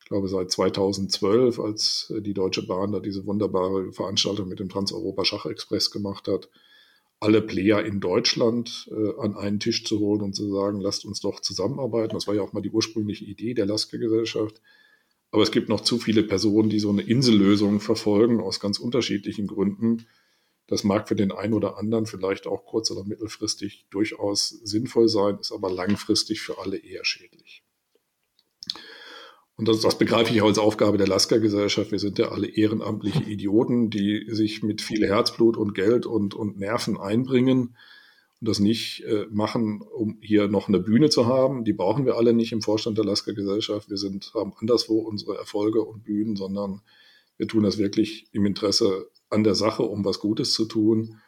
ich 0.00 0.06
glaube, 0.06 0.28
seit 0.28 0.50
2012, 0.50 1.60
als 1.60 2.12
die 2.20 2.34
Deutsche 2.34 2.66
Bahn 2.66 2.92
da 2.92 3.00
diese 3.00 3.26
wunderbare 3.26 3.92
Veranstaltung 3.92 4.48
mit 4.48 4.58
dem 4.58 4.68
Trans-Europa 4.68 5.24
Schachexpress 5.24 5.90
gemacht 5.90 6.28
hat, 6.28 6.48
alle 7.20 7.40
Player 7.40 7.84
in 7.84 8.00
Deutschland 8.00 8.90
äh, 8.90 9.20
an 9.20 9.36
einen 9.36 9.60
Tisch 9.60 9.84
zu 9.84 9.98
holen 10.00 10.22
und 10.22 10.34
zu 10.34 10.52
sagen, 10.52 10.80
lasst 10.80 11.04
uns 11.04 11.20
doch 11.20 11.40
zusammenarbeiten. 11.40 12.14
Das 12.14 12.26
war 12.26 12.34
ja 12.34 12.42
auch 12.42 12.52
mal 12.52 12.60
die 12.60 12.70
ursprüngliche 12.70 13.24
Idee 13.24 13.54
der 13.54 13.66
Lasker-Gesellschaft. 13.66 14.60
Aber 15.30 15.42
es 15.42 15.50
gibt 15.50 15.68
noch 15.68 15.80
zu 15.80 15.98
viele 15.98 16.22
Personen, 16.22 16.70
die 16.70 16.78
so 16.78 16.90
eine 16.90 17.02
Insellösung 17.02 17.80
verfolgen, 17.80 18.40
aus 18.40 18.60
ganz 18.60 18.78
unterschiedlichen 18.78 19.46
Gründen. 19.46 20.06
Das 20.66 20.84
mag 20.84 21.08
für 21.08 21.16
den 21.16 21.32
einen 21.32 21.54
oder 21.54 21.78
anderen 21.78 22.06
vielleicht 22.06 22.46
auch 22.46 22.64
kurz- 22.64 22.90
oder 22.90 23.04
mittelfristig 23.04 23.86
durchaus 23.90 24.48
sinnvoll 24.48 25.08
sein, 25.08 25.38
ist 25.38 25.52
aber 25.52 25.70
langfristig 25.70 26.40
für 26.40 26.58
alle 26.58 26.76
eher 26.76 27.04
schädlich. 27.04 27.65
Und 29.56 29.68
das, 29.68 29.80
das 29.80 29.96
begreife 29.96 30.34
ich 30.34 30.42
auch 30.42 30.48
als 30.48 30.58
Aufgabe 30.58 30.98
der 30.98 31.08
Lasker-Gesellschaft. 31.08 31.90
Wir 31.90 31.98
sind 31.98 32.18
ja 32.18 32.28
alle 32.28 32.46
ehrenamtliche 32.46 33.22
Idioten, 33.30 33.90
die 33.90 34.26
sich 34.28 34.62
mit 34.62 34.82
viel 34.82 35.06
Herzblut 35.06 35.56
und 35.56 35.74
Geld 35.74 36.06
und, 36.06 36.34
und 36.34 36.58
Nerven 36.58 36.98
einbringen 36.98 37.76
und 38.40 38.48
das 38.48 38.58
nicht 38.58 39.02
äh, 39.04 39.26
machen, 39.30 39.80
um 39.80 40.18
hier 40.20 40.48
noch 40.48 40.68
eine 40.68 40.78
Bühne 40.78 41.08
zu 41.08 41.26
haben. 41.26 41.64
Die 41.64 41.72
brauchen 41.72 42.04
wir 42.04 42.16
alle 42.16 42.34
nicht 42.34 42.52
im 42.52 42.60
Vorstand 42.60 42.98
der 42.98 43.06
Lasker-Gesellschaft. 43.06 43.88
Wir 43.88 43.96
sind, 43.96 44.32
haben 44.34 44.52
anderswo 44.60 44.98
unsere 44.98 45.36
Erfolge 45.38 45.82
und 45.82 46.04
Bühnen, 46.04 46.36
sondern 46.36 46.82
wir 47.38 47.48
tun 47.48 47.62
das 47.62 47.78
wirklich 47.78 48.28
im 48.32 48.44
Interesse 48.44 49.10
an 49.30 49.42
der 49.42 49.54
Sache, 49.54 49.82
um 49.84 50.04
was 50.04 50.20
Gutes 50.20 50.52
zu 50.52 50.66
tun 50.66 51.18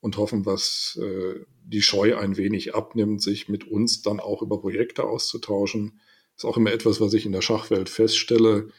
und 0.00 0.18
hoffen, 0.18 0.42
dass 0.42 0.98
äh, 1.00 1.40
die 1.64 1.82
Scheu 1.82 2.16
ein 2.16 2.36
wenig 2.36 2.74
abnimmt, 2.74 3.22
sich 3.22 3.48
mit 3.48 3.66
uns 3.66 4.02
dann 4.02 4.20
auch 4.20 4.42
über 4.42 4.60
Projekte 4.60 5.04
auszutauschen. 5.04 6.00
Ist 6.40 6.46
auch 6.46 6.56
immer 6.56 6.72
etwas, 6.72 7.02
was 7.02 7.12
ich 7.12 7.26
in 7.26 7.32
der 7.32 7.42
Schachwelt 7.42 7.90
feststelle. 7.90 8.70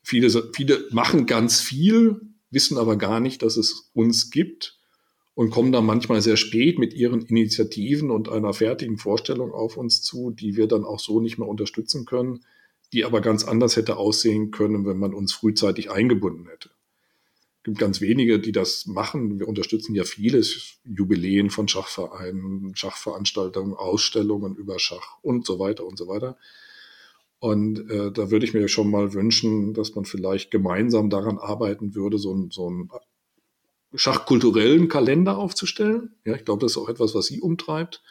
Viele, 0.00 0.30
viele 0.54 0.86
machen 0.92 1.26
ganz 1.26 1.60
viel, 1.60 2.20
wissen 2.52 2.78
aber 2.78 2.94
gar 2.94 3.18
nicht, 3.18 3.42
dass 3.42 3.56
es 3.56 3.90
uns 3.94 4.30
gibt 4.30 4.78
und 5.34 5.50
kommen 5.50 5.72
dann 5.72 5.84
manchmal 5.84 6.22
sehr 6.22 6.36
spät 6.36 6.78
mit 6.78 6.94
ihren 6.94 7.22
Initiativen 7.22 8.12
und 8.12 8.28
einer 8.28 8.52
fertigen 8.52 8.96
Vorstellung 8.96 9.50
auf 9.50 9.76
uns 9.76 10.02
zu, 10.02 10.30
die 10.30 10.54
wir 10.54 10.68
dann 10.68 10.84
auch 10.84 11.00
so 11.00 11.20
nicht 11.20 11.36
mehr 11.36 11.48
unterstützen 11.48 12.04
können, 12.04 12.44
die 12.92 13.04
aber 13.04 13.20
ganz 13.20 13.42
anders 13.42 13.74
hätte 13.74 13.96
aussehen 13.96 14.52
können, 14.52 14.86
wenn 14.86 14.98
man 14.98 15.12
uns 15.12 15.32
frühzeitig 15.32 15.90
eingebunden 15.90 16.46
hätte 16.46 16.70
gibt 17.64 17.78
ganz 17.78 18.00
wenige, 18.00 18.38
die 18.38 18.52
das 18.52 18.86
machen. 18.86 19.38
Wir 19.38 19.46
unterstützen 19.46 19.94
ja 19.94 20.04
vieles, 20.04 20.78
Jubiläen 20.84 21.50
von 21.50 21.68
Schachvereinen, 21.68 22.74
Schachveranstaltungen, 22.74 23.74
Ausstellungen 23.74 24.56
über 24.56 24.78
Schach 24.78 25.18
und 25.22 25.44
so 25.44 25.58
weiter 25.58 25.84
und 25.84 25.98
so 25.98 26.08
weiter. 26.08 26.38
Und 27.40 27.90
äh, 27.90 28.12
da 28.12 28.30
würde 28.30 28.44
ich 28.44 28.54
mir 28.54 28.68
schon 28.68 28.90
mal 28.90 29.12
wünschen, 29.12 29.74
dass 29.74 29.94
man 29.94 30.04
vielleicht 30.04 30.50
gemeinsam 30.50 31.10
daran 31.10 31.38
arbeiten 31.38 31.94
würde, 31.94 32.18
so, 32.18 32.32
ein, 32.32 32.50
so 32.50 32.68
einen 32.68 32.90
schachkulturellen 33.94 34.88
Kalender 34.88 35.38
aufzustellen. 35.38 36.14
Ja, 36.24 36.34
ich 36.34 36.44
glaube, 36.44 36.60
das 36.60 36.72
ist 36.72 36.78
auch 36.78 36.88
etwas, 36.88 37.14
was 37.14 37.26
Sie 37.26 37.40
umtreibt, 37.40 38.02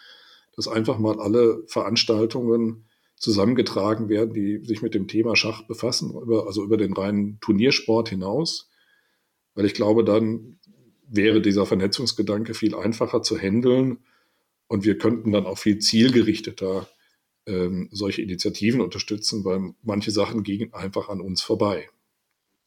dass 0.56 0.68
einfach 0.68 0.98
mal 0.98 1.20
alle 1.20 1.64
Veranstaltungen 1.68 2.90
zusammengetragen 3.16 4.10
werden, 4.10 4.34
die 4.34 4.66
sich 4.66 4.82
mit 4.82 4.94
dem 4.94 5.08
Thema 5.08 5.36
Schach 5.36 5.62
befassen, 5.68 6.12
über, 6.12 6.48
also 6.48 6.64
über 6.64 6.78
den 6.78 6.94
reinen 6.94 7.40
Turniersport 7.40 8.10
hinaus 8.10 8.70
weil 9.60 9.66
ich 9.66 9.74
glaube, 9.74 10.06
dann 10.06 10.58
wäre 11.06 11.42
dieser 11.42 11.66
Vernetzungsgedanke 11.66 12.54
viel 12.54 12.76
einfacher 12.76 13.22
zu 13.22 13.38
handeln 13.38 13.98
und 14.68 14.86
wir 14.86 14.98
könnten 14.98 15.34
dann 15.34 15.46
auch 15.46 15.58
viel 15.58 15.80
zielgerichteter 15.80 16.88
ähm, 17.50 17.90
solche 17.92 18.22
Initiativen 18.22 18.82
unterstützen, 18.82 19.44
weil 19.44 19.74
manche 19.82 20.12
Sachen 20.12 20.44
gingen 20.44 20.74
einfach 20.74 21.10
an 21.10 21.20
uns 21.20 21.42
vorbei. 21.42 21.90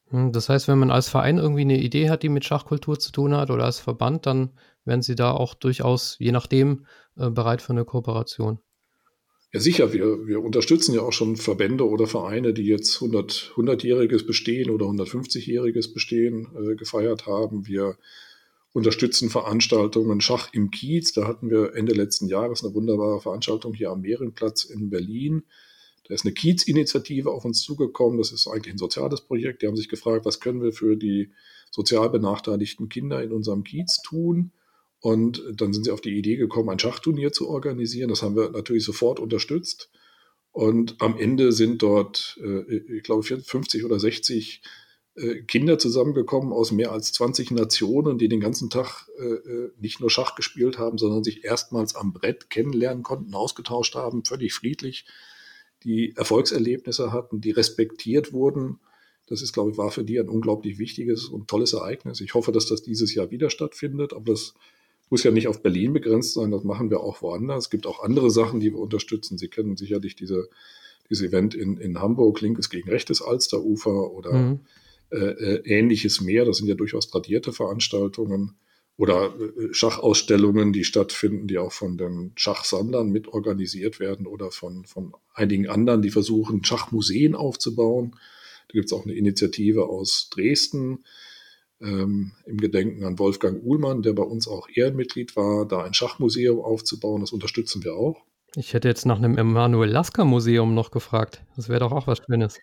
Hm, 0.09 0.33
das 0.33 0.49
heißt, 0.49 0.69
wenn 0.69 0.79
man 0.79 0.91
als 0.91 1.09
Verein 1.09 1.39
irgendwie 1.39 1.63
eine 1.63 1.81
Idee 1.81 2.11
hat, 2.11 2.23
die 2.23 2.29
mit 2.29 2.45
Schachkultur 2.45 2.99
zu 2.99 3.13
tun 3.13 3.35
hat 3.35 3.51
oder 3.51 3.65
als 3.65 3.79
Verband, 3.79 4.27
dann 4.27 4.51
wären 4.85 5.03
Sie 5.03 5.15
da 5.15 5.31
auch 5.31 5.55
durchaus, 5.55 6.17
je 6.19 6.33
nachdem, 6.33 6.87
äh, 7.17 7.31
bereit 7.31 7.63
für 7.63 7.73
eine 7.73 7.85
Kooperation. 7.85 8.59
Ja, 9.53 9.61
sicher. 9.61 9.93
Wir, 9.93 10.27
wir 10.27 10.43
unterstützen 10.43 10.95
ja 10.95 11.03
auch 11.03 11.13
schon 11.13 11.37
Verbände 11.37 11.87
oder 11.87 12.07
Vereine, 12.07 12.55
die 12.55 12.65
jetzt 12.65 13.03
100, 13.03 13.53
100-jähriges 13.55 14.27
Bestehen 14.27 14.71
oder 14.71 14.87
150-jähriges 14.87 15.93
Bestehen 15.93 16.49
äh, 16.57 16.75
gefeiert 16.75 17.27
haben. 17.27 17.67
Wir 17.67 17.97
unterstützen 18.73 19.29
Veranstaltungen 19.29 20.21
Schach 20.21 20.53
im 20.53 20.71
Kiez. 20.71 21.13
Da 21.13 21.27
hatten 21.27 21.51
wir 21.51 21.75
Ende 21.75 21.93
letzten 21.93 22.27
Jahres 22.27 22.65
eine 22.65 22.75
wunderbare 22.75 23.21
Veranstaltung 23.21 23.75
hier 23.75 23.91
am 23.91 24.01
Mehrenplatz 24.01 24.65
in 24.65 24.91
Berlin. 24.91 25.45
Da 26.09 26.15
ist 26.15 26.25
eine 26.25 26.35
Kiez-Initiative 26.35 27.31
auf 27.31 27.45
uns 27.45 27.61
zugekommen. 27.61 28.19
Das 28.19 28.33
ist 28.33 28.49
eigentlich 28.49 28.75
ein 28.75 28.79
soziales 28.79 29.21
Projekt. 29.21 29.63
Die 29.63 29.67
haben 29.67 29.77
sich 29.77 29.89
gefragt, 29.89 30.25
was 30.25 30.41
können 30.41 30.63
wir 30.63 30.73
für 30.73 30.97
die 30.97 31.33
sozial 31.71 32.11
benachteiligten 32.11 32.89
Kinder 32.89 33.23
in 33.23 33.33
unserem 33.33 33.63
Kiez 33.63 34.01
tun? 34.03 34.53
Und 35.01 35.43
dann 35.55 35.73
sind 35.73 35.85
sie 35.85 35.91
auf 35.91 36.01
die 36.01 36.17
Idee 36.17 36.37
gekommen, 36.37 36.71
ein 36.71 36.79
Schachturnier 36.79 37.33
zu 37.33 37.49
organisieren. 37.49 38.09
Das 38.09 38.23
haben 38.23 38.37
wir 38.37 38.51
natürlich 38.51 38.85
sofort 38.85 39.21
unterstützt. 39.21 39.91
Und 40.53 41.01
am 41.01 41.19
Ende 41.19 41.53
sind 41.53 41.83
dort, 41.83 42.39
äh, 42.43 42.77
ich 42.97 43.03
glaube, 43.03 43.23
50 43.23 43.85
oder 43.85 43.99
60 43.99 44.63
äh, 44.63 44.69
Kinder 45.47 45.79
zusammengekommen 45.79 46.53
aus 46.53 46.73
mehr 46.73 46.91
als 46.91 47.13
20 47.13 47.51
Nationen, 47.51 48.17
die 48.17 48.29
den 48.29 48.41
ganzen 48.41 48.71
Tag 48.71 49.09
äh, 49.19 49.69
nicht 49.79 50.01
nur 50.01 50.09
Schach 50.09 50.35
gespielt 50.35 50.79
haben, 50.79 50.97
sondern 50.97 51.23
sich 51.23 51.45
erstmals 51.45 51.95
am 51.95 52.15
Brett 52.15 52.49
kennenlernen 52.49 53.03
konnten, 53.03 53.35
ausgetauscht 53.35 53.95
haben, 53.95 54.25
völlig 54.25 54.55
friedlich, 54.55 55.05
die 55.85 56.17
Erfolgserlebnisse 56.17 57.13
hatten, 57.13 57.43
die 57.43 57.51
respektiert 57.51 58.33
wurden. 58.33 58.79
Das 59.27 59.43
ist, 59.43 59.53
glaube 59.53 59.73
ich, 59.73 59.79
war 59.79 59.91
für 59.91 60.05
die 60.05 60.19
ein 60.19 60.31
unglaublich 60.31 60.79
wichtiges 60.79 61.27
und 61.27 61.47
tolles 61.47 61.75
Ereignis. 61.75 62.21
Ich 62.23 62.33
hoffe, 62.33 62.51
dass 62.51 62.67
das 62.67 62.83
dieses 62.83 63.15
Jahr 63.15 63.31
wieder 63.31 63.51
stattfindet, 63.51 64.15
aber 64.15 64.33
das 64.33 64.55
muss 65.11 65.25
ja 65.25 65.31
nicht 65.31 65.49
auf 65.49 65.63
Berlin 65.63 65.93
begrenzt 65.93 66.33
sein, 66.33 66.51
das 66.51 66.65
machen 66.65 66.89
wir 66.89 67.01
auch 67.01 67.21
woanders. 67.21 67.65
Es 67.65 67.71
gibt 67.71 67.87
auch 67.87 68.03
andere 68.03 68.31
Sachen, 68.31 68.61
die 68.61 68.73
wir 68.73 68.79
unterstützen. 68.79 69.37
Sie 69.37 69.49
kennen 69.49 69.77
sicherlich 69.77 70.17
diese, 70.17 70.49
dieses 71.11 71.29
Event 71.29 71.55
in, 71.55 71.77
in 71.77 72.01
Hamburg, 72.01 72.41
Linkes 72.41 72.71
gegen 72.71 72.89
rechtes 72.89 73.21
Alsterufer 73.21 74.11
oder 74.11 74.33
mhm. 74.33 74.61
Äh, 75.13 75.17
äh, 75.17 75.79
ähnliches 75.79 76.23
mehr. 76.23 76.47
Das 76.47 76.57
sind 76.57 76.69
ja 76.69 76.75
durchaus 76.75 77.11
tradierte 77.11 77.53
Veranstaltungen 77.53 78.57
oder 78.97 79.35
äh, 79.39 79.73
Schachausstellungen, 79.73 80.73
die 80.73 80.85
stattfinden, 80.85 81.47
die 81.49 81.59
auch 81.59 81.73
von 81.73 81.99
den 81.99 82.33
Schachsammlern 82.37 83.11
mitorganisiert 83.11 84.01
werden 84.01 84.27
oder 84.27 84.51
von, 84.51 84.87
von 84.87 85.15
einigen 85.35 85.69
anderen, 85.69 86.01
die 86.01 86.11
versuchen, 86.11 86.65
Schachmuseen 86.65 87.35
aufzubauen. 87.35 88.17
Da 88.69 88.73
gibt 88.73 88.87
es 88.87 88.93
auch 88.95 89.05
eine 89.05 89.13
Initiative 89.13 89.87
aus 89.87 90.31
Dresden, 90.31 91.05
ähm, 91.83 92.33
im 92.47 92.57
Gedenken 92.57 93.05
an 93.05 93.19
Wolfgang 93.19 93.63
Uhlmann, 93.63 94.01
der 94.01 94.15
bei 94.15 94.23
uns 94.23 94.49
auch 94.49 94.67
Ehrenmitglied 94.73 95.37
war, 95.37 95.67
da 95.67 95.85
ein 95.85 95.93
Schachmuseum 95.93 96.61
aufzubauen. 96.61 97.21
Das 97.21 97.33
unterstützen 97.33 97.85
wir 97.85 97.95
auch. 97.95 98.23
Ich 98.57 98.73
hätte 98.73 98.89
jetzt 98.89 99.05
nach 99.05 99.19
einem 99.19 99.37
Emanuel 99.37 99.91
Lasker 99.91 100.25
Museum 100.25 100.75
noch 100.75 100.91
gefragt. 100.91 101.43
Das 101.57 101.69
wäre 101.69 101.81
doch 101.81 101.93
auch 101.93 102.07
was 102.07 102.19
Schönes. 102.25 102.59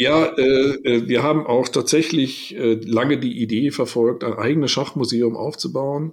Ja, 0.00 0.26
äh, 0.26 0.74
äh, 0.84 1.08
wir 1.08 1.24
haben 1.24 1.44
auch 1.44 1.68
tatsächlich 1.68 2.54
äh, 2.54 2.74
lange 2.74 3.18
die 3.18 3.42
Idee 3.42 3.72
verfolgt, 3.72 4.22
ein 4.22 4.34
eigenes 4.34 4.70
Schachmuseum 4.70 5.36
aufzubauen. 5.36 6.12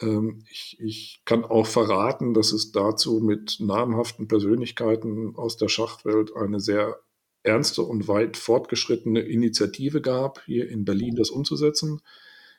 Ähm, 0.00 0.42
ich, 0.50 0.78
ich 0.80 1.20
kann 1.26 1.44
auch 1.44 1.66
verraten, 1.66 2.32
dass 2.32 2.52
es 2.52 2.72
dazu 2.72 3.20
mit 3.20 3.58
namhaften 3.60 4.26
Persönlichkeiten 4.26 5.36
aus 5.36 5.58
der 5.58 5.68
Schachwelt 5.68 6.34
eine 6.34 6.60
sehr 6.60 6.98
ernste 7.42 7.82
und 7.82 8.08
weit 8.08 8.38
fortgeschrittene 8.38 9.20
Initiative 9.20 10.00
gab, 10.00 10.42
hier 10.46 10.70
in 10.70 10.86
Berlin 10.86 11.14
das 11.14 11.28
umzusetzen. 11.28 12.00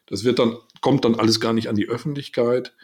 Das 0.06 0.24
wird 0.26 0.38
dann, 0.38 0.58
kommt 0.82 1.06
dann 1.06 1.16
alles 1.16 1.40
gar 1.40 1.54
nicht 1.54 1.70
an 1.70 1.76
die 1.76 1.90
Öffentlichkeit. 1.90 2.76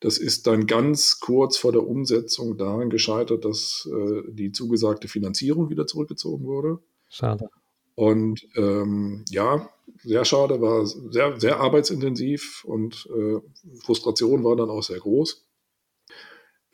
Das 0.00 0.18
ist 0.18 0.48
dann 0.48 0.66
ganz 0.66 1.20
kurz 1.20 1.56
vor 1.56 1.70
der 1.70 1.86
Umsetzung 1.86 2.58
daran 2.58 2.90
gescheitert, 2.90 3.44
dass 3.44 3.88
äh, 3.92 4.22
die 4.28 4.50
zugesagte 4.50 5.06
Finanzierung 5.06 5.70
wieder 5.70 5.86
zurückgezogen 5.86 6.46
wurde. 6.46 6.80
Schade. 7.12 7.50
Und 7.94 8.48
ähm, 8.56 9.24
ja, 9.28 9.68
sehr 10.02 10.24
schade, 10.24 10.62
war 10.62 10.86
sehr, 10.86 11.38
sehr 11.38 11.60
arbeitsintensiv 11.60 12.64
und 12.64 13.06
äh, 13.14 13.38
Frustration 13.84 14.42
war 14.44 14.56
dann 14.56 14.70
auch 14.70 14.82
sehr 14.82 14.98
groß. 14.98 15.46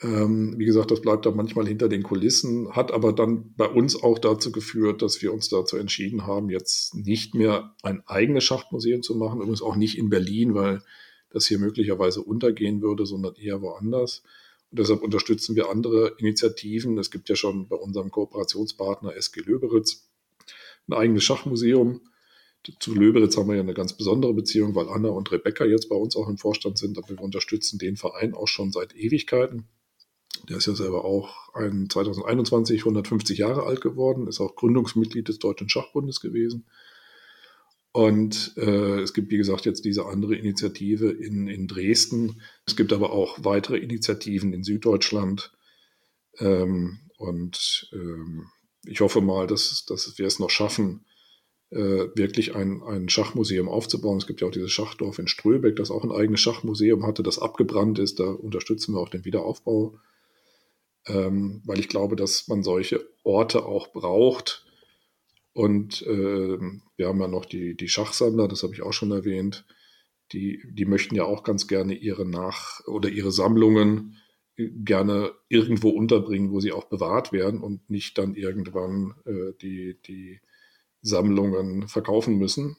Ähm, 0.01 0.55
wie 0.57 0.65
gesagt, 0.65 0.93
das 0.93 1.01
bleibt 1.01 1.27
dann 1.27 1.35
manchmal 1.35 1.67
hinter 1.67 1.89
den 1.89 2.05
Kulissen, 2.05 2.71
hat 2.77 2.93
aber 2.93 3.13
dann 3.13 3.53
bei 3.57 3.67
uns 3.67 4.01
auch 4.01 4.21
dazu 4.21 4.53
geführt, 4.53 5.03
dass 5.03 5.21
wir 5.21 5.33
uns 5.33 5.49
dazu 5.49 5.77
entschieden 5.77 6.25
haben, 6.25 6.51
jetzt 6.51 6.95
nicht 6.95 7.35
mehr 7.35 7.75
ein 7.83 8.05
eigenes 8.07 8.45
Schachmuseum 8.45 9.03
zu 9.03 9.17
machen, 9.17 9.41
übrigens 9.41 9.61
auch 9.61 9.75
nicht 9.75 9.99
in 9.99 10.09
Berlin, 10.09 10.55
weil 10.55 10.83
das 11.31 11.47
hier 11.47 11.59
möglicherweise 11.59 12.23
untergehen 12.23 12.81
würde, 12.81 13.07
sondern 13.07 13.35
eher 13.35 13.61
woanders. 13.61 14.23
Und 14.71 14.79
deshalb 14.79 15.03
unterstützen 15.03 15.57
wir 15.57 15.69
andere 15.69 16.15
Initiativen. 16.19 16.97
Es 16.97 17.11
gibt 17.11 17.29
ja 17.29 17.35
schon 17.35 17.67
bei 17.67 17.77
unserem 17.77 18.13
Kooperationspartner 18.13 19.17
SG 19.17 19.41
Löberitz 19.41 20.09
ein 20.89 20.95
eigenes 20.95 21.25
Schachmuseum. 21.25 22.01
Zu 22.81 22.95
Löberitz 22.95 23.37
haben 23.37 23.49
wir 23.49 23.55
ja 23.55 23.63
eine 23.63 23.75
ganz 23.75 23.97
besondere 23.97 24.35
Beziehung, 24.35 24.75
weil 24.75 24.89
Anna 24.89 25.09
und 25.09 25.31
Rebecca 25.31 25.65
jetzt 25.65 25.89
bei 25.89 25.97
uns 25.97 26.17
auch 26.17 26.29
im 26.29 26.39
Vorstand 26.39 26.77
sind. 26.77 26.99
Aber 26.99 27.09
wir 27.09 27.21
unterstützen 27.21 27.79
den 27.79 27.97
Verein 27.97 28.35
auch 28.35 28.49
schon 28.49 28.73
seit 28.73 28.95
Ewigkeiten. 28.97 29.69
Der 30.49 30.59
ist 30.59 30.67
ja 30.67 30.75
selber 30.75 31.05
auch 31.05 31.55
ein 31.55 31.89
2021 31.89 32.81
150 32.81 33.39
Jahre 33.39 33.65
alt 33.65 33.81
geworden, 33.81 34.27
ist 34.27 34.41
auch 34.41 34.57
Gründungsmitglied 34.57 35.29
des 35.29 35.39
Deutschen 35.39 35.69
Schachbundes 35.69 36.21
gewesen. 36.21 36.67
Und 37.93 38.53
äh, 38.57 39.01
es 39.01 39.15
gibt, 39.15 39.31
wie 39.31 39.39
gesagt, 39.39 39.65
jetzt 39.65 39.85
diese 39.85 40.07
andere 40.07 40.37
Initiative 40.37 41.11
in, 41.11 41.49
in 41.49 41.67
Dresden. 41.67 42.43
Es 42.67 42.77
gibt 42.77 42.93
aber 42.93 43.13
auch 43.13 43.39
weitere 43.43 43.79
Initiativen 43.79 44.53
in 44.53 44.63
Süddeutschland. 44.63 45.53
Ähm, 46.39 47.01
und 47.17 47.91
ähm, 47.93 48.47
ich 48.87 49.01
hoffe 49.01 49.21
mal, 49.21 49.47
dass, 49.47 49.85
dass 49.87 50.19
wir 50.19 50.27
es 50.27 50.39
noch 50.39 50.51
schaffen, 50.51 51.05
äh, 51.71 52.09
wirklich 52.15 52.55
ein, 52.55 52.83
ein 52.83 53.09
Schachmuseum 53.09 53.69
aufzubauen. 53.69 54.19
Es 54.19 54.27
gibt 54.27 54.41
ja 54.41 54.47
auch 54.47 54.53
dieses 54.53 54.73
Schachdorf 54.73 55.19
in 55.19 55.29
Ströbeck, 55.29 55.77
das 55.77 55.91
auch 55.91 56.05
ein 56.05 56.13
eigenes 56.13 56.41
Schachmuseum 56.41 57.07
hatte, 57.07 57.23
das 57.23 57.39
abgebrannt 57.39 57.99
ist. 57.99 58.21
Da 58.21 58.25
unterstützen 58.25 58.95
wir 58.95 59.01
auch 59.01 59.11
den 59.11 59.25
Wiederaufbau 59.25 59.99
ähm, 61.09 61.63
weil 61.65 61.81
ich 61.81 61.89
glaube, 61.89 62.17
dass 62.17 62.49
man 62.49 62.63
solche 62.63 63.09
Orte 63.25 63.65
auch 63.65 63.93
braucht. 63.93 64.65
Und 65.53 66.03
äh, 66.03 66.59
wir 66.97 67.09
haben 67.09 67.21
ja 67.21 67.29
noch 67.29 67.45
die, 67.45 67.77
die 67.77 67.89
Schachsammler, 67.89 68.47
das 68.47 68.63
habe 68.63 68.75
ich 68.75 68.83
auch 68.83 68.93
schon 68.93 69.11
erwähnt. 69.11 69.65
Die, 70.33 70.63
die 70.71 70.85
möchten 70.85 71.15
ja 71.15 71.25
auch 71.25 71.43
ganz 71.43 71.67
gerne 71.67 71.95
ihre 71.95 72.27
Nach- 72.27 72.87
oder 72.87 73.09
ihre 73.09 73.33
Sammlungen 73.33 74.19
gerne 74.59 75.33
irgendwo 75.49 75.91
unterbringen, 75.91 76.51
wo 76.51 76.61
sie 76.61 76.73
auch 76.73 76.85
bewahrt 76.85 77.33
werden 77.33 77.61
und 77.61 77.89
nicht 77.89 78.19
dann 78.19 78.35
irgendwann 78.35 79.15
äh, 79.25 79.53
die, 79.63 79.99
die 80.07 80.41
Sammlungen 81.01 81.87
verkaufen 81.87 82.37
müssen. 82.39 82.77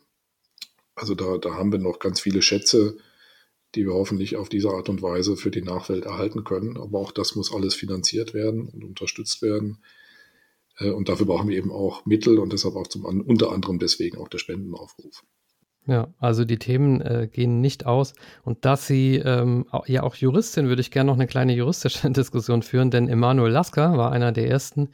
Also 0.96 1.16
da, 1.16 1.38
da 1.38 1.54
haben 1.54 1.72
wir 1.72 1.80
noch 1.80 2.00
ganz 2.00 2.20
viele 2.20 2.42
Schätze, 2.42 2.98
die 3.76 3.86
wir 3.86 3.94
hoffentlich 3.94 4.36
auf 4.36 4.50
diese 4.50 4.72
Art 4.72 4.90
und 4.90 5.02
Weise 5.02 5.38
für 5.38 5.52
die 5.52 5.62
Nachwelt 5.62 6.06
erhalten 6.06 6.44
können. 6.44 6.78
Aber 6.78 7.00
auch 7.00 7.12
das 7.12 7.36
muss 7.36 7.54
alles 7.54 7.76
finanziert 7.76 8.34
werden 8.34 8.68
und 8.68 8.84
unterstützt 8.84 9.42
werden. 9.42 9.78
Äh, 10.80 10.90
und 10.90 11.08
dafür 11.08 11.28
brauchen 11.28 11.48
wir 11.48 11.58
eben 11.58 11.72
auch 11.72 12.06
Mittel 12.06 12.40
und 12.40 12.52
deshalb 12.52 12.76
auch 12.76 12.88
zum, 12.88 13.06
unter 13.06 13.52
anderem 13.52 13.80
deswegen 13.80 14.18
auch 14.18 14.28
der 14.28 14.40
Spendenaufruf. 14.40 15.24
Ja, 15.90 16.14
also 16.20 16.46
die 16.46 16.60
Themen 16.60 17.02
äh, 17.02 17.28
gehen 17.32 17.62
nicht 17.62 17.88
aus. 17.88 18.14
Und 18.44 18.64
dass 18.64 18.86
Sie 18.86 19.16
ähm, 19.16 19.66
ja 19.88 20.04
auch 20.04 20.14
Juristin, 20.14 20.68
würde 20.68 20.82
ich 20.82 20.92
gerne 20.92 21.08
noch 21.08 21.18
eine 21.18 21.26
kleine 21.26 21.54
juristische 21.54 22.12
Diskussion 22.12 22.62
führen, 22.62 22.92
denn 22.92 23.10
Emanuel 23.10 23.52
Lasker 23.52 23.98
war 23.98 24.12
einer 24.12 24.32
der 24.32 24.48
ersten, 24.48 24.90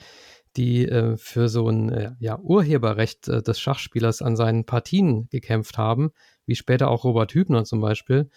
die 0.56 0.88
äh, 0.88 1.18
für 1.18 1.50
so 1.50 1.68
ein 1.68 1.90
äh, 1.92 2.12
ja, 2.20 2.40
Urheberrecht 2.40 3.28
äh, 3.28 3.44
des 3.44 3.60
Schachspielers 3.60 4.22
an 4.22 4.38
seinen 4.38 4.64
Partien 4.64 5.28
gekämpft 5.28 5.78
haben, 5.78 6.12
wie 6.46 6.56
später 6.56 6.90
auch 6.90 7.04
Robert 7.04 7.34
Hübner 7.34 7.66
zum 7.66 7.82
Beispiel. 7.82 8.30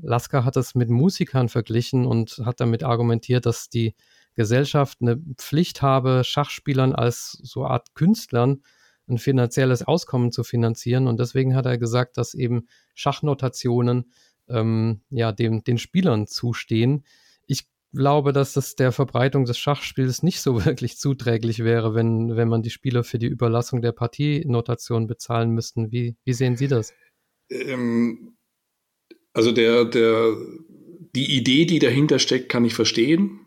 Lasker 0.00 0.44
hat 0.44 0.56
es 0.56 0.76
mit 0.76 0.90
Musikern 0.90 1.48
verglichen 1.48 2.06
und 2.06 2.42
hat 2.44 2.60
damit 2.60 2.84
argumentiert, 2.84 3.44
dass 3.44 3.70
die 3.70 3.96
Gesellschaft 4.36 4.98
eine 5.00 5.16
Pflicht 5.36 5.82
habe, 5.82 6.22
Schachspielern 6.22 6.94
als 6.94 7.32
so 7.42 7.66
Art 7.66 7.92
Künstlern 7.96 8.62
ein 9.08 9.18
finanzielles 9.18 9.82
Auskommen 9.82 10.32
zu 10.32 10.44
finanzieren. 10.44 11.06
Und 11.06 11.20
deswegen 11.20 11.54
hat 11.54 11.66
er 11.66 11.78
gesagt, 11.78 12.16
dass 12.16 12.34
eben 12.34 12.68
Schachnotationen 12.94 14.12
ähm, 14.48 15.00
ja, 15.10 15.32
dem, 15.32 15.64
den 15.64 15.78
Spielern 15.78 16.26
zustehen. 16.26 17.04
Ich 17.46 17.66
glaube, 17.92 18.32
dass 18.32 18.52
das 18.54 18.76
der 18.76 18.92
Verbreitung 18.92 19.44
des 19.44 19.58
Schachspiels 19.58 20.22
nicht 20.22 20.40
so 20.40 20.64
wirklich 20.64 20.98
zuträglich 20.98 21.60
wäre, 21.60 21.94
wenn, 21.94 22.36
wenn 22.36 22.48
man 22.48 22.62
die 22.62 22.70
Spieler 22.70 23.04
für 23.04 23.18
die 23.18 23.26
Überlassung 23.28 23.82
der 23.82 23.92
Partienotation 23.92 25.06
bezahlen 25.06 25.50
müssten. 25.50 25.92
Wie, 25.92 26.16
wie 26.24 26.32
sehen 26.32 26.56
Sie 26.56 26.68
das? 26.68 26.92
Ähm, 27.50 28.36
also 29.32 29.52
der, 29.52 29.84
der, 29.84 30.36
die 31.14 31.36
Idee, 31.36 31.66
die 31.66 31.78
dahinter 31.78 32.18
steckt, 32.18 32.48
kann 32.48 32.64
ich 32.64 32.74
verstehen. 32.74 33.40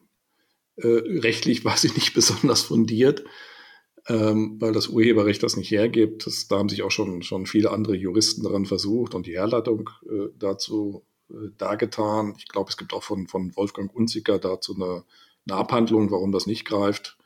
Äh, 0.75 0.87
rechtlich 0.87 1.65
war 1.65 1.77
sie 1.77 1.91
nicht 1.91 2.13
besonders 2.13 2.61
fundiert, 2.61 3.23
ähm, 4.07 4.55
weil 4.59 4.71
das 4.71 4.87
Urheberrecht 4.87 5.43
das 5.43 5.57
nicht 5.57 5.71
hergibt. 5.71 6.25
Das, 6.25 6.47
da 6.47 6.57
haben 6.57 6.69
sich 6.69 6.83
auch 6.83 6.91
schon, 6.91 7.21
schon 7.23 7.45
viele 7.45 7.71
andere 7.71 7.95
Juristen 7.95 8.43
daran 8.43 8.65
versucht 8.65 9.13
und 9.13 9.27
die 9.27 9.35
Herleitung 9.35 9.89
äh, 10.09 10.29
dazu 10.37 11.03
äh, 11.29 11.49
dargetan. 11.57 12.35
Ich 12.37 12.47
glaube, 12.47 12.69
es 12.69 12.77
gibt 12.77 12.93
auch 12.93 13.03
von, 13.03 13.27
von 13.27 13.55
Wolfgang 13.55 13.93
Unziger 13.93 14.39
dazu 14.39 14.75
eine, 14.75 15.03
eine 15.47 15.57
Abhandlung, 15.57 16.09
warum 16.11 16.31
das 16.31 16.47
nicht 16.47 16.65
greift. 16.65 17.17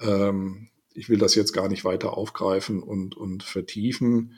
Ähm, 0.00 0.68
ich 0.94 1.08
will 1.08 1.18
das 1.18 1.34
jetzt 1.34 1.52
gar 1.52 1.68
nicht 1.68 1.84
weiter 1.84 2.16
aufgreifen 2.16 2.82
und, 2.82 3.16
und 3.16 3.42
vertiefen. 3.42 4.34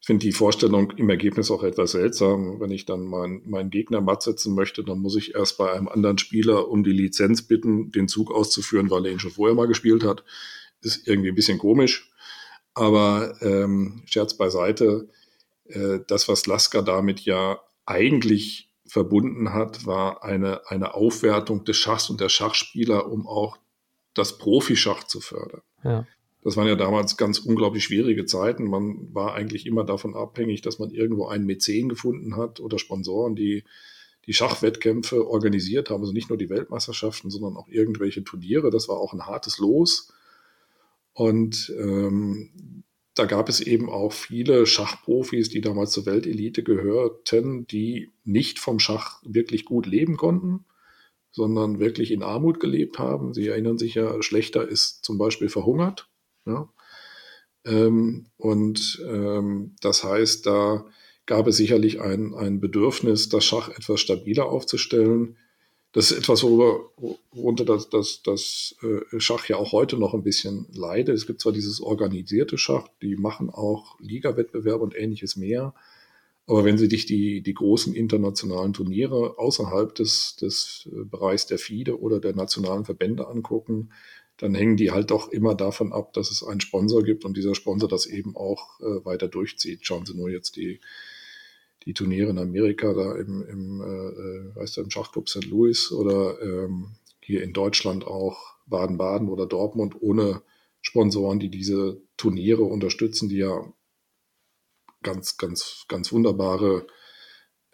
Ich 0.00 0.06
finde 0.06 0.26
die 0.26 0.32
Vorstellung 0.32 0.90
im 0.96 1.08
Ergebnis 1.08 1.50
auch 1.50 1.62
etwas 1.62 1.92
seltsam. 1.92 2.60
Wenn 2.60 2.70
ich 2.70 2.84
dann 2.84 3.04
meinen 3.04 3.40
mein 3.46 3.70
Gegner 3.70 4.02
matt 4.02 4.22
setzen 4.22 4.54
möchte, 4.54 4.84
dann 4.84 4.98
muss 4.98 5.16
ich 5.16 5.34
erst 5.34 5.56
bei 5.56 5.72
einem 5.72 5.88
anderen 5.88 6.18
Spieler 6.18 6.68
um 6.68 6.84
die 6.84 6.92
Lizenz 6.92 7.40
bitten, 7.40 7.90
den 7.90 8.06
Zug 8.06 8.30
auszuführen, 8.30 8.90
weil 8.90 9.06
er 9.06 9.12
ihn 9.12 9.18
schon 9.18 9.30
vorher 9.30 9.54
mal 9.54 9.66
gespielt 9.66 10.04
hat. 10.04 10.22
Ist 10.84 11.08
irgendwie 11.08 11.30
ein 11.30 11.34
bisschen 11.34 11.58
komisch. 11.58 12.10
Aber 12.74 13.40
ähm, 13.40 14.02
Scherz 14.06 14.34
beiseite, 14.34 15.08
äh, 15.66 16.00
das, 16.06 16.28
was 16.28 16.46
Lasker 16.46 16.82
damit 16.82 17.20
ja 17.20 17.60
eigentlich 17.86 18.70
verbunden 18.86 19.52
hat, 19.52 19.86
war 19.86 20.24
eine, 20.24 20.68
eine 20.68 20.94
Aufwertung 20.94 21.64
des 21.64 21.76
Schachs 21.76 22.10
und 22.10 22.20
der 22.20 22.28
Schachspieler, 22.28 23.10
um 23.10 23.26
auch 23.26 23.58
das 24.14 24.38
Profischach 24.38 25.04
zu 25.04 25.20
fördern. 25.20 25.62
Ja. 25.82 26.06
Das 26.42 26.58
waren 26.58 26.68
ja 26.68 26.76
damals 26.76 27.16
ganz 27.16 27.38
unglaublich 27.38 27.84
schwierige 27.84 28.26
Zeiten. 28.26 28.68
Man 28.68 29.14
war 29.14 29.34
eigentlich 29.34 29.66
immer 29.66 29.82
davon 29.82 30.14
abhängig, 30.14 30.60
dass 30.60 30.78
man 30.78 30.90
irgendwo 30.90 31.26
einen 31.26 31.46
Mäzen 31.46 31.88
gefunden 31.88 32.36
hat 32.36 32.60
oder 32.60 32.78
Sponsoren, 32.78 33.34
die 33.34 33.64
die 34.26 34.34
Schachwettkämpfe 34.34 35.26
organisiert 35.26 35.88
haben. 35.88 36.02
Also 36.02 36.12
nicht 36.12 36.28
nur 36.28 36.38
die 36.38 36.50
Weltmeisterschaften, 36.50 37.30
sondern 37.30 37.56
auch 37.56 37.68
irgendwelche 37.68 38.24
Turniere. 38.24 38.70
Das 38.70 38.88
war 38.88 38.98
auch 38.98 39.14
ein 39.14 39.26
hartes 39.26 39.58
Los. 39.58 40.12
Und 41.14 41.72
ähm, 41.78 42.84
da 43.14 43.26
gab 43.26 43.48
es 43.48 43.60
eben 43.60 43.88
auch 43.88 44.12
viele 44.12 44.66
Schachprofis, 44.66 45.48
die 45.48 45.60
damals 45.60 45.92
zur 45.92 46.04
Weltelite 46.04 46.64
gehörten, 46.64 47.66
die 47.66 48.10
nicht 48.24 48.58
vom 48.58 48.80
Schach 48.80 49.22
wirklich 49.24 49.64
gut 49.64 49.86
leben 49.86 50.16
konnten, 50.16 50.64
sondern 51.30 51.78
wirklich 51.78 52.10
in 52.10 52.24
Armut 52.24 52.58
gelebt 52.58 52.98
haben. 52.98 53.32
Sie 53.32 53.46
erinnern 53.46 53.78
sich 53.78 53.94
ja, 53.94 54.20
Schlechter 54.22 54.66
ist 54.68 55.04
zum 55.04 55.16
Beispiel 55.16 55.48
verhungert. 55.48 56.08
Ja? 56.44 56.68
Ähm, 57.64 58.26
und 58.36 59.02
ähm, 59.08 59.76
das 59.80 60.02
heißt, 60.02 60.46
da 60.46 60.84
gab 61.26 61.46
es 61.46 61.56
sicherlich 61.56 62.00
ein, 62.00 62.34
ein 62.34 62.60
Bedürfnis, 62.60 63.28
das 63.28 63.44
Schach 63.44 63.68
etwas 63.68 64.00
stabiler 64.00 64.46
aufzustellen. 64.46 65.36
Das 65.94 66.10
ist 66.10 66.18
etwas, 66.18 66.42
worüber, 66.42 66.90
worunter 67.32 67.64
das, 67.64 67.88
das, 67.88 68.20
das 68.24 68.74
äh, 68.82 69.20
Schach 69.20 69.48
ja 69.48 69.56
auch 69.56 69.70
heute 69.70 69.96
noch 69.96 70.12
ein 70.12 70.24
bisschen 70.24 70.66
leidet. 70.74 71.14
Es 71.14 71.26
gibt 71.26 71.40
zwar 71.40 71.52
dieses 71.52 71.80
organisierte 71.80 72.58
Schach, 72.58 72.88
die 73.00 73.14
machen 73.14 73.48
auch 73.48 73.98
Liga-Wettbewerbe 74.00 74.82
und 74.82 74.96
ähnliches 74.96 75.36
mehr, 75.36 75.72
Aber 76.46 76.64
wenn 76.64 76.78
Sie 76.78 76.88
sich 76.88 77.06
die, 77.06 77.42
die 77.42 77.54
großen 77.54 77.94
internationalen 77.94 78.72
Turniere 78.72 79.38
außerhalb 79.38 79.94
des, 79.94 80.36
des 80.36 80.88
äh, 80.92 81.04
Bereichs 81.04 81.46
der 81.46 81.58
FIDE 81.58 81.98
oder 82.00 82.20
der 82.20 82.34
nationalen 82.34 82.84
Verbände 82.84 83.28
angucken, 83.28 83.90
dann 84.36 84.54
hängen 84.54 84.76
die 84.76 84.90
halt 84.90 85.10
doch 85.10 85.28
immer 85.30 85.54
davon 85.54 85.92
ab, 85.92 86.12
dass 86.12 86.30
es 86.30 86.42
einen 86.42 86.60
Sponsor 86.60 87.02
gibt 87.04 87.24
und 87.24 87.36
dieser 87.36 87.54
Sponsor 87.54 87.88
das 87.88 88.06
eben 88.06 88.36
auch 88.36 88.80
äh, 88.80 89.04
weiter 89.04 89.28
durchzieht. 89.28 89.86
Schauen 89.86 90.06
Sie 90.06 90.14
nur 90.14 90.28
jetzt 90.28 90.56
die, 90.56 90.80
die 91.86 91.94
Turniere 91.94 92.30
in 92.30 92.38
Amerika, 92.38 92.92
da 92.92 93.14
im, 93.16 93.42
im, 93.42 93.80
äh, 93.80 94.56
weißt 94.56 94.76
du, 94.76 94.80
im 94.82 94.90
Schachclub 94.90 95.28
St. 95.28 95.46
Louis 95.46 95.92
oder 95.92 96.40
ähm, 96.40 96.96
hier 97.20 97.42
in 97.42 97.52
Deutschland 97.52 98.06
auch 98.06 98.54
Baden-Baden 98.66 99.28
oder 99.28 99.46
Dortmund 99.46 99.96
ohne 100.00 100.42
Sponsoren, 100.80 101.38
die 101.40 101.50
diese 101.50 102.00
Turniere 102.16 102.64
unterstützen, 102.64 103.28
die 103.28 103.38
ja 103.38 103.72
ganz, 105.02 105.36
ganz, 105.36 105.84
ganz 105.88 106.12
wunderbare 106.12 106.86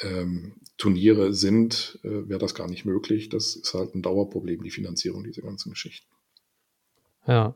ähm, 0.01 0.57
Turniere 0.77 1.33
sind, 1.33 1.99
äh, 2.03 2.29
wäre 2.29 2.39
das 2.39 2.55
gar 2.55 2.69
nicht 2.69 2.85
möglich. 2.85 3.29
Das 3.29 3.57
ist 3.57 3.75
halt 3.75 3.95
ein 3.95 4.03
Dauerproblem, 4.03 4.63
die 4.63 4.71
Finanzierung 4.71 5.25
dieser 5.25 5.43
ganzen 5.43 5.71
Geschichten. 5.71 6.09
Ja. 7.27 7.55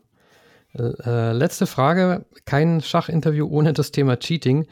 Äh, 0.77 1.31
letzte 1.31 1.67
Frage. 1.67 2.25
Kein 2.45 2.81
Schachinterview 2.81 3.47
ohne 3.47 3.73
das 3.73 3.91
Thema 3.91 4.17
Cheating. 4.17 4.67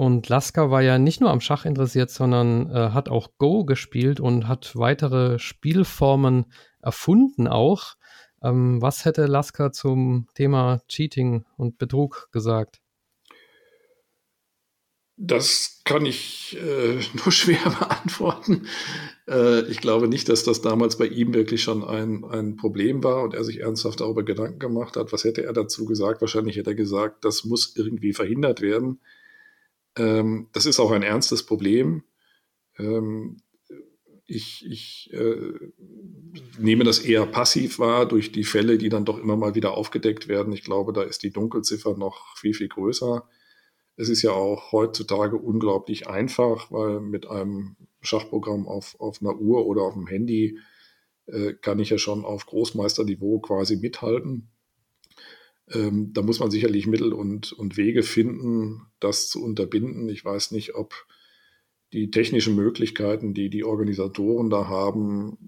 Und 0.00 0.30
Lasker 0.30 0.70
war 0.70 0.80
ja 0.80 0.98
nicht 0.98 1.20
nur 1.20 1.30
am 1.30 1.42
Schach 1.42 1.66
interessiert, 1.66 2.08
sondern 2.08 2.70
äh, 2.70 2.92
hat 2.92 3.10
auch 3.10 3.32
Go 3.36 3.66
gespielt 3.66 4.18
und 4.18 4.48
hat 4.48 4.74
weitere 4.74 5.38
Spielformen 5.38 6.46
erfunden 6.80 7.46
auch. 7.46 7.96
Ähm, 8.42 8.80
was 8.80 9.04
hätte 9.04 9.26
Lasker 9.26 9.72
zum 9.72 10.26
Thema 10.34 10.80
Cheating 10.88 11.44
und 11.58 11.76
Betrug 11.76 12.30
gesagt? 12.32 12.80
Das 15.18 15.82
kann 15.84 16.06
ich 16.06 16.56
äh, 16.58 16.98
nur 17.22 17.30
schwer 17.30 17.58
beantworten. 17.78 18.68
Äh, 19.28 19.66
ich 19.70 19.82
glaube 19.82 20.08
nicht, 20.08 20.30
dass 20.30 20.44
das 20.44 20.62
damals 20.62 20.96
bei 20.96 21.08
ihm 21.08 21.34
wirklich 21.34 21.62
schon 21.62 21.84
ein, 21.84 22.24
ein 22.24 22.56
Problem 22.56 23.04
war 23.04 23.22
und 23.22 23.34
er 23.34 23.44
sich 23.44 23.60
ernsthaft 23.60 24.00
darüber 24.00 24.22
Gedanken 24.22 24.60
gemacht 24.60 24.96
hat. 24.96 25.12
Was 25.12 25.24
hätte 25.24 25.44
er 25.44 25.52
dazu 25.52 25.84
gesagt? 25.84 26.22
Wahrscheinlich 26.22 26.56
hätte 26.56 26.70
er 26.70 26.74
gesagt, 26.74 27.26
das 27.26 27.44
muss 27.44 27.76
irgendwie 27.76 28.14
verhindert 28.14 28.62
werden. 28.62 29.00
Ähm, 29.96 30.48
das 30.52 30.66
ist 30.66 30.80
auch 30.80 30.90
ein 30.90 31.02
ernstes 31.02 31.44
Problem. 31.44 32.04
Ähm, 32.78 33.42
ich, 34.26 34.64
ich 34.64 35.12
äh, 35.12 35.52
nehme 36.58 36.84
das 36.84 37.00
eher 37.00 37.26
passiv 37.26 37.80
wahr 37.80 38.06
durch 38.06 38.30
die 38.30 38.44
Fälle, 38.44 38.78
die 38.78 38.88
dann 38.88 39.04
doch 39.04 39.18
immer 39.18 39.36
mal 39.36 39.56
wieder 39.56 39.76
aufgedeckt 39.76 40.28
werden. 40.28 40.52
Ich 40.52 40.62
glaube, 40.62 40.92
da 40.92 41.02
ist 41.02 41.24
die 41.24 41.32
Dunkelziffer 41.32 41.96
noch 41.96 42.36
viel, 42.36 42.54
viel 42.54 42.68
größer. 42.68 43.28
Es 43.96 44.08
ist 44.08 44.22
ja 44.22 44.30
auch 44.30 44.70
heutzutage 44.70 45.36
unglaublich 45.36 46.06
einfach, 46.06 46.70
weil 46.70 47.00
mit 47.00 47.28
einem 47.28 47.76
Schachprogramm 48.02 48.68
auf, 48.68 48.94
auf 49.00 49.20
einer 49.20 49.36
Uhr 49.36 49.66
oder 49.66 49.82
auf 49.82 49.94
dem 49.94 50.06
Handy 50.06 50.58
äh, 51.26 51.54
kann 51.54 51.80
ich 51.80 51.90
ja 51.90 51.98
schon 51.98 52.24
auf 52.24 52.46
Großmeisterniveau 52.46 53.40
quasi 53.40 53.76
mithalten. 53.76 54.48
Ähm, 55.72 56.12
da 56.12 56.22
muss 56.22 56.40
man 56.40 56.50
sicherlich 56.50 56.86
Mittel 56.86 57.12
und, 57.12 57.52
und 57.52 57.76
Wege 57.76 58.02
finden, 58.02 58.82
das 58.98 59.28
zu 59.28 59.42
unterbinden. 59.42 60.08
Ich 60.08 60.24
weiß 60.24 60.50
nicht, 60.50 60.74
ob 60.74 61.06
die 61.92 62.10
technischen 62.10 62.54
Möglichkeiten, 62.54 63.34
die 63.34 63.50
die 63.50 63.64
Organisatoren 63.64 64.50
da 64.50 64.68
haben, 64.68 65.38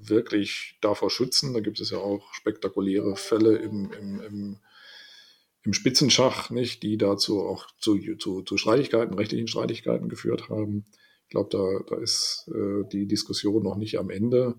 wirklich 0.00 0.78
davor 0.80 1.10
schützen. 1.10 1.52
Da 1.52 1.60
gibt 1.60 1.80
es 1.80 1.90
ja 1.90 1.98
auch 1.98 2.32
spektakuläre 2.32 3.16
Fälle 3.16 3.56
im, 3.56 3.90
im, 3.92 4.20
im 4.20 4.58
im 5.68 5.74
Spitzenschach, 5.74 6.48
nicht, 6.48 6.82
die 6.82 6.96
dazu 6.96 7.40
auch 7.40 7.66
zu, 7.78 7.98
zu, 8.16 8.40
zu 8.40 8.56
Streitigkeiten, 8.56 9.12
rechtlichen 9.12 9.48
Streitigkeiten 9.48 10.08
geführt 10.08 10.48
haben. 10.48 10.86
Ich 11.24 11.30
glaube, 11.30 11.50
da, 11.50 11.94
da 11.94 12.00
ist 12.00 12.50
äh, 12.54 12.88
die 12.90 13.06
Diskussion 13.06 13.62
noch 13.62 13.76
nicht 13.76 13.98
am 13.98 14.08
Ende. 14.08 14.54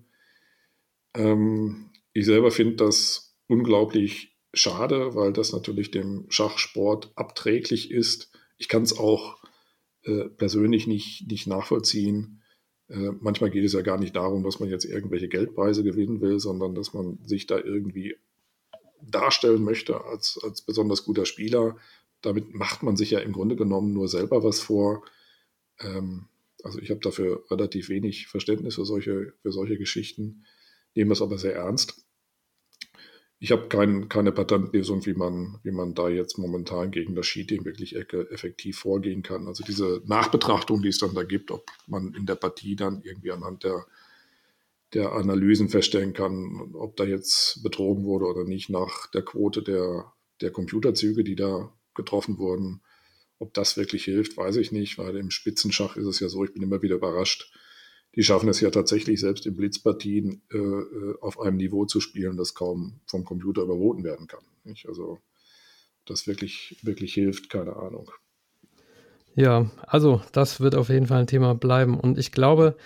Ähm, 1.14 1.90
ich 2.12 2.26
selber 2.26 2.52
finde 2.52 2.76
das 2.76 3.36
unglaublich 3.48 4.29
schade, 4.52 5.14
weil 5.14 5.32
das 5.32 5.52
natürlich 5.52 5.90
dem 5.90 6.26
Schachsport 6.28 7.12
abträglich 7.14 7.90
ist. 7.90 8.30
Ich 8.58 8.68
kann 8.68 8.82
es 8.82 8.98
auch 8.98 9.38
äh, 10.02 10.24
persönlich 10.28 10.86
nicht, 10.86 11.28
nicht 11.28 11.46
nachvollziehen. 11.46 12.42
Äh, 12.88 13.12
manchmal 13.20 13.50
geht 13.50 13.64
es 13.64 13.72
ja 13.72 13.82
gar 13.82 13.98
nicht 13.98 14.16
darum, 14.16 14.42
dass 14.42 14.60
man 14.60 14.68
jetzt 14.68 14.84
irgendwelche 14.84 15.28
Geldpreise 15.28 15.84
gewinnen 15.84 16.20
will, 16.20 16.40
sondern 16.40 16.74
dass 16.74 16.92
man 16.92 17.18
sich 17.24 17.46
da 17.46 17.58
irgendwie 17.58 18.16
darstellen 19.02 19.62
möchte 19.62 20.04
als, 20.04 20.38
als 20.42 20.62
besonders 20.62 21.04
guter 21.04 21.26
Spieler. 21.26 21.76
Damit 22.20 22.52
macht 22.52 22.82
man 22.82 22.96
sich 22.96 23.12
ja 23.12 23.20
im 23.20 23.32
Grunde 23.32 23.56
genommen 23.56 23.92
nur 23.92 24.08
selber 24.08 24.42
was 24.42 24.60
vor. 24.60 25.04
Ähm, 25.78 26.26
also 26.62 26.78
ich 26.78 26.90
habe 26.90 27.00
dafür 27.00 27.44
relativ 27.50 27.88
wenig 27.88 28.26
Verständnis 28.26 28.74
für 28.74 28.84
solche, 28.84 29.32
für 29.42 29.52
solche 29.52 29.78
Geschichten, 29.78 30.44
nehme 30.94 31.10
das 31.10 31.22
aber 31.22 31.38
sehr 31.38 31.54
ernst. 31.54 32.04
Ich 33.40 33.52
habe 33.52 33.68
kein, 33.68 34.08
keine 34.08 34.32
Patentlösung, 34.32 35.04
wie 35.06 35.14
man, 35.14 35.58
wie 35.62 35.70
man 35.70 35.94
da 35.94 36.08
jetzt 36.08 36.38
momentan 36.38 36.90
gegen 36.90 37.14
das 37.14 37.26
Cheating 37.26 37.64
wirklich 37.64 37.96
effektiv 37.96 38.78
vorgehen 38.78 39.22
kann. 39.22 39.48
Also 39.48 39.64
diese 39.64 40.02
Nachbetrachtung, 40.04 40.82
die 40.82 40.88
es 40.88 40.98
dann 40.98 41.14
da 41.14 41.22
gibt, 41.22 41.50
ob 41.50 41.66
man 41.86 42.14
in 42.14 42.26
der 42.26 42.34
Partie 42.34 42.76
dann 42.76 43.00
irgendwie 43.02 43.32
anhand 43.32 43.64
der 43.64 43.86
der 44.94 45.12
Analysen 45.12 45.68
feststellen 45.68 46.12
kann, 46.12 46.74
ob 46.74 46.96
da 46.96 47.04
jetzt 47.04 47.62
betrogen 47.62 48.04
wurde 48.04 48.26
oder 48.26 48.44
nicht 48.44 48.70
nach 48.70 49.06
der 49.08 49.22
Quote 49.22 49.62
der, 49.62 50.12
der 50.40 50.50
Computerzüge, 50.50 51.22
die 51.22 51.36
da 51.36 51.72
getroffen 51.94 52.38
wurden. 52.38 52.82
Ob 53.38 53.54
das 53.54 53.76
wirklich 53.76 54.04
hilft, 54.04 54.36
weiß 54.36 54.56
ich 54.56 54.72
nicht, 54.72 54.98
weil 54.98 55.16
im 55.16 55.30
Spitzenschach 55.30 55.96
ist 55.96 56.06
es 56.06 56.20
ja 56.20 56.28
so, 56.28 56.44
ich 56.44 56.52
bin 56.52 56.62
immer 56.62 56.82
wieder 56.82 56.96
überrascht. 56.96 57.52
Die 58.16 58.24
schaffen 58.24 58.48
es 58.48 58.60
ja 58.60 58.70
tatsächlich 58.70 59.20
selbst 59.20 59.46
in 59.46 59.56
Blitzpartien 59.56 60.42
äh, 60.52 60.56
äh 60.58 61.14
auf 61.20 61.40
einem 61.40 61.56
Niveau 61.56 61.84
zu 61.84 62.00
spielen, 62.00 62.36
das 62.36 62.54
kaum 62.54 63.00
vom 63.06 63.24
Computer 63.24 63.62
überboten 63.62 64.02
werden 64.04 64.26
kann. 64.26 64.44
Nicht? 64.64 64.86
Also 64.88 65.18
das 66.06 66.26
wirklich, 66.26 66.78
wirklich 66.82 67.14
hilft, 67.14 67.50
keine 67.50 67.76
Ahnung. 67.76 68.10
Ja, 69.34 69.70
also 69.86 70.22
das 70.32 70.60
wird 70.60 70.74
auf 70.74 70.88
jeden 70.88 71.06
Fall 71.06 71.20
ein 71.20 71.26
Thema 71.26 71.54
bleiben. 71.54 71.98
Und 71.98 72.18
ich 72.18 72.32
glaube, 72.32 72.76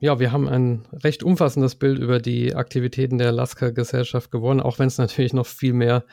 ja, 0.00 0.18
wir 0.18 0.32
haben 0.32 0.48
ein 0.48 0.84
recht 0.92 1.22
umfassendes 1.22 1.76
Bild 1.76 1.98
über 1.98 2.18
die 2.18 2.54
Aktivitäten 2.54 3.18
der 3.18 3.30
Lasker-Gesellschaft 3.30 4.30
gewonnen, 4.30 4.60
auch 4.60 4.78
wenn 4.78 4.88
es 4.88 4.98
natürlich 4.98 5.32
noch 5.32 5.46
viel 5.46 5.74
mehr 5.74 6.04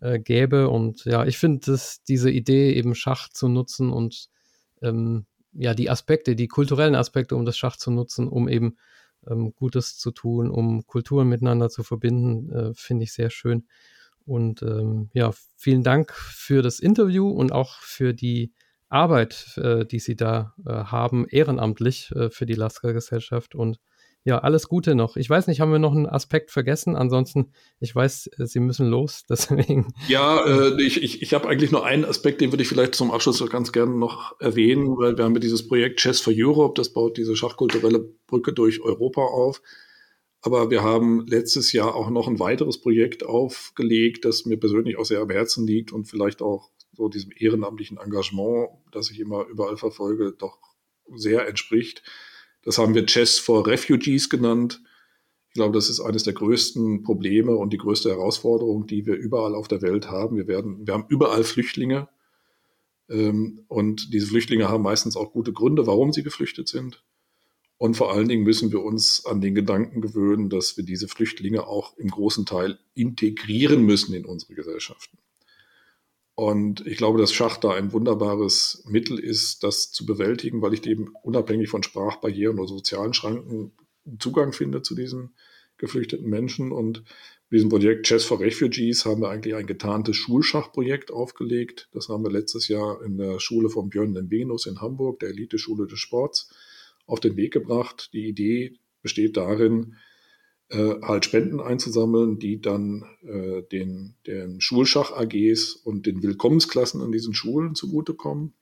äh, 0.00 0.18
gäbe. 0.18 0.70
Und 0.70 1.04
ja, 1.04 1.26
ich 1.26 1.36
finde, 1.36 1.78
diese 2.08 2.30
Idee, 2.30 2.72
eben 2.72 2.94
Schach 2.94 3.28
zu 3.28 3.48
nutzen 3.48 3.90
und 3.90 4.28
ähm, 4.82 5.26
ja, 5.54 5.74
die 5.74 5.90
Aspekte, 5.90 6.36
die 6.36 6.48
kulturellen 6.48 6.94
Aspekte, 6.94 7.36
um 7.36 7.44
das 7.44 7.56
Schach 7.56 7.76
zu 7.76 7.90
nutzen, 7.90 8.28
um 8.28 8.48
eben 8.48 8.76
ähm, 9.28 9.54
Gutes 9.54 9.98
zu 9.98 10.10
tun, 10.10 10.50
um 10.50 10.86
Kulturen 10.86 11.28
miteinander 11.28 11.70
zu 11.70 11.82
verbinden, 11.82 12.52
äh, 12.52 12.74
finde 12.74 13.04
ich 13.04 13.12
sehr 13.12 13.30
schön. 13.30 13.66
Und 14.26 14.62
ähm, 14.62 15.10
ja, 15.12 15.32
vielen 15.56 15.82
Dank 15.82 16.12
für 16.12 16.62
das 16.62 16.80
Interview 16.80 17.28
und 17.28 17.52
auch 17.52 17.74
für 17.80 18.14
die 18.14 18.52
Arbeit, 18.88 19.58
äh, 19.58 19.84
die 19.84 19.98
Sie 19.98 20.16
da 20.16 20.54
äh, 20.66 20.72
haben, 20.72 21.26
ehrenamtlich 21.28 22.10
äh, 22.12 22.30
für 22.30 22.46
die 22.46 22.54
Lasker-Gesellschaft. 22.54 23.54
Und 23.54 23.80
ja, 24.24 24.38
alles 24.38 24.68
Gute 24.68 24.94
noch. 24.94 25.16
Ich 25.16 25.28
weiß 25.28 25.46
nicht, 25.48 25.60
haben 25.60 25.70
wir 25.70 25.78
noch 25.78 25.94
einen 25.94 26.06
Aspekt 26.06 26.50
vergessen? 26.50 26.96
Ansonsten, 26.96 27.52
ich 27.78 27.94
weiß, 27.94 28.30
äh, 28.38 28.46
Sie 28.46 28.58
müssen 28.58 28.88
los, 28.88 29.24
deswegen. 29.28 29.92
Ja, 30.08 30.44
äh, 30.46 30.82
ich, 30.82 31.02
ich, 31.02 31.20
ich 31.20 31.34
habe 31.34 31.46
eigentlich 31.48 31.70
nur 31.70 31.84
einen 31.84 32.06
Aspekt, 32.06 32.40
den 32.40 32.50
würde 32.50 32.62
ich 32.62 32.68
vielleicht 32.68 32.94
zum 32.94 33.10
Abschluss 33.10 33.44
ganz 33.50 33.70
gerne 33.72 33.96
noch 33.96 34.40
erwähnen, 34.40 34.96
weil 34.96 35.18
wir 35.18 35.24
haben 35.24 35.34
ja 35.34 35.40
dieses 35.40 35.68
Projekt 35.68 36.00
Chess 36.00 36.20
for 36.22 36.32
Europe, 36.34 36.72
das 36.74 36.92
baut 36.92 37.18
diese 37.18 37.36
schachkulturelle 37.36 38.00
Brücke 38.26 38.54
durch 38.54 38.80
Europa 38.80 39.20
auf. 39.20 39.60
Aber 40.40 40.70
wir 40.70 40.82
haben 40.82 41.26
letztes 41.26 41.72
Jahr 41.72 41.94
auch 41.94 42.10
noch 42.10 42.28
ein 42.28 42.38
weiteres 42.38 42.80
Projekt 42.80 43.24
aufgelegt, 43.24 44.24
das 44.24 44.46
mir 44.46 44.58
persönlich 44.58 44.98
auch 44.98 45.04
sehr 45.04 45.20
am 45.20 45.30
Herzen 45.30 45.66
liegt 45.66 45.92
und 45.92 46.04
vielleicht 46.04 46.40
auch 46.40 46.70
so 46.92 47.08
diesem 47.08 47.30
ehrenamtlichen 47.36 47.98
Engagement, 47.98 48.70
das 48.92 49.10
ich 49.10 49.20
immer 49.20 49.46
überall 49.46 49.76
verfolge, 49.76 50.32
doch 50.32 50.58
sehr 51.14 51.46
entspricht. 51.46 52.02
Das 52.64 52.78
haben 52.78 52.94
wir 52.94 53.06
Chess 53.06 53.38
for 53.38 53.66
Refugees 53.66 54.30
genannt. 54.30 54.80
Ich 55.48 55.54
glaube, 55.54 55.74
das 55.74 55.88
ist 55.88 56.00
eines 56.00 56.24
der 56.24 56.32
größten 56.32 57.02
Probleme 57.02 57.54
und 57.54 57.72
die 57.72 57.78
größte 57.78 58.10
Herausforderung, 58.10 58.86
die 58.86 59.06
wir 59.06 59.14
überall 59.14 59.54
auf 59.54 59.68
der 59.68 59.82
Welt 59.82 60.10
haben. 60.10 60.36
Wir, 60.36 60.48
werden, 60.48 60.86
wir 60.86 60.94
haben 60.94 61.06
überall 61.08 61.44
Flüchtlinge. 61.44 62.08
Ähm, 63.08 63.64
und 63.68 64.12
diese 64.12 64.26
Flüchtlinge 64.26 64.68
haben 64.68 64.82
meistens 64.82 65.16
auch 65.16 65.32
gute 65.32 65.52
Gründe, 65.52 65.86
warum 65.86 66.12
sie 66.12 66.22
geflüchtet 66.22 66.68
sind. 66.68 67.04
Und 67.76 67.96
vor 67.96 68.12
allen 68.12 68.28
Dingen 68.28 68.44
müssen 68.44 68.72
wir 68.72 68.82
uns 68.82 69.26
an 69.26 69.40
den 69.40 69.54
Gedanken 69.54 70.00
gewöhnen, 70.00 70.48
dass 70.48 70.76
wir 70.76 70.84
diese 70.84 71.08
Flüchtlinge 71.08 71.66
auch 71.66 71.96
im 71.98 72.08
großen 72.08 72.46
Teil 72.46 72.78
integrieren 72.94 73.84
müssen 73.84 74.14
in 74.14 74.24
unsere 74.24 74.54
Gesellschaften. 74.54 75.18
Und 76.36 76.84
ich 76.86 76.96
glaube, 76.96 77.18
dass 77.20 77.32
Schach 77.32 77.58
da 77.58 77.70
ein 77.74 77.92
wunderbares 77.92 78.82
Mittel 78.88 79.18
ist, 79.18 79.62
das 79.62 79.92
zu 79.92 80.04
bewältigen, 80.04 80.62
weil 80.62 80.74
ich 80.74 80.84
eben 80.86 81.12
unabhängig 81.22 81.68
von 81.68 81.82
Sprachbarrieren 81.82 82.58
oder 82.58 82.68
sozialen 82.68 83.14
Schranken 83.14 83.72
Zugang 84.18 84.52
finde 84.52 84.82
zu 84.82 84.94
diesen 84.94 85.34
geflüchteten 85.78 86.28
Menschen. 86.28 86.72
Und 86.72 87.04
mit 87.50 87.58
diesem 87.58 87.70
Projekt 87.70 88.06
Chess 88.06 88.24
for 88.24 88.40
Refugees 88.40 89.04
haben 89.04 89.20
wir 89.20 89.30
eigentlich 89.30 89.54
ein 89.54 89.66
getarntes 89.66 90.16
Schulschachprojekt 90.16 91.12
aufgelegt. 91.12 91.88
Das 91.92 92.08
haben 92.08 92.24
wir 92.24 92.30
letztes 92.30 92.68
Jahr 92.68 93.02
in 93.04 93.16
der 93.16 93.38
Schule 93.38 93.70
von 93.70 93.88
Björn 93.88 94.14
den 94.14 94.30
Venus 94.30 94.66
in 94.66 94.80
Hamburg, 94.80 95.20
der 95.20 95.30
Elite-Schule 95.30 95.86
des 95.86 96.00
Sports, 96.00 96.52
auf 97.06 97.20
den 97.20 97.36
Weg 97.36 97.52
gebracht. 97.52 98.10
Die 98.12 98.26
Idee 98.26 98.78
besteht 99.02 99.36
darin, 99.36 99.96
äh, 100.74 101.00
halt 101.02 101.24
Spenden 101.24 101.60
einzusammeln, 101.60 102.38
die 102.38 102.60
dann 102.60 103.04
äh, 103.22 103.62
den, 103.62 104.16
den 104.26 104.60
Schulschach-AGs 104.60 105.74
und 105.74 106.06
den 106.06 106.22
Willkommensklassen 106.22 107.00
an 107.00 107.12
diesen 107.12 107.32
Schulen 107.32 107.74
zugutekommen. 107.74 108.54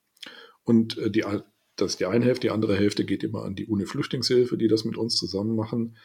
Und 0.63 0.99
äh, 0.99 1.11
die, 1.11 1.25
das 1.77 1.93
ist 1.93 2.01
die 2.01 2.07
eine 2.07 2.25
Hälfte, 2.25 2.49
die 2.49 2.51
andere 2.51 2.77
Hälfte 2.77 3.05
geht 3.05 3.25
immer 3.25 3.45
an 3.45 3.55
die 3.55 3.67
Uni-Flüchtlingshilfe, 3.67 4.59
die 4.59 4.69
das 4.69 4.85
mit 4.85 4.97
uns 4.97 5.17
zusammen 5.17 5.57
machen. 5.57 5.97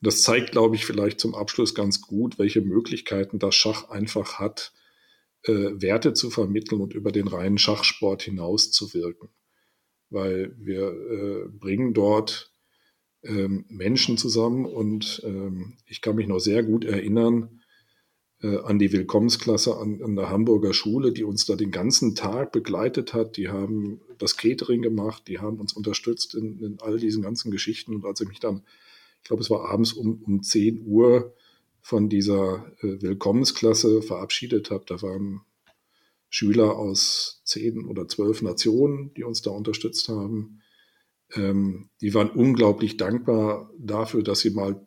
Und 0.00 0.06
das 0.06 0.22
zeigt, 0.22 0.52
glaube 0.52 0.76
ich, 0.76 0.84
vielleicht 0.84 1.20
zum 1.20 1.34
Abschluss 1.34 1.74
ganz 1.74 2.02
gut, 2.02 2.38
welche 2.38 2.60
Möglichkeiten 2.60 3.38
das 3.38 3.54
Schach 3.54 3.88
einfach 3.88 4.38
hat, 4.38 4.74
äh, 5.44 5.52
Werte 5.80 6.12
zu 6.12 6.28
vermitteln 6.28 6.82
und 6.82 6.92
über 6.92 7.12
den 7.12 7.28
reinen 7.28 7.58
Schachsport 7.58 8.22
hinaus 8.22 8.70
zu 8.70 8.92
wirken. 8.92 9.30
Weil 10.10 10.54
wir 10.58 10.90
äh, 10.90 11.48
bringen 11.48 11.94
dort 11.94 12.52
ähm, 13.26 13.64
Menschen 13.68 14.18
zusammen 14.18 14.64
und 14.64 15.22
ähm, 15.24 15.74
ich 15.86 16.00
kann 16.00 16.16
mich 16.16 16.26
noch 16.26 16.38
sehr 16.38 16.62
gut 16.62 16.84
erinnern 16.84 17.60
äh, 18.42 18.58
an 18.58 18.78
die 18.78 18.92
Willkommensklasse 18.92 19.76
an, 19.76 20.02
an, 20.02 20.16
der 20.16 20.30
Hamburger 20.30 20.74
Schule, 20.74 21.12
die 21.12 21.24
uns 21.24 21.46
da 21.46 21.56
den 21.56 21.70
ganzen 21.70 22.14
Tag 22.14 22.52
begleitet 22.52 23.14
hat. 23.14 23.36
Die 23.36 23.48
haben 23.48 24.00
das 24.18 24.36
Catering 24.36 24.82
gemacht, 24.82 25.24
die 25.28 25.38
haben 25.38 25.58
uns 25.58 25.72
unterstützt 25.72 26.34
in, 26.34 26.58
in 26.60 26.78
all 26.80 26.98
diesen 26.98 27.22
ganzen 27.22 27.50
Geschichten. 27.50 27.94
Und 27.94 28.04
als 28.04 28.20
ich 28.20 28.28
mich 28.28 28.40
dann, 28.40 28.62
ich 29.22 29.28
glaube, 29.28 29.42
es 29.42 29.50
war 29.50 29.68
abends 29.68 29.92
um, 29.92 30.22
um 30.22 30.42
10 30.42 30.86
Uhr 30.86 31.34
von 31.80 32.08
dieser 32.08 32.72
äh, 32.80 33.00
Willkommensklasse 33.02 34.02
verabschiedet 34.02 34.70
habe, 34.70 34.84
da 34.86 35.00
waren 35.02 35.42
Schüler 36.28 36.76
aus 36.76 37.40
zehn 37.44 37.86
oder 37.86 38.08
zwölf 38.08 38.42
Nationen, 38.42 39.14
die 39.14 39.22
uns 39.22 39.42
da 39.42 39.52
unterstützt 39.52 40.08
haben 40.08 40.60
ähm, 41.34 41.90
die 42.00 42.14
waren 42.14 42.30
unglaublich 42.30 42.96
dankbar 42.96 43.70
dafür, 43.78 44.22
dass 44.22 44.40
sie 44.40 44.50
mal 44.50 44.86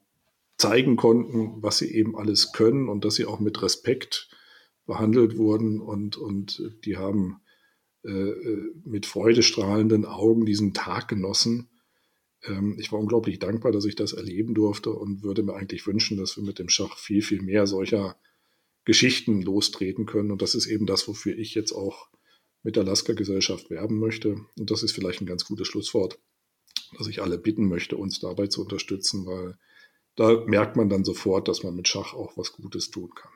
zeigen 0.57 0.95
konnten, 0.95 1.61
was 1.61 1.77
sie 1.77 1.93
eben 1.93 2.17
alles 2.17 2.51
können 2.51 2.89
und 2.89 3.05
dass 3.05 3.15
sie 3.15 3.25
auch 3.25 3.39
mit 3.39 3.61
Respekt 3.61 4.29
behandelt 4.85 5.37
wurden 5.37 5.79
und, 5.79 6.17
und 6.17 6.61
die 6.85 6.97
haben 6.97 7.41
äh, 8.03 8.09
äh 8.11 8.73
mit 8.85 9.05
freudestrahlenden 9.05 10.05
Augen 10.05 10.45
diesen 10.45 10.73
Tag 10.73 11.07
genossen. 11.07 11.69
Ähm, 12.43 12.77
ich 12.79 12.91
war 12.91 12.99
unglaublich 12.99 13.39
dankbar, 13.39 13.71
dass 13.71 13.85
ich 13.85 13.95
das 13.95 14.13
erleben 14.13 14.53
durfte 14.53 14.91
und 14.91 15.23
würde 15.23 15.43
mir 15.43 15.53
eigentlich 15.53 15.85
wünschen, 15.87 16.17
dass 16.17 16.37
wir 16.37 16.43
mit 16.43 16.59
dem 16.59 16.69
Schach 16.69 16.97
viel, 16.97 17.21
viel 17.21 17.41
mehr 17.41 17.67
solcher 17.67 18.17
Geschichten 18.85 19.41
lostreten 19.41 20.05
können. 20.05 20.31
Und 20.31 20.41
das 20.41 20.55
ist 20.55 20.65
eben 20.65 20.85
das, 20.85 21.07
wofür 21.07 21.37
ich 21.37 21.53
jetzt 21.53 21.71
auch 21.71 22.09
mit 22.63 22.75
der 22.75 22.83
Lasker-Gesellschaft 22.83 23.69
werben 23.69 23.99
möchte. 23.99 24.37
Und 24.57 24.71
das 24.71 24.83
ist 24.83 24.91
vielleicht 24.91 25.21
ein 25.21 25.25
ganz 25.25 25.45
gutes 25.45 25.67
Schlusswort 25.67 26.19
dass 26.97 27.07
ich 27.07 27.21
alle 27.21 27.37
bitten 27.37 27.67
möchte, 27.67 27.97
uns 27.97 28.19
dabei 28.19 28.47
zu 28.47 28.61
unterstützen, 28.61 29.25
weil 29.25 29.57
da 30.15 30.43
merkt 30.45 30.75
man 30.75 30.89
dann 30.89 31.03
sofort, 31.03 31.47
dass 31.47 31.63
man 31.63 31.75
mit 31.75 31.87
Schach 31.87 32.13
auch 32.13 32.35
was 32.35 32.53
Gutes 32.53 32.89
tun 32.89 33.09
kann. 33.15 33.31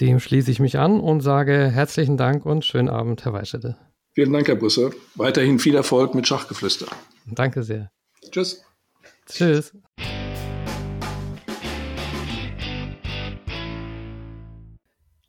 Dem 0.00 0.18
schließe 0.20 0.50
ich 0.50 0.60
mich 0.60 0.78
an 0.78 1.00
und 1.00 1.20
sage 1.20 1.70
herzlichen 1.70 2.16
Dank 2.16 2.44
und 2.44 2.64
schönen 2.64 2.88
Abend, 2.88 3.24
Herr 3.24 3.32
Weischede. 3.32 3.76
Vielen 4.12 4.32
Dank, 4.32 4.48
Herr 4.48 4.56
Brüsse. 4.56 4.92
Weiterhin 5.14 5.58
viel 5.58 5.74
Erfolg 5.74 6.14
mit 6.14 6.26
Schachgeflüster. 6.26 6.86
Danke 7.26 7.62
sehr. 7.62 7.90
Tschüss. 8.30 8.62
Tschüss. 9.26 9.72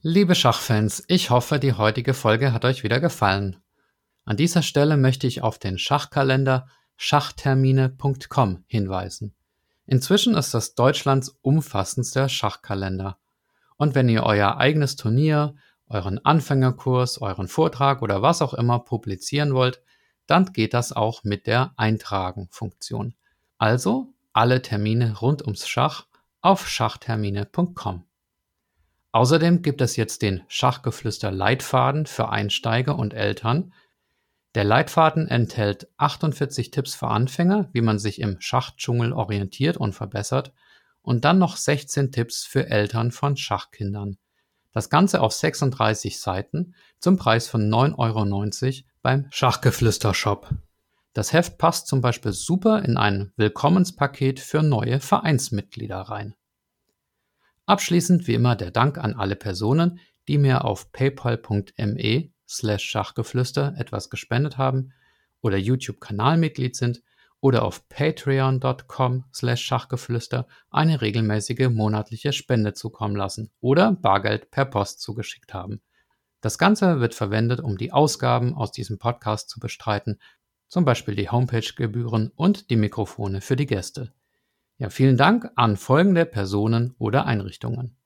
Liebe 0.07 0.35
Schachfans, 0.35 1.03
ich 1.07 1.31
hoffe, 1.31 1.57
die 1.57 1.73
heutige 1.73 2.13
Folge 2.13 2.53
hat 2.53 2.63
euch 2.63 2.83
wieder 2.83 2.99
gefallen. 2.99 3.57
An 4.23 4.37
dieser 4.37 4.61
Stelle 4.61 4.97
möchte 4.97 5.25
ich 5.25 5.41
auf 5.41 5.57
den 5.57 5.79
Schachkalender 5.79 6.67
schachtermine.com 6.95 8.65
hinweisen. 8.67 9.33
Inzwischen 9.87 10.35
ist 10.35 10.53
das 10.53 10.75
Deutschlands 10.75 11.39
umfassendster 11.41 12.29
Schachkalender. 12.29 13.17
Und 13.77 13.95
wenn 13.95 14.07
ihr 14.07 14.21
euer 14.21 14.57
eigenes 14.57 14.95
Turnier, 14.95 15.55
euren 15.87 16.23
Anfängerkurs, 16.23 17.19
euren 17.19 17.47
Vortrag 17.47 18.03
oder 18.03 18.21
was 18.21 18.43
auch 18.43 18.53
immer 18.53 18.77
publizieren 18.81 19.55
wollt, 19.55 19.81
dann 20.27 20.53
geht 20.53 20.75
das 20.75 20.93
auch 20.93 21.23
mit 21.23 21.47
der 21.47 21.73
Eintragen-Funktion. 21.77 23.15
Also 23.57 24.13
alle 24.33 24.61
Termine 24.61 25.17
rund 25.17 25.41
ums 25.41 25.67
Schach 25.67 26.05
auf 26.41 26.67
schachtermine.com. 26.69 28.05
Außerdem 29.15 29.61
gibt 29.61 29.79
es 29.79 29.95
jetzt 29.95 30.23
den 30.23 30.43
Schachgeflüster 30.49 31.31
Leitfaden 31.31 32.05
für 32.05 32.27
Einsteiger 32.27 32.99
und 32.99 33.13
Eltern, 33.13 33.71
der 34.55 34.65
Leitfaden 34.65 35.29
enthält 35.29 35.87
48 35.95 36.69
Tipps 36.69 36.95
für 36.95 37.07
Anfänger, 37.07 37.69
wie 37.71 37.79
man 37.79 37.97
sich 37.97 38.19
im 38.19 38.41
Schachdschungel 38.41 39.13
orientiert 39.13 39.77
und 39.77 39.93
verbessert, 39.93 40.51
und 41.01 41.23
dann 41.23 41.39
noch 41.39 41.55
16 41.55 42.11
Tipps 42.11 42.43
für 42.43 42.69
Eltern 42.69 43.13
von 43.13 43.37
Schachkindern. 43.37 44.17
Das 44.73 44.89
Ganze 44.89 45.21
auf 45.21 45.31
36 45.31 46.19
Seiten 46.19 46.75
zum 46.99 47.15
Preis 47.15 47.47
von 47.47 47.69
9,90 47.69 47.95
Euro 47.97 48.81
beim 49.01 49.27
Schachgeflüster-Shop. 49.29 50.49
Das 51.13 51.31
Heft 51.31 51.57
passt 51.57 51.87
zum 51.87 52.01
Beispiel 52.01 52.33
super 52.33 52.83
in 52.83 52.97
ein 52.97 53.31
Willkommenspaket 53.37 54.41
für 54.41 54.61
neue 54.61 54.99
Vereinsmitglieder 54.99 56.01
rein. 56.01 56.35
Abschließend 57.65 58.27
wie 58.27 58.35
immer 58.35 58.55
der 58.55 58.71
Dank 58.71 58.97
an 58.97 59.13
alle 59.13 59.35
Personen, 59.35 59.99
die 60.27 60.37
mir 60.37 60.65
auf 60.65 60.91
paypal.me 60.91 62.29
slash 62.47 62.83
Schachgeflüster 62.83 63.73
etwas 63.77 64.09
gespendet 64.09 64.57
haben 64.57 64.93
oder 65.41 65.57
YouTube-Kanalmitglied 65.57 66.75
sind 66.75 67.01
oder 67.41 67.63
auf 67.63 67.87
patreon.com 67.89 69.25
slash 69.33 69.63
Schachgeflüster 69.63 70.47
eine 70.69 71.01
regelmäßige 71.01 71.69
monatliche 71.69 72.33
Spende 72.33 72.73
zukommen 72.73 73.15
lassen 73.15 73.51
oder 73.59 73.91
Bargeld 73.91 74.51
per 74.51 74.65
Post 74.65 75.01
zugeschickt 75.01 75.53
haben. 75.53 75.81
Das 76.41 76.57
Ganze 76.57 76.99
wird 76.99 77.15
verwendet, 77.15 77.59
um 77.59 77.77
die 77.77 77.91
Ausgaben 77.91 78.53
aus 78.53 78.71
diesem 78.71 78.99
Podcast 78.99 79.49
zu 79.49 79.59
bestreiten, 79.59 80.19
zum 80.67 80.85
Beispiel 80.85 81.15
die 81.15 81.29
Homepage-Gebühren 81.29 82.31
und 82.35 82.69
die 82.69 82.75
Mikrofone 82.75 83.41
für 83.41 83.55
die 83.55 83.65
Gäste. 83.65 84.11
Ja, 84.77 84.89
vielen 84.89 85.15
Dank 85.15 85.49
an 85.55 85.77
folgende 85.77 86.25
Personen 86.25 86.95
oder 86.97 87.25
Einrichtungen. 87.25 87.97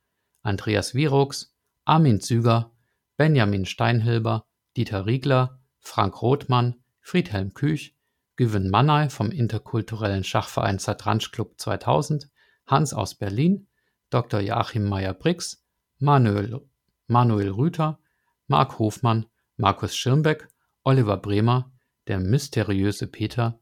Andreas 0.43 0.93
Virux, 0.93 1.55
Armin 1.83 2.21
Züger, 2.21 2.71
Benjamin 3.17 3.65
Steinhilber, 3.65 4.45
Dieter 4.77 5.07
Riegler, 5.07 5.59
Frank 5.79 6.21
Rothmann, 6.21 6.75
Friedhelm 7.01 7.55
Küch, 7.55 7.95
Güven 8.35 8.69
Mannay 8.69 9.09
vom 9.09 9.31
interkulturellen 9.31 10.23
Schachverein 10.23 10.77
Zatransch 10.77 11.31
Club 11.31 11.59
2000, 11.59 12.29
Hans 12.67 12.93
aus 12.93 13.15
Berlin, 13.15 13.67
Dr. 14.11 14.39
Joachim 14.39 14.87
Meyer-Brix, 14.87 15.65
Manuel, 15.97 16.61
Manuel 17.07 17.49
Rüther, 17.49 17.99
Marc 18.47 18.77
Hofmann, 18.77 19.25
Markus 19.57 19.95
Schirmbeck, 19.95 20.47
Oliver 20.83 21.17
Bremer, 21.17 21.71
der 22.07 22.19
mysteriöse 22.19 23.07
Peter, 23.07 23.59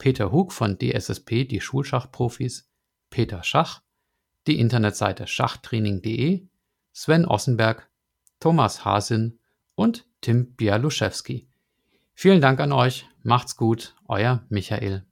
Peter 0.00 0.32
Hug 0.32 0.50
von 0.52 0.78
DSSP, 0.78 1.44
die 1.44 1.60
Schulschachprofis, 1.60 2.68
Peter 3.10 3.44
Schach, 3.44 3.82
die 4.46 4.58
Internetseite 4.58 5.26
schachtraining.de, 5.26 6.48
Sven 6.92 7.26
Ossenberg, 7.26 7.90
Thomas 8.40 8.86
Hasin 8.86 9.38
und 9.74 10.06
Tim 10.22 10.54
Bialuszewski. 10.54 11.48
Vielen 12.14 12.40
Dank 12.40 12.60
an 12.60 12.72
euch, 12.72 13.06
macht's 13.22 13.58
gut, 13.58 13.94
euer 14.08 14.42
Michael. 14.48 15.04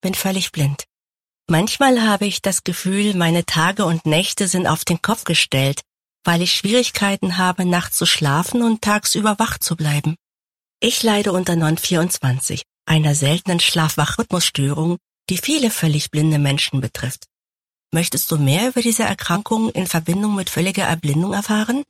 Bin 0.00 0.14
völlig 0.14 0.52
blind. 0.52 0.84
Manchmal 1.48 2.02
habe 2.02 2.26
ich 2.26 2.42
das 2.42 2.64
Gefühl, 2.64 3.14
meine 3.14 3.44
Tage 3.44 3.84
und 3.84 4.06
Nächte 4.06 4.46
sind 4.46 4.66
auf 4.66 4.84
den 4.84 5.02
Kopf 5.02 5.24
gestellt, 5.24 5.82
weil 6.24 6.42
ich 6.42 6.54
Schwierigkeiten 6.54 7.38
habe, 7.38 7.64
nachts 7.64 7.96
zu 7.96 8.06
schlafen 8.06 8.62
und 8.62 8.82
tagsüber 8.82 9.38
wach 9.38 9.58
zu 9.58 9.76
bleiben. 9.76 10.16
Ich 10.80 11.02
leide 11.02 11.32
unter 11.32 11.56
Non 11.56 11.76
24 11.76 12.62
einer 12.86 13.14
seltenen 13.14 13.60
Schlaf-Wach-Rhythmusstörung, 13.60 14.96
die 15.28 15.38
viele 15.38 15.70
völlig 15.70 16.10
blinde 16.10 16.38
Menschen 16.38 16.80
betrifft. 16.80 17.26
Möchtest 17.92 18.30
du 18.30 18.38
mehr 18.38 18.68
über 18.68 18.82
diese 18.82 19.04
Erkrankung 19.04 19.70
in 19.70 19.86
Verbindung 19.86 20.34
mit 20.34 20.50
völliger 20.50 20.84
Erblindung 20.84 21.32
erfahren? 21.32 21.84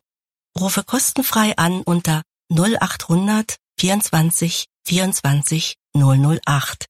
Rufe 0.58 0.82
kostenfrei 0.82 1.56
an 1.56 1.82
unter 1.82 2.22
0800 2.50 3.56
24 3.78 4.66
24 4.84 5.76
008. 5.94 6.89